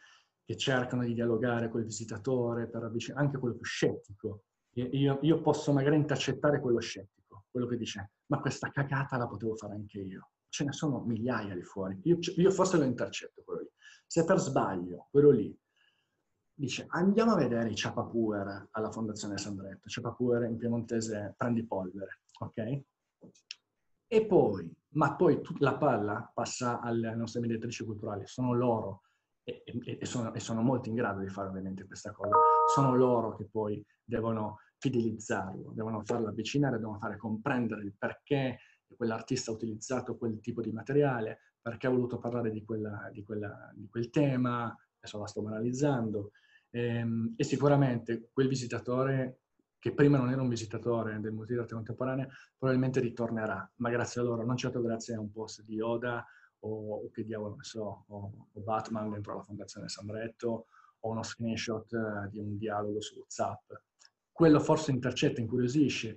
che 0.44 0.56
cercano 0.56 1.04
di 1.04 1.14
dialogare 1.14 1.68
col 1.68 1.84
visitatore, 1.84 2.68
per 2.68 2.84
avvicinare 2.84 3.24
anche 3.24 3.38
quello 3.38 3.56
più 3.56 3.64
scettico. 3.64 4.44
Io, 4.74 5.18
io 5.20 5.40
posso 5.40 5.72
magari 5.72 5.96
intercettare 5.96 6.60
quello 6.60 6.78
scettico 6.78 7.19
quello 7.50 7.66
che 7.66 7.76
dice, 7.76 8.12
ma 8.26 8.40
questa 8.40 8.70
cagata 8.70 9.16
la 9.16 9.26
potevo 9.26 9.56
fare 9.56 9.74
anche 9.74 10.00
io. 10.00 10.30
Ce 10.48 10.64
ne 10.64 10.72
sono 10.72 11.00
migliaia 11.00 11.54
lì 11.54 11.62
fuori. 11.62 12.00
Io, 12.04 12.18
io 12.36 12.50
forse 12.50 12.76
lo 12.76 12.84
intercetto 12.84 13.42
quello 13.44 13.60
lì. 13.60 13.70
Se 14.06 14.24
per 14.24 14.38
sbaglio 14.38 15.08
quello 15.10 15.30
lì 15.30 15.56
dice 16.60 16.84
andiamo 16.88 17.32
a 17.32 17.36
vedere 17.36 17.70
i 17.70 17.74
ciapapuer 17.74 18.68
alla 18.72 18.90
Fondazione 18.90 19.38
Sandretto. 19.38 19.88
Ciapapuer 19.88 20.42
in 20.44 20.58
piemontese 20.58 21.34
prendi 21.36 21.64
polvere, 21.64 22.22
ok? 22.40 22.82
E 24.06 24.26
poi, 24.26 24.70
ma 24.94 25.14
poi 25.14 25.40
la 25.58 25.76
palla 25.78 26.30
passa 26.34 26.80
alle 26.80 27.14
nostre 27.14 27.40
mediatrici 27.40 27.84
culturali, 27.84 28.26
sono 28.26 28.52
loro, 28.52 29.02
e, 29.42 29.62
e, 29.64 29.98
e, 30.00 30.04
sono, 30.04 30.34
e 30.34 30.40
sono 30.40 30.62
molto 30.62 30.88
in 30.88 30.96
grado 30.96 31.20
di 31.20 31.28
fare 31.28 31.48
ovviamente 31.48 31.86
questa 31.86 32.12
cosa, 32.12 32.36
sono 32.74 32.94
loro 32.94 33.36
che 33.36 33.46
poi 33.48 33.82
devono 34.04 34.58
fidelizzarlo, 34.80 35.72
devono 35.74 36.02
farlo 36.02 36.28
avvicinare, 36.28 36.78
devono 36.78 36.98
fare 36.98 37.16
comprendere 37.18 37.84
il 37.84 37.94
perché 37.96 38.58
quell'artista 38.96 39.50
ha 39.50 39.54
utilizzato 39.54 40.16
quel 40.16 40.40
tipo 40.40 40.62
di 40.62 40.72
materiale, 40.72 41.38
perché 41.60 41.86
ha 41.86 41.90
voluto 41.90 42.18
parlare 42.18 42.50
di, 42.50 42.64
quella, 42.64 43.08
di, 43.12 43.22
quella, 43.22 43.70
di 43.74 43.86
quel 43.88 44.10
tema, 44.10 44.74
adesso 44.96 45.18
la 45.18 45.26
sto 45.26 45.42
banalizzando, 45.42 46.32
e, 46.70 46.96
ehm, 46.96 47.34
e, 47.36 47.44
sicuramente 47.44 48.30
quel 48.32 48.48
visitatore 48.48 49.40
che 49.78 49.94
prima 49.94 50.18
non 50.18 50.30
era 50.30 50.42
un 50.42 50.48
visitatore 50.48 51.20
del 51.20 51.32
Museo 51.32 51.62
di 51.62 51.72
Contemporanea 51.72 52.28
probabilmente 52.56 53.00
ritornerà, 53.00 53.70
ma 53.76 53.90
grazie 53.90 54.20
a 54.20 54.24
loro, 54.24 54.44
non 54.44 54.56
certo 54.56 54.80
grazie 54.80 55.14
a 55.14 55.20
un 55.20 55.30
post 55.30 55.62
di 55.62 55.80
Oda 55.80 56.24
o, 56.60 57.04
o 57.04 57.10
che 57.10 57.24
diavolo 57.24 57.56
ne 57.56 57.64
so, 57.64 58.04
o, 58.06 58.48
o, 58.52 58.60
Batman 58.60 59.10
dentro 59.10 59.36
la 59.36 59.42
Fondazione 59.42 59.88
Sandretto 59.88 60.66
o 61.00 61.10
uno 61.10 61.22
screenshot 61.22 61.90
eh, 61.92 62.28
di 62.30 62.38
un 62.38 62.58
dialogo 62.58 63.00
su 63.00 63.16
WhatsApp. 63.16 63.72
Quello 64.40 64.58
forse 64.58 64.90
intercetta, 64.90 65.42
incuriosisce, 65.42 66.16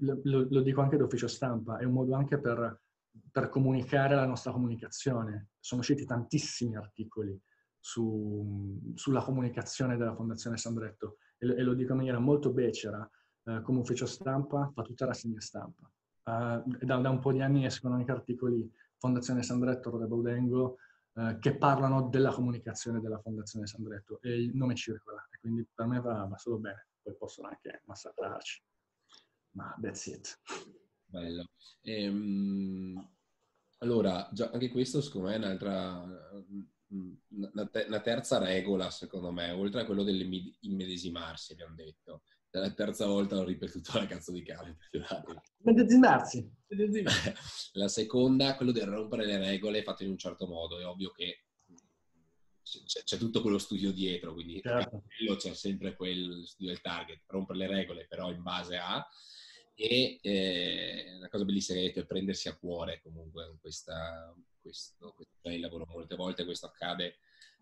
lo, 0.00 0.46
lo, 0.50 0.60
dico 0.60 0.82
anche 0.82 0.98
d'ufficio 0.98 1.26
stampa, 1.26 1.78
è 1.78 1.84
un 1.84 1.94
modo 1.94 2.14
anche 2.14 2.38
per, 2.38 2.82
per 3.30 3.48
comunicare 3.48 4.14
la 4.14 4.26
nostra 4.26 4.52
comunicazione. 4.52 5.52
Sono 5.58 5.80
usciti 5.80 6.04
tantissimi 6.04 6.76
articoli 6.76 7.34
su, 7.80 8.78
sulla 8.92 9.22
comunicazione 9.22 9.96
della 9.96 10.14
Fondazione 10.14 10.58
Sandretto 10.58 11.16
e 11.38 11.46
e 11.46 11.62
lo 11.62 11.72
dico 11.72 11.92
in 11.92 11.96
maniera 11.96 12.18
molto 12.18 12.52
becera, 12.52 13.10
eh, 13.44 13.62
come 13.62 13.78
ufficio 13.78 14.04
stampa 14.04 14.70
fa 14.74 14.82
tutta 14.82 15.06
la 15.06 15.14
segna 15.14 15.40
stampa. 15.40 15.90
Uh, 16.24 16.84
da, 16.84 16.98
da, 16.98 17.08
un 17.08 17.20
po' 17.20 17.32
di 17.32 17.40
anni 17.40 17.64
escono 17.64 17.94
anche 17.94 18.12
articoli 18.12 18.70
Fondazione 18.98 19.42
Sandretto, 19.42 19.88
Rode 19.88 20.04
Baudengo, 20.04 20.76
uh, 21.14 21.38
che 21.38 21.56
parlano 21.56 22.10
della 22.10 22.32
comunicazione 22.32 23.00
della 23.00 23.18
Fondazione 23.18 23.66
Sandretto 23.66 24.20
e 24.20 24.42
il 24.42 24.54
nome 24.54 24.74
circola 24.74 25.26
quindi 25.42 25.66
per 25.74 25.86
me 25.86 26.00
va, 26.00 26.24
va 26.24 26.38
solo 26.38 26.58
bene, 26.58 26.86
poi 27.02 27.16
possono 27.16 27.48
anche 27.48 27.82
massacrarci, 27.84 28.62
ma 29.56 29.76
that's 29.80 30.06
it. 30.06 30.40
Bello. 31.04 31.44
Ehm, 31.82 33.10
allora, 33.78 34.28
già, 34.32 34.50
anche 34.50 34.70
questo 34.70 35.00
secondo 35.00 35.28
me 35.28 35.34
è 35.34 35.38
un'altra 35.38 36.04
una, 37.28 37.66
te- 37.66 37.84
una, 37.88 38.00
terza 38.00 38.38
regola, 38.38 38.90
secondo 38.90 39.32
me, 39.32 39.50
oltre 39.50 39.82
a 39.82 39.84
quello 39.84 40.02
dell'immedesimarsi, 40.02 41.52
abbiamo 41.52 41.74
detto. 41.74 42.22
La 42.54 42.70
terza 42.70 43.06
volta 43.06 43.36
l'ho 43.36 43.44
ripetuto 43.44 43.98
la 43.98 44.06
cazzo 44.06 44.30
di 44.30 44.42
cane. 44.42 44.76
Medesimarsi. 45.64 46.52
la 47.72 47.88
seconda, 47.88 48.56
quello 48.56 48.72
del 48.72 48.86
rompere 48.86 49.24
le 49.24 49.38
regole 49.38 49.82
fatte 49.82 50.04
in 50.04 50.10
un 50.10 50.18
certo 50.18 50.46
modo. 50.46 50.78
È 50.78 50.86
ovvio 50.86 51.12
che 51.12 51.44
c'è, 52.84 53.02
c'è 53.02 53.16
tutto 53.16 53.40
quello 53.40 53.58
studio 53.58 53.92
dietro, 53.92 54.32
quindi 54.32 54.60
certo. 54.60 55.02
c'è 55.36 55.54
sempre 55.54 55.94
quel 55.94 56.42
studio 56.46 56.72
del 56.72 56.80
target, 56.80 57.22
rompere 57.26 57.58
le 57.58 57.66
regole 57.66 58.06
però 58.08 58.30
in 58.30 58.42
base 58.42 58.76
a 58.76 59.06
e 59.74 60.18
eh, 60.20 61.14
una 61.16 61.28
cosa 61.28 61.44
bellissima 61.44 61.78
che 61.78 61.84
hai 61.84 61.90
detto 61.90 62.04
è 62.04 62.06
prendersi 62.06 62.48
a 62.48 62.56
cuore 62.56 63.00
comunque 63.02 63.56
questa, 63.60 64.34
questo, 64.60 65.12
questo 65.14 65.48
il 65.48 65.60
lavoro 65.60 65.86
molte 65.88 66.14
volte 66.14 66.44
questo 66.44 66.66
accade 66.66 67.16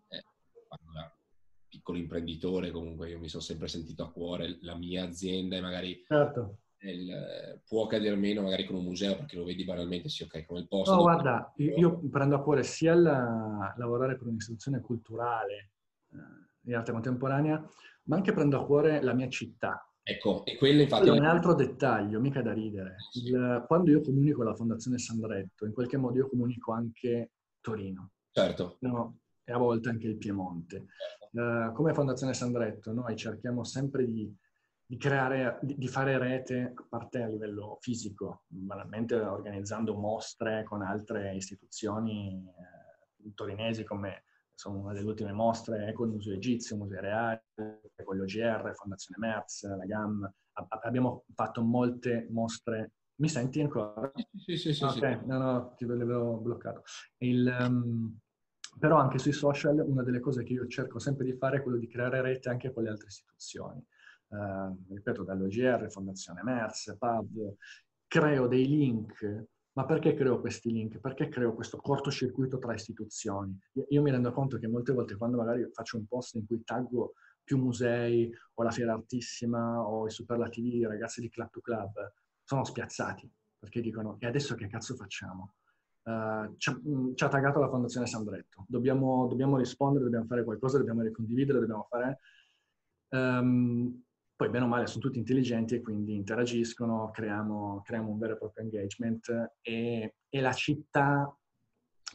eh, 0.09 0.23
quando 0.67 0.91
da 0.91 1.17
piccolo 1.67 1.97
imprenditore 1.97 2.71
comunque 2.71 3.09
io 3.09 3.19
mi 3.19 3.29
sono 3.29 3.41
sempre 3.41 3.69
sentito 3.69 4.03
a 4.03 4.11
cuore 4.11 4.57
la 4.61 4.75
mia 4.75 5.05
azienda 5.05 5.55
e 5.55 5.61
magari 5.61 6.03
certo. 6.05 6.59
Il, 6.89 7.61
può 7.67 7.85
accadere 7.85 8.15
meno 8.15 8.41
magari 8.41 8.65
con 8.65 8.77
un 8.77 8.83
museo 8.83 9.15
perché 9.15 9.35
lo 9.35 9.43
vedi 9.43 9.63
banalmente 9.63 10.09
sì 10.09 10.23
ok 10.23 10.45
come 10.45 10.61
il 10.61 10.67
posto 10.67 10.95
no 10.95 11.01
guarda 11.01 11.53
io, 11.57 11.75
io, 11.75 11.99
prendo 12.09 12.35
a 12.35 12.41
cuore 12.41 12.63
sia 12.63 12.95
la, 12.95 13.73
lavorare 13.77 14.17
per 14.17 14.27
un'istituzione 14.27 14.79
culturale 14.81 15.71
eh, 16.11 16.17
di 16.59 16.73
arte 16.73 16.91
contemporanea 16.91 17.63
ma 18.03 18.15
anche 18.15 18.33
prendo 18.33 18.59
a 18.59 18.65
cuore 18.65 19.01
la 19.01 19.13
mia 19.13 19.29
città 19.29 19.85
Ecco, 20.03 20.43
e 20.45 20.57
quello 20.57 20.81
infatti... 20.81 21.03
Quello 21.03 21.17
è 21.17 21.19
un 21.19 21.27
altro 21.27 21.53
dettaglio, 21.53 22.19
mica 22.19 22.41
da 22.41 22.53
ridere. 22.53 22.95
Il, 23.13 23.63
quando 23.67 23.91
io 23.91 24.01
comunico 24.01 24.41
la 24.41 24.55
Fondazione 24.55 24.97
Sandretto, 24.97 25.65
in 25.65 25.73
qualche 25.73 25.97
modo 25.97 26.17
io 26.17 26.27
comunico 26.27 26.71
anche 26.73 27.33
Torino. 27.61 28.09
Certo. 28.31 28.77
No, 28.79 29.19
e 29.43 29.51
a 29.53 29.57
volte 29.57 29.89
anche 29.89 30.07
il 30.07 30.17
Piemonte. 30.17 30.87
Certo. 31.29 31.69
Uh, 31.69 31.71
come 31.73 31.93
Fondazione 31.93 32.33
Sandretto 32.33 32.91
noi 32.91 33.15
cerchiamo 33.15 33.63
sempre 33.63 34.05
di, 34.05 34.33
di 34.91 34.97
creare, 34.97 35.57
di, 35.61 35.87
fare 35.87 36.17
rete, 36.17 36.73
a 36.75 36.85
parte 36.89 37.21
a 37.21 37.27
livello 37.27 37.77
fisico, 37.79 38.43
banalmente 38.47 39.15
organizzando 39.15 39.95
mostre 39.95 40.65
con 40.65 40.81
altre 40.81 41.33
istituzioni 41.33 42.45
eh, 42.45 43.31
torinesi 43.33 43.85
come 43.85 44.25
sono 44.53 44.79
una 44.79 44.91
delle 44.91 45.07
ultime 45.07 45.31
mostre 45.31 45.87
è 45.87 45.93
con 45.93 46.09
il 46.09 46.15
Museo 46.15 46.33
Egizio, 46.33 46.75
Museo 46.75 46.99
Reale, 46.99 47.45
con 48.03 48.17
l'OGR, 48.17 48.73
Fondazione 48.75 49.25
Merz, 49.25 49.63
la 49.63 49.85
GAM. 49.85 50.29
Abbiamo 50.81 51.23
fatto 51.33 51.61
molte 51.61 52.27
mostre. 52.29 52.91
Mi 53.21 53.29
senti 53.29 53.61
ancora? 53.61 54.11
Sì, 54.35 54.57
sì, 54.57 54.73
sì. 54.73 54.83
Ok, 54.83 54.93
sì. 54.93 55.25
no, 55.25 55.37
no, 55.37 55.73
ti 55.77 55.85
avevo 55.85 56.35
bloccato. 56.35 56.83
Il, 57.19 57.47
um, 57.61 58.13
però 58.77 58.97
anche 58.97 59.19
sui 59.19 59.31
social 59.31 59.79
una 59.79 60.03
delle 60.03 60.19
cose 60.19 60.43
che 60.43 60.51
io 60.51 60.67
cerco 60.67 60.99
sempre 60.99 61.23
di 61.23 61.33
fare 61.33 61.59
è 61.59 61.61
quello 61.61 61.77
di 61.77 61.87
creare 61.87 62.21
rete 62.21 62.49
anche 62.49 62.73
con 62.73 62.83
le 62.83 62.89
altre 62.89 63.07
istituzioni. 63.07 63.81
Uh, 64.31 64.93
ripeto, 64.93 65.23
dall'OGR, 65.23 65.91
Fondazione 65.91 66.41
Merz, 66.41 66.95
PAV, 66.97 67.55
creo 68.07 68.47
dei 68.47 68.65
link 68.65 69.49
ma 69.73 69.85
perché 69.85 70.13
creo 70.13 70.41
questi 70.41 70.69
link? 70.69 70.99
Perché 70.99 71.29
creo 71.29 71.53
questo 71.53 71.77
cortocircuito 71.77 72.59
tra 72.59 72.73
istituzioni? 72.73 73.57
Io 73.89 74.01
mi 74.01 74.11
rendo 74.11 74.33
conto 74.33 74.57
che 74.57 74.67
molte 74.67 74.91
volte 74.91 75.15
quando 75.15 75.37
magari 75.37 75.65
faccio 75.71 75.97
un 75.97 76.05
post 76.07 76.35
in 76.35 76.45
cui 76.45 76.61
taggo 76.65 77.13
più 77.41 77.57
musei 77.57 78.29
o 78.55 78.63
la 78.63 78.71
Fiera 78.71 78.93
Artissima 78.93 79.81
o 79.81 80.07
i 80.07 80.11
superlativi 80.11 80.77
i 80.77 80.85
ragazzi 80.85 81.21
di 81.21 81.29
Club 81.29 81.49
to 81.51 81.61
Club, 81.61 82.13
sono 82.43 82.65
spiazzati 82.65 83.31
perché 83.57 83.79
dicono 83.79 84.17
e 84.19 84.27
adesso 84.27 84.55
che 84.55 84.67
cazzo 84.67 84.95
facciamo? 84.95 85.53
Uh, 86.03 86.55
ci, 86.57 86.69
ha, 86.69 86.79
ci, 87.13 87.23
ha, 87.23 87.29
taggato 87.29 87.59
la 87.59 87.69
Fondazione 87.69 88.07
Sandretto, 88.07 88.65
dobbiamo, 88.67 89.27
dobbiamo, 89.27 89.55
rispondere, 89.55 90.03
dobbiamo 90.03 90.25
fare 90.25 90.43
qualcosa, 90.43 90.79
dobbiamo 90.79 91.01
ricondividere, 91.01 91.59
dobbiamo 91.59 91.87
fare... 91.87 92.19
Um, 93.09 94.03
poi 94.41 94.49
bene 94.49 94.65
o 94.65 94.67
male 94.67 94.87
sono 94.87 95.03
tutti 95.03 95.19
intelligenti 95.19 95.75
e 95.75 95.81
quindi 95.81 96.15
interagiscono, 96.15 97.11
creiamo, 97.11 97.83
creiamo 97.85 98.09
un 98.09 98.17
vero 98.17 98.33
e 98.33 98.37
proprio 98.37 98.63
engagement 98.63 99.51
e, 99.61 100.15
e, 100.27 100.41
la 100.41 100.51
città 100.51 101.31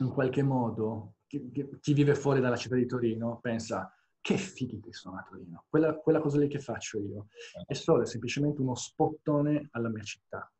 in 0.00 0.08
qualche 0.08 0.42
modo, 0.42 1.18
chi, 1.28 1.52
chi, 1.80 1.92
vive 1.92 2.16
fuori 2.16 2.40
dalla 2.40 2.56
città 2.56 2.74
di 2.74 2.84
Torino 2.84 3.38
pensa 3.40 3.94
che 4.20 4.38
fighi 4.38 4.80
che 4.80 4.92
sono 4.92 5.18
a 5.18 5.22
Torino, 5.22 5.66
quella, 5.68 5.94
quella 5.94 6.18
cosa 6.18 6.40
lì 6.40 6.48
che 6.48 6.58
faccio 6.58 6.98
io 6.98 7.28
è 7.64 7.74
solo 7.74 8.04
semplicemente 8.04 8.60
uno 8.60 8.74
spottone 8.74 9.68
alla 9.70 9.88
mia 9.88 10.02
città 10.02 10.50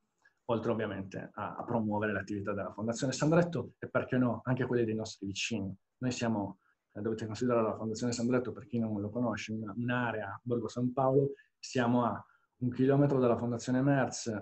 oltre 0.45 0.71
ovviamente 0.71 1.31
a, 1.35 1.57
a, 1.57 1.65
promuovere 1.65 2.13
l'attività 2.13 2.53
della 2.53 2.71
Fondazione 2.71 3.13
Sandretto 3.13 3.73
e 3.81 3.89
perché 3.89 4.17
no, 4.19 4.41
anche 4.45 4.67
quelle 4.67 4.85
dei 4.85 4.95
nostri 4.95 5.27
vicini. 5.27 5.77
Noi 5.99 6.13
siamo, 6.13 6.59
dovete 7.03 7.27
considerare 7.27 7.67
la 7.67 7.77
Fondazione 7.77 8.13
Sandretto, 8.13 8.53
per 8.53 8.67
chi 8.67 8.79
non 8.79 9.01
lo 9.01 9.11
conosce, 9.11 9.53
una, 9.53 9.73
un'area, 9.77 10.41
Borgo 10.43 10.69
San 10.69 10.93
Paolo, 10.93 11.33
siamo 11.59 12.05
a 12.05 12.25
un 12.59 12.71
chilometro 12.71 13.19
dalla 13.19 13.37
Fondazione 13.37 13.83
Merz, 13.83 14.33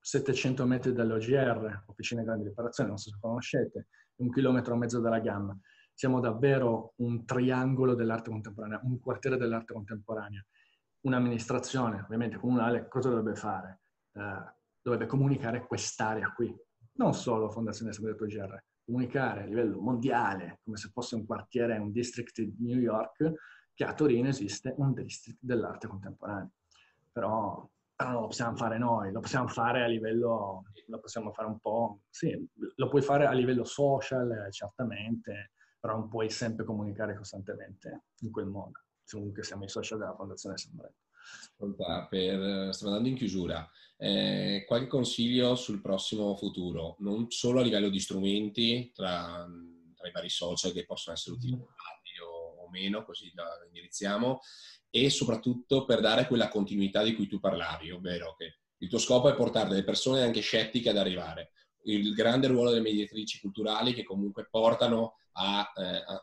700 0.00 0.64
mm, 0.64 0.68
metri 0.68 0.92
dall'OGR, 0.92 1.84
Officina 1.86 2.22
Grandi 2.22 2.44
Riparazioni, 2.44 2.88
non 2.88 2.98
so 2.98 3.10
se 3.10 3.18
conoscete, 3.20 3.88
un 4.16 4.30
chilometro 4.30 4.74
e 4.74 4.76
mezzo 4.78 5.00
dalla 5.00 5.20
Gamma. 5.20 5.58
Siamo 5.92 6.20
davvero 6.20 6.94
un 6.96 7.24
triangolo 7.24 7.94
dell'arte 7.94 8.30
contemporanea, 8.30 8.80
un 8.84 9.00
quartiere 9.00 9.36
dell'arte 9.36 9.72
contemporanea. 9.74 10.44
Un'amministrazione, 11.00 12.02
ovviamente 12.02 12.38
comunale, 12.38 12.88
cosa 12.88 13.08
dovrebbe 13.08 13.34
fare? 13.34 13.80
Eh, 14.12 14.54
dovrebbe 14.80 15.06
comunicare 15.06 15.66
quest'area 15.66 16.32
qui. 16.32 16.54
Non 16.94 17.14
solo 17.14 17.50
Fondazione 17.50 17.92
Segreto 17.92 18.24
OGR, 18.24 18.64
comunicare 18.88 19.42
a 19.42 19.44
livello 19.44 19.80
mondiale, 19.80 20.60
come 20.64 20.78
se 20.78 20.88
fosse 20.88 21.14
un 21.14 21.26
quartiere, 21.26 21.76
un 21.76 21.92
district 21.92 22.40
di 22.40 22.54
New 22.60 22.78
York, 22.78 23.34
che 23.74 23.84
a 23.84 23.92
Torino 23.92 24.28
esiste 24.28 24.72
un 24.78 24.94
district 24.94 25.40
dell'arte 25.42 25.86
contemporanea. 25.86 26.50
Però, 27.12 27.68
non 27.98 28.12
lo 28.12 28.26
possiamo 28.28 28.56
fare 28.56 28.78
noi, 28.78 29.12
lo 29.12 29.20
possiamo 29.20 29.46
fare 29.46 29.82
a 29.82 29.86
livello, 29.86 30.62
lo 30.86 31.00
possiamo 31.00 31.32
fare 31.32 31.48
un 31.48 31.58
po', 31.58 32.00
sì, 32.08 32.48
lo 32.76 32.88
puoi 32.88 33.02
fare 33.02 33.26
a 33.26 33.32
livello 33.32 33.64
social, 33.64 34.48
certamente, 34.50 35.52
però 35.78 35.98
non 35.98 36.08
puoi 36.08 36.30
sempre 36.30 36.64
comunicare 36.64 37.14
costantemente 37.14 38.04
in 38.20 38.30
quel 38.30 38.46
modo. 38.46 38.84
Comunque 39.10 39.42
siamo 39.42 39.64
i 39.64 39.68
social 39.68 39.98
della 39.98 40.14
Fondazione 40.14 40.56
Sembretto. 40.56 41.02
Per, 42.08 42.72
stiamo 42.72 42.94
andando 42.94 43.08
in 43.08 43.16
chiusura. 43.16 43.68
Eh, 44.00 44.64
qualche 44.66 44.86
consiglio 44.86 45.56
sul 45.56 45.80
prossimo 45.80 46.36
futuro, 46.36 46.96
non 47.00 47.30
solo 47.30 47.60
a 47.60 47.64
livello 47.64 47.88
di 47.88 47.98
strumenti, 47.98 48.92
tra, 48.94 49.44
tra 49.94 50.08
i 50.08 50.12
vari 50.12 50.28
social 50.28 50.72
che 50.72 50.84
possono 50.84 51.16
essere 51.16 51.34
utilizzati 51.34 51.66
o 52.24 52.68
meno, 52.70 53.04
così 53.04 53.32
la 53.34 53.46
indirizziamo, 53.66 54.40
e 54.90 55.10
soprattutto 55.10 55.84
per 55.84 56.00
dare 56.00 56.26
quella 56.26 56.48
continuità 56.48 57.02
di 57.02 57.14
cui 57.14 57.26
tu 57.26 57.40
parlavi, 57.40 57.90
ovvero 57.90 58.34
che 58.36 58.58
il 58.78 58.88
tuo 58.88 58.98
scopo 58.98 59.28
è 59.28 59.34
portare 59.34 59.68
delle 59.68 59.84
persone 59.84 60.22
anche 60.22 60.40
scettiche 60.40 60.90
ad 60.90 60.96
arrivare. 60.96 61.50
Il 61.84 62.14
grande 62.14 62.46
ruolo 62.46 62.70
delle 62.70 62.82
mediatrici 62.82 63.40
culturali 63.40 63.94
che 63.94 64.04
comunque 64.04 64.46
portano 64.48 65.16
a, 65.32 65.72
eh, 65.76 66.04
a 66.06 66.22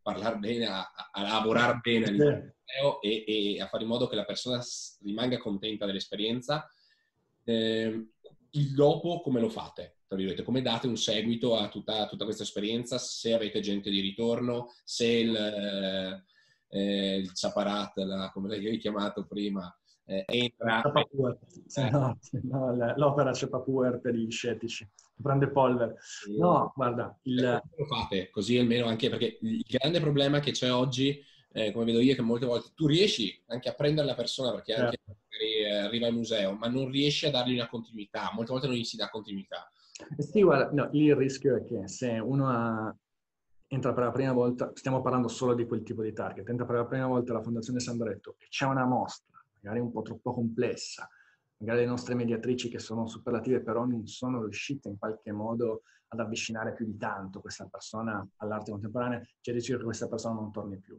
parlare 0.00 0.38
bene, 0.38 0.66
a, 0.66 0.90
a 1.10 1.22
lavorare 1.22 1.78
bene 1.82 2.10
museo 2.10 3.00
e, 3.00 3.24
e, 3.26 3.60
a 3.60 3.66
fare 3.66 3.82
in 3.82 3.88
modo 3.88 4.06
che 4.06 4.16
la 4.16 4.24
persona 4.24 4.62
rimanga 5.02 5.38
contenta 5.38 5.86
dell'esperienza. 5.86 6.68
Eh, 7.48 8.08
il 8.50 8.74
dopo 8.74 9.20
come 9.20 9.40
lo 9.40 9.48
fate? 9.48 9.98
Come 10.44 10.62
date 10.62 10.86
un 10.86 10.96
seguito 10.96 11.56
a 11.56 11.68
tutta, 11.68 12.06
tutta 12.06 12.24
questa 12.24 12.42
esperienza? 12.42 12.98
Se 12.98 13.32
avete 13.32 13.60
gente 13.60 13.90
di 13.90 14.00
ritorno, 14.00 14.72
se 14.84 15.06
il, 15.06 15.34
eh, 15.34 16.24
eh 16.68 17.16
il 17.18 17.30
Saparat, 17.32 17.96
la, 17.98 18.30
come 18.32 18.48
l'hai 18.48 18.78
chiamato 18.78 19.26
prima, 19.26 19.74
eh, 20.04 20.24
entra... 20.26 20.82
Eh. 20.82 21.90
No, 21.90 22.18
no, 22.42 22.94
l'opera 22.96 23.32
Cepapuer 23.32 24.00
per 24.00 24.14
gli 24.14 24.30
scettici, 24.30 24.88
prende 25.20 25.50
polvere. 25.50 25.96
No, 26.38 26.72
guarda, 26.74 27.16
il... 27.22 27.42
Lo 27.42 27.84
fate, 27.86 28.30
così 28.30 28.58
almeno 28.58 28.86
anche 28.86 29.08
perché 29.10 29.38
il 29.40 29.64
grande 29.68 30.00
problema 30.00 30.40
che 30.40 30.52
c'è 30.52 30.72
oggi, 30.72 31.20
eh, 31.56 31.72
come 31.72 31.86
vedo 31.86 32.00
io, 32.00 32.14
che 32.14 32.20
molte 32.20 32.44
volte 32.44 32.68
tu 32.74 32.86
riesci 32.86 33.42
anche 33.46 33.70
a 33.70 33.72
prendere 33.72 34.06
la 34.06 34.14
persona 34.14 34.50
perché 34.50 34.74
certo. 34.74 35.00
anche 35.06 35.20
eh, 35.40 35.74
arriva 35.74 36.06
al 36.06 36.12
museo, 36.12 36.52
ma 36.52 36.68
non 36.68 36.90
riesci 36.90 37.24
a 37.24 37.30
dargli 37.30 37.54
una 37.54 37.66
continuità, 37.66 38.30
molte 38.34 38.52
volte 38.52 38.66
non 38.66 38.76
gli 38.76 38.84
si 38.84 38.96
dà 38.96 39.08
continuità. 39.08 39.70
Eh 40.18 40.22
sì, 40.22 40.42
guarda, 40.42 40.70
no, 40.72 40.90
il 40.92 41.16
rischio 41.16 41.56
è 41.56 41.64
che 41.64 41.88
se 41.88 42.10
uno 42.18 42.48
ha 42.50 42.94
entra 43.68 43.94
per 43.94 44.04
la 44.04 44.10
prima 44.10 44.32
volta, 44.32 44.70
stiamo 44.74 45.00
parlando 45.00 45.28
solo 45.28 45.54
di 45.54 45.66
quel 45.66 45.82
tipo 45.82 46.02
di 46.02 46.12
target, 46.12 46.46
entra 46.46 46.66
per 46.66 46.76
la 46.76 46.84
prima 46.84 47.06
volta 47.06 47.32
alla 47.32 47.42
Fondazione 47.42 47.80
Sandretto 47.80 48.36
e 48.38 48.46
c'è 48.50 48.66
una 48.66 48.84
mostra 48.84 49.42
magari 49.62 49.80
un 49.80 49.90
po' 49.90 50.02
troppo 50.02 50.34
complessa, 50.34 51.08
magari 51.56 51.80
le 51.80 51.86
nostre 51.86 52.14
mediatrici 52.14 52.68
che 52.68 52.78
sono 52.78 53.08
superlative 53.08 53.62
però 53.62 53.86
non 53.86 54.06
sono 54.06 54.42
riuscite 54.42 54.88
in 54.90 54.98
qualche 54.98 55.32
modo 55.32 55.82
ad 56.08 56.20
avvicinare 56.20 56.74
più 56.74 56.84
di 56.84 56.98
tanto 56.98 57.40
questa 57.40 57.66
persona 57.66 58.24
all'arte 58.36 58.70
contemporanea, 58.70 59.20
c'è 59.40 59.50
il 59.50 59.56
rischio 59.56 59.78
che 59.78 59.84
questa 59.84 60.06
persona 60.06 60.34
non 60.34 60.52
torni 60.52 60.76
più. 60.76 60.96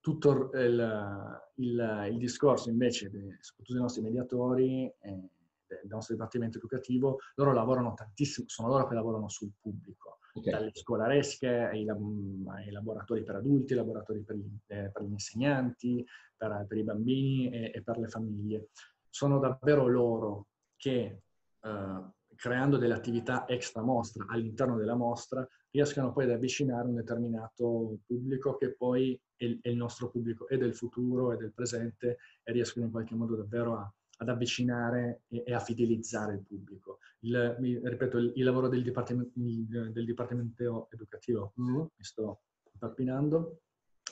Tutto 0.00 0.50
il, 0.52 1.40
il, 1.56 2.08
il 2.10 2.18
discorso 2.18 2.70
invece, 2.70 3.10
soprattutto 3.40 3.72
dei 3.72 3.82
nostri 3.82 4.02
mediatori, 4.02 4.84
eh, 5.00 5.30
del 5.68 5.80
nostro 5.88 6.14
dipartimento 6.14 6.58
educativo, 6.58 7.18
loro 7.34 7.52
lavorano 7.52 7.94
tantissimo, 7.94 8.48
sono 8.48 8.68
loro 8.68 8.86
che 8.86 8.94
lavorano 8.94 9.28
sul 9.28 9.52
pubblico, 9.60 10.18
okay. 10.32 10.52
dalle 10.52 10.70
scolaresche 10.72 11.48
ai, 11.48 11.86
ai, 11.88 12.70
laboratori 12.70 13.22
per 13.22 13.36
adulti, 13.36 13.72
ai 13.72 13.78
laboratori 13.78 14.22
per 14.22 14.36
gli, 14.36 14.48
eh, 14.66 14.90
per 14.90 15.02
gli 15.02 15.12
insegnanti, 15.12 16.04
per, 16.36 16.64
per, 16.66 16.78
i 16.78 16.84
bambini 16.84 17.50
e, 17.50 17.72
e, 17.74 17.82
per 17.82 17.98
le 17.98 18.08
famiglie. 18.08 18.68
Sono 19.08 19.38
davvero 19.38 19.86
loro 19.86 20.48
che, 20.76 21.22
eh, 21.60 22.02
creando 22.34 22.76
delle 22.76 22.94
attività 22.94 23.46
extra 23.48 23.82
mostra 23.82 24.24
all'interno 24.28 24.76
della 24.76 24.94
mostra, 24.94 25.46
riescano 25.70 26.12
poi 26.12 26.24
ad 26.24 26.30
avvicinare 26.30 26.88
un 26.88 26.94
determinato 26.94 27.98
pubblico 28.06 28.56
che 28.56 28.74
poi 28.74 29.18
è, 29.36 29.44
il 29.44 29.76
nostro 29.76 30.10
pubblico 30.10 30.48
e 30.48 30.56
del 30.56 30.74
futuro 30.74 31.32
e 31.32 31.36
del 31.36 31.52
presente 31.52 32.18
e 32.42 32.52
riescono 32.52 32.86
in 32.86 32.90
qualche 32.90 33.14
modo 33.14 33.36
davvero 33.36 33.76
a 33.76 33.92
ad 34.18 34.28
avvicinare 34.28 35.22
e, 35.28 35.44
e 35.46 35.54
a 35.54 35.60
fidelizzare 35.60 36.34
il 36.34 36.42
pubblico. 36.42 36.98
Il, 37.20 37.80
ripeto, 37.82 38.18
il, 38.18 38.32
il 38.36 38.44
lavoro 38.44 38.68
del 38.68 38.82
dipartimento, 38.82 39.32
del 39.36 40.04
dipartimento 40.04 40.88
educativo, 40.90 41.52
mm. 41.60 41.76
mi 41.76 41.90
sto 41.98 42.42
impappinando, 42.72 43.60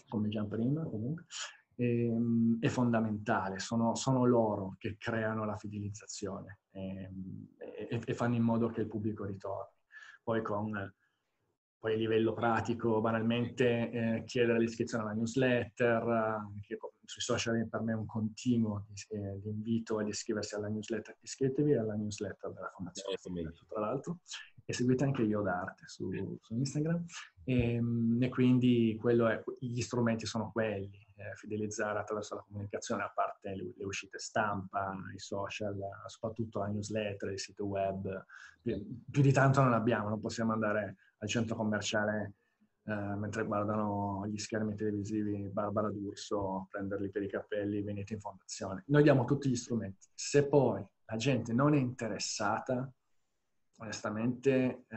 come 0.08 0.28
già 0.28 0.44
prima 0.44 0.84
comunque, 0.84 1.24
e, 1.74 2.06
ehm, 2.06 2.58
è 2.60 2.68
fondamentale, 2.68 3.58
sono, 3.58 3.94
sono, 3.94 4.24
loro 4.24 4.76
che 4.78 4.96
creano 4.98 5.44
la 5.44 5.56
fidelizzazione 5.56 6.60
ehm, 6.70 7.48
e, 7.58 8.00
e, 8.04 8.14
fanno 8.14 8.34
in 8.34 8.42
modo 8.42 8.68
che 8.68 8.82
il 8.82 8.86
pubblico 8.86 9.24
ritorni. 9.24 9.74
Poi 10.22 10.42
con 10.42 10.94
poi 11.78 11.94
a 11.94 11.96
livello 11.96 12.32
pratico, 12.32 13.00
banalmente, 13.00 13.90
eh, 13.90 14.24
chiedere 14.24 14.58
l'iscrizione 14.58 15.04
alla 15.04 15.12
newsletter, 15.12 16.02
eh, 16.56 16.60
che 16.66 16.78
sui 17.04 17.22
social 17.22 17.66
per 17.68 17.80
me 17.82 17.92
è 17.92 17.96
un 17.96 18.06
continuo 18.06 18.84
di, 18.88 19.16
eh, 19.16 19.40
di 19.40 19.48
invito 19.48 19.98
ad 19.98 20.08
iscriversi 20.08 20.54
alla 20.54 20.68
newsletter. 20.68 21.16
Iscrivetevi 21.20 21.74
alla 21.74 21.94
newsletter 21.94 22.52
della 22.52 22.70
Fondazione 22.74 23.16
tra 23.68 23.80
l'altro, 23.80 24.18
e 24.64 24.72
seguite 24.72 25.04
anche 25.04 25.22
Io 25.22 25.42
d'Arte 25.42 25.84
su, 25.86 26.10
su 26.40 26.54
Instagram. 26.54 27.04
E, 27.44 27.74
ehm, 27.74 28.18
e, 28.20 28.28
quindi 28.28 29.00
è, 29.00 29.44
gli 29.60 29.80
strumenti 29.80 30.26
sono 30.26 30.50
quelli, 30.50 31.06
eh, 31.14 31.34
fidelizzare 31.36 32.00
attraverso 32.00 32.34
la 32.34 32.44
comunicazione, 32.46 33.04
a 33.04 33.12
parte 33.14 33.54
le, 33.54 33.72
le, 33.76 33.84
uscite 33.84 34.18
stampa, 34.18 34.96
i 35.14 35.18
social, 35.18 35.78
soprattutto 36.06 36.58
la 36.58 36.66
newsletter, 36.66 37.30
il 37.30 37.38
sito 37.38 37.64
web. 37.64 38.26
Più, 38.60 39.02
più 39.08 39.22
di 39.22 39.32
tanto 39.32 39.62
non 39.62 39.72
abbiamo, 39.72 40.08
non 40.08 40.20
possiamo 40.20 40.52
andare 40.52 40.96
al 41.26 41.28
centro 41.28 41.56
commerciale 41.56 42.34
eh, 42.84 42.94
mentre 42.94 43.44
guardano 43.44 44.24
gli 44.28 44.38
schermi 44.38 44.76
televisivi 44.76 45.48
Barbara 45.48 45.90
D'Urso, 45.90 46.68
prenderli 46.70 47.10
per 47.10 47.22
i 47.22 47.28
capelli, 47.28 47.82
venite 47.82 48.14
in 48.14 48.20
fondazione. 48.20 48.84
Noi 48.86 49.02
diamo 49.02 49.24
tutti 49.24 49.48
gli 49.48 49.56
strumenti. 49.56 50.06
Se 50.14 50.46
poi 50.46 50.86
la 51.06 51.16
gente 51.16 51.52
non 51.52 51.74
è 51.74 51.78
interessata, 51.78 52.88
onestamente 53.78 54.84
eh, 54.88 54.96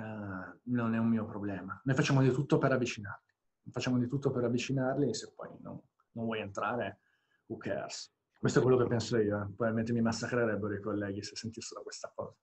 non 0.64 0.94
è 0.94 1.00
un 1.00 1.08
mio 1.08 1.26
problema. 1.26 1.80
Noi 1.84 1.96
facciamo 1.96 2.22
di 2.22 2.32
tutto 2.32 2.60
per 2.60 2.72
avvicinarli. 2.72 3.28
Facciamo 3.72 3.98
di 3.98 4.08
tutto 4.08 4.32
per 4.32 4.44
avvicinarli 4.44 5.10
e 5.10 5.14
se 5.14 5.34
poi 5.36 5.50
non, 5.62 5.80
non 6.12 6.26
vuoi 6.26 6.40
entrare, 6.40 7.02
who 7.48 7.58
cares? 7.58 8.14
Questo 8.40 8.60
è 8.60 8.62
quello 8.62 8.78
che 8.78 8.88
penso 8.88 9.18
io. 9.18 9.36
Eh. 9.42 9.46
Probabilmente 9.46 9.94
mi 9.94 10.02
massacrerebbero 10.02 10.74
i 10.74 10.80
colleghi 10.80 11.24
se 11.24 11.36
sentissero 11.36 11.82
questa 11.82 12.12
cosa 12.16 12.36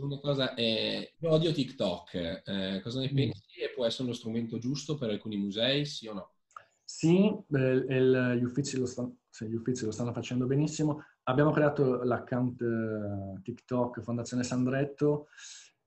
una 0.00 0.18
cosa, 0.20 0.54
eh, 0.54 1.14
odio 1.20 1.52
TikTok, 1.52 2.14
eh, 2.14 2.80
cosa 2.82 3.00
ne 3.00 3.10
mm. 3.12 3.14
pensi? 3.14 3.60
E 3.60 3.72
può 3.74 3.84
essere 3.84 4.04
uno 4.04 4.14
strumento 4.14 4.58
giusto 4.58 4.96
per 4.96 5.10
alcuni 5.10 5.36
musei, 5.36 5.84
sì 5.84 6.06
o 6.06 6.14
no? 6.14 6.30
Sì, 6.84 7.26
il, 7.48 8.36
gli, 8.38 8.44
uffici 8.44 8.78
lo 8.78 8.86
stanno, 8.86 9.18
sì, 9.28 9.46
gli 9.46 9.54
uffici 9.54 9.84
lo 9.84 9.90
stanno 9.90 10.12
facendo 10.12 10.46
benissimo. 10.46 11.04
Abbiamo 11.24 11.50
creato 11.50 12.02
l'account 12.02 12.60
eh, 12.60 13.40
TikTok 13.42 14.00
Fondazione 14.00 14.42
Sandretto, 14.42 15.28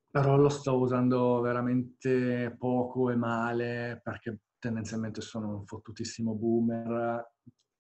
però 0.10 0.38
lo 0.38 0.50
sto 0.50 0.78
usando 0.78 1.42
veramente 1.42 2.56
poco 2.58 3.10
e 3.10 3.16
male 3.16 4.00
perché 4.04 4.40
tendenzialmente 4.60 5.22
sono 5.22 5.58
un 5.58 5.66
fottutissimo 5.66 6.34
boomer. 6.34 7.34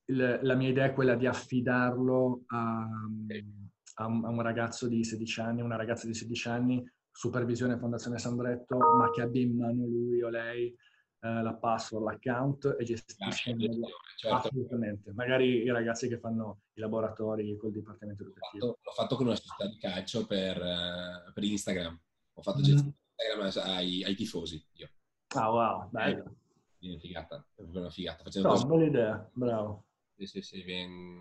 Il, 0.06 0.40
la 0.42 0.56
mia 0.56 0.70
idea 0.70 0.86
è 0.86 0.94
quella 0.94 1.16
di 1.16 1.26
affidarlo 1.26 2.44
a... 2.48 2.88
Okay 3.24 3.74
a 3.96 4.06
un, 4.06 4.26
a 4.26 4.30
un 4.30 4.42
ragazzo 4.42 4.88
di 4.88 5.04
16 5.04 5.40
anni, 5.42 5.62
una 5.62 5.76
ragazza 5.76 6.08
di 6.08 6.14
16 6.14 6.48
anni, 6.48 6.92
supervisione 7.12 7.78
Fondazione 7.78 8.18
Sandretto, 8.18 8.78
ma 8.78 9.10
che 9.12 9.22
abbia 9.22 9.42
in 9.42 9.56
mano 9.56 9.86
lui 9.86 10.22
o 10.22 10.30
lei 10.30 10.68
eh, 10.68 11.42
la 11.42 11.54
password, 11.54 12.06
l'account 12.06 12.76
e 12.78 12.84
gestisce 12.84 13.52
ah, 13.52 13.56
certo. 13.56 14.36
assolutamente. 14.36 15.14
Magari 15.14 15.64
i 15.64 15.72
ragazzi 15.72 16.08
che 16.08 16.20
fanno 16.20 16.62
i 16.74 16.82
laboratori 16.82 17.56
col 17.58 17.72
dipartimento 17.72 18.24
educativo. 18.24 18.66
L'ho 18.66 18.74
fatto, 18.74 18.82
l'ho 18.84 18.92
fatto 18.92 19.16
con 19.16 19.26
una 19.28 19.36
società 19.36 19.68
di 19.68 19.78
calcio 19.78 20.26
per, 20.26 20.58
uh, 20.58 21.34
per 21.34 21.44
Instagram. 21.44 22.00
Ho 22.34 22.42
fatto 22.42 22.60
mm. 22.60 22.64
Instagram 22.64 23.74
ai, 23.76 24.04
ai, 24.04 24.16
tifosi. 24.16 24.64
Io. 24.74 24.90
Ah 25.36 25.52
wow, 25.52 25.90
bello. 25.90 26.36
È 26.78 26.88
una 26.88 27.00
figata, 27.00 27.48
è 27.56 27.62
una 27.62 27.90
figata. 27.90 28.24
no, 28.42 28.66
bella 28.66 28.86
idea, 28.86 29.30
bravo 29.34 29.85
sì, 30.18 30.26
sì, 30.26 30.42
sì, 30.42 30.64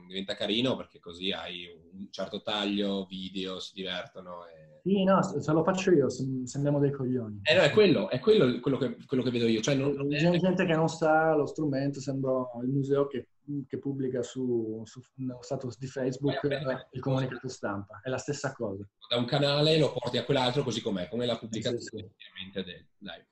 diventa 0.07 0.35
carino 0.35 0.77
perché 0.77 1.01
così 1.01 1.33
hai 1.33 1.67
un 1.93 2.07
certo 2.11 2.43
taglio, 2.43 3.07
video, 3.07 3.59
si 3.59 3.73
divertono. 3.75 4.47
E... 4.47 4.81
Sì, 4.83 5.03
no, 5.03 5.21
se 5.23 5.53
lo 5.53 5.65
faccio 5.65 5.91
io, 5.91 6.09
sembriamo 6.09 6.79
dei 6.79 6.93
coglioni. 6.93 7.41
Eh 7.43 7.57
no, 7.57 7.63
è 7.63 7.71
quello, 7.71 8.09
è 8.09 8.21
quello, 8.21 8.61
quello, 8.61 8.79
che, 8.79 8.97
quello 9.05 9.23
che, 9.25 9.31
vedo 9.31 9.47
io. 9.47 9.61
Cioè, 9.61 9.75
non, 9.75 10.09
C'è 10.09 10.31
è... 10.31 10.39
gente 10.39 10.65
che 10.65 10.75
non 10.75 10.89
sa 10.89 11.35
lo 11.35 11.47
strumento, 11.47 12.01
sembra 12.01 12.31
il 12.63 12.69
museo 12.69 13.09
che, 13.09 13.31
che 13.67 13.79
pubblica 13.79 14.23
su, 14.23 14.83
su 14.85 15.01
uno 15.17 15.39
status 15.43 15.77
di 15.79 15.87
Facebook 15.89 16.47
Beh, 16.47 16.87
il 16.93 17.01
comunicato 17.01 17.49
stampa. 17.49 18.01
È 18.01 18.09
la 18.09 18.19
stessa 18.19 18.53
cosa. 18.53 18.89
Da 19.09 19.17
un 19.17 19.25
canale 19.25 19.77
lo 19.77 19.93
porti 19.93 20.19
a 20.19 20.25
quell'altro 20.25 20.63
così 20.63 20.81
com'è, 20.81 21.09
come 21.09 21.27
la 21.27 21.37
pubblicazione 21.37 21.81
sì, 21.81 22.31
sì. 22.53 22.63
Del, 22.63 22.87
dai. 22.97 23.25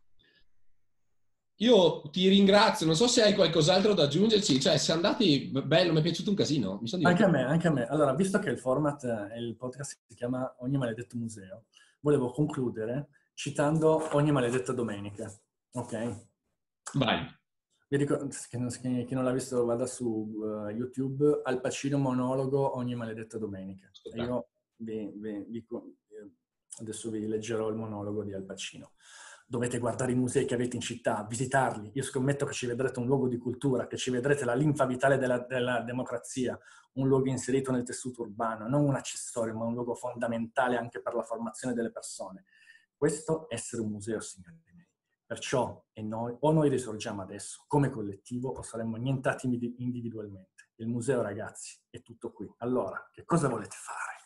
Io 1.57 2.03
ti 2.11 2.28
ringrazio, 2.28 2.86
non 2.86 2.96
so 2.96 3.07
se 3.07 3.22
hai 3.22 3.34
qualcos'altro 3.34 3.94
da 3.94 4.05
aggiungerci, 4.05 4.61
cioè 4.61 4.78
se 4.78 4.92
andati, 4.92 5.50
bello, 5.64 5.92
mi 5.92 6.00
è 6.00 6.03
piaciuto 6.03 6.30
un 6.30 6.36
casino. 6.36 6.80
anche 7.03 7.22
a 7.22 7.28
me, 7.28 7.44
anche 7.44 7.68
a 7.68 7.70
me. 7.70 7.86
Allora, 7.86 8.14
visto 8.14 8.38
che 8.38 8.50
il 8.50 8.59
format 8.59 9.05
e 9.05 9.38
il 9.38 9.57
podcast 9.57 10.00
si 10.07 10.14
chiama 10.16 10.57
Ogni 10.59 10.76
maledetto 10.76 11.16
museo, 11.16 11.66
volevo 12.00 12.30
concludere 12.30 13.09
citando 13.34 14.09
Ogni 14.16 14.32
maledetta 14.32 14.72
domenica, 14.72 15.32
ok? 15.72 16.26
Vai. 16.94 17.40
Vi 17.88 17.96
ricordo, 17.98 18.28
chi 18.28 19.14
non, 19.14 19.24
l'ha 19.24 19.32
visto 19.32 19.64
vada 19.64 19.86
su 19.86 20.07
uh, 20.07 20.68
YouTube, 20.68 21.42
Al 21.44 21.61
Pacino 21.61 21.98
monologo 21.98 22.76
Ogni 22.76 22.94
maledetta 22.94 23.36
domenica. 23.36 23.90
E 24.03 24.22
io 24.22 24.48
vi, 24.76 25.12
vi, 25.14 25.44
vi, 25.48 25.66
adesso 26.80 27.11
vi 27.11 27.26
leggerò 27.26 27.68
il 27.68 27.76
monologo 27.76 28.24
di 28.24 28.32
Al 28.32 28.44
Pacino. 28.44 28.92
Dovete 29.47 29.78
guardare 29.78 30.12
i 30.12 30.16
musei 30.16 30.45
che 30.45 30.55
avete 30.55 30.76
in 30.76 30.82
città, 30.82 31.24
visitarli. 31.28 31.90
Io 31.95 32.03
scommetto 32.03 32.47
che 32.47 32.53
ci 32.53 32.66
vedrete 32.66 32.99
un 32.99 33.07
luogo 33.07 33.28
di 33.28 33.38
cultura, 33.38 33.86
che 33.86 33.97
ci 33.97 34.11
vedrete 34.11 34.45
la 34.45 34.55
linfa 34.55 34.86
vitale 34.86 35.18
della, 35.18 35.38
della 35.38 35.80
democrazia, 35.80 36.59
un 36.95 37.09
luogo 37.09 37.28
inserito 37.28 37.70
nel 37.72 37.84
tessuto 37.84 38.22
urbano, 38.22 38.68
non 38.68 38.84
un 38.84 38.95
accessorio, 38.95 39.55
ma 39.55 39.64
un 39.64 39.74
luogo 39.74 39.95
fondamentale 39.95 40.76
anche 40.76 41.01
per 41.01 41.14
la 41.14 41.22
formazione 41.22 41.74
delle 41.74 41.90
persone. 41.90 42.45
Questo 42.97 43.49
è 43.49 43.55
essere 43.55 43.82
un 43.82 43.90
museo, 43.90 44.20
signori 44.20 44.61
miei. 44.64 44.86
Perciò 45.24 45.82
noi, 45.95 46.36
o 46.40 46.53
noi 46.53 46.68
risorgiamo 46.68 47.22
adesso 47.22 47.64
come 47.66 47.88
collettivo 47.88 48.51
o 48.51 48.62
saremmo 48.62 48.97
nientati 48.97 49.47
individualmente. 49.47 50.72
Il 50.76 50.88
museo, 50.88 51.22
ragazzi, 51.22 51.80
è 51.88 52.03
tutto 52.03 52.32
qui. 52.32 52.53
Allora, 52.59 53.09
che 53.11 53.24
cosa 53.24 53.49
volete 53.49 53.76
fare? 53.76 54.20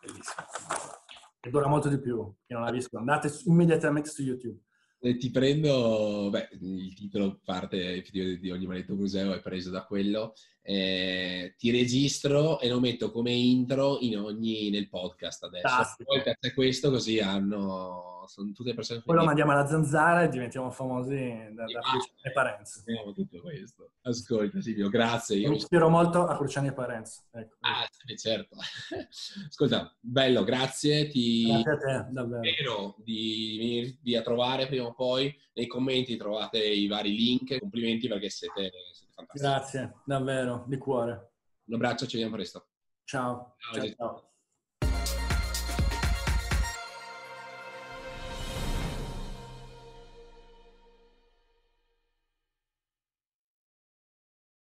Bellissimo. 0.00 1.08
E 1.42 1.50
dura 1.50 1.68
molto 1.68 1.88
di 1.88 1.98
più. 1.98 2.32
Chi 2.46 2.52
non 2.52 2.64
l'ha 2.64 2.70
visto, 2.70 2.98
andate 2.98 3.30
immediatamente 3.46 4.10
su 4.10 4.22
YouTube. 4.22 4.60
E 5.02 5.16
ti 5.16 5.30
prendo, 5.30 6.28
beh, 6.30 6.50
il 6.60 6.94
titolo 6.94 7.40
parte 7.42 8.04
di 8.10 8.50
ogni 8.50 8.66
maledetto 8.66 8.94
museo 8.94 9.32
è 9.32 9.40
preso 9.40 9.70
da 9.70 9.86
quello, 9.86 10.34
eh, 10.60 11.54
ti 11.56 11.70
registro 11.70 12.60
e 12.60 12.68
lo 12.68 12.80
metto 12.80 13.10
come 13.10 13.32
intro 13.32 13.96
in 14.00 14.18
ogni, 14.18 14.68
nel 14.68 14.90
podcast 14.90 15.44
adesso. 15.44 15.68
Fantastico. 15.68 16.12
Poi 16.12 16.36
per 16.38 16.52
questo 16.52 16.90
così 16.90 17.18
hanno, 17.18 18.19
sono 18.30 18.52
tutte 18.52 18.74
persone... 18.74 19.02
Poi 19.04 19.16
lo 19.16 19.24
mandiamo 19.24 19.50
alla 19.50 19.66
zanzara 19.66 20.22
e 20.22 20.28
diventiamo 20.28 20.70
famosi 20.70 21.50
da, 21.52 21.64
da 21.64 21.80
Cruciani 21.80 22.20
e 22.22 22.32
Parenzo. 22.32 22.82
tutto 23.12 23.40
questo. 23.40 23.92
Ascolta 24.02 24.60
Silvio, 24.60 24.88
grazie. 24.88 25.36
Io 25.36 25.50
mi 25.50 25.56
ispiro 25.56 25.88
molto 25.88 26.26
a 26.26 26.36
Cruciani 26.36 26.68
e 26.68 26.72
Parenzo. 26.72 27.22
Ecco. 27.32 27.56
Ah, 27.60 27.88
sì, 27.90 28.16
certo. 28.16 28.56
Ascolta, 29.48 29.92
bello, 29.98 30.44
grazie. 30.44 31.08
Ti 31.08 31.60
grazie 31.62 31.72
a 31.72 31.76
te, 31.76 32.12
davvero. 32.12 32.42
Spero 32.44 32.94
di 32.98 33.56
venirvi 33.58 34.16
a 34.16 34.22
trovare 34.22 34.66
prima 34.68 34.86
o 34.86 34.94
poi. 34.94 35.36
Nei 35.54 35.66
commenti 35.66 36.16
trovate 36.16 36.64
i 36.64 36.86
vari 36.86 37.14
link. 37.14 37.58
Complimenti 37.58 38.06
perché 38.06 38.30
siete, 38.30 38.70
siete 38.92 39.12
fantastici. 39.12 39.44
Grazie, 39.44 39.94
davvero, 40.04 40.64
di 40.68 40.78
cuore. 40.78 41.32
Un 41.64 41.74
abbraccio, 41.74 42.06
ci 42.06 42.12
vediamo 42.12 42.36
presto. 42.36 42.68
Ciao. 43.04 43.56
ciao, 43.58 43.74
ciao. 43.74 43.94
ciao. 43.94 44.29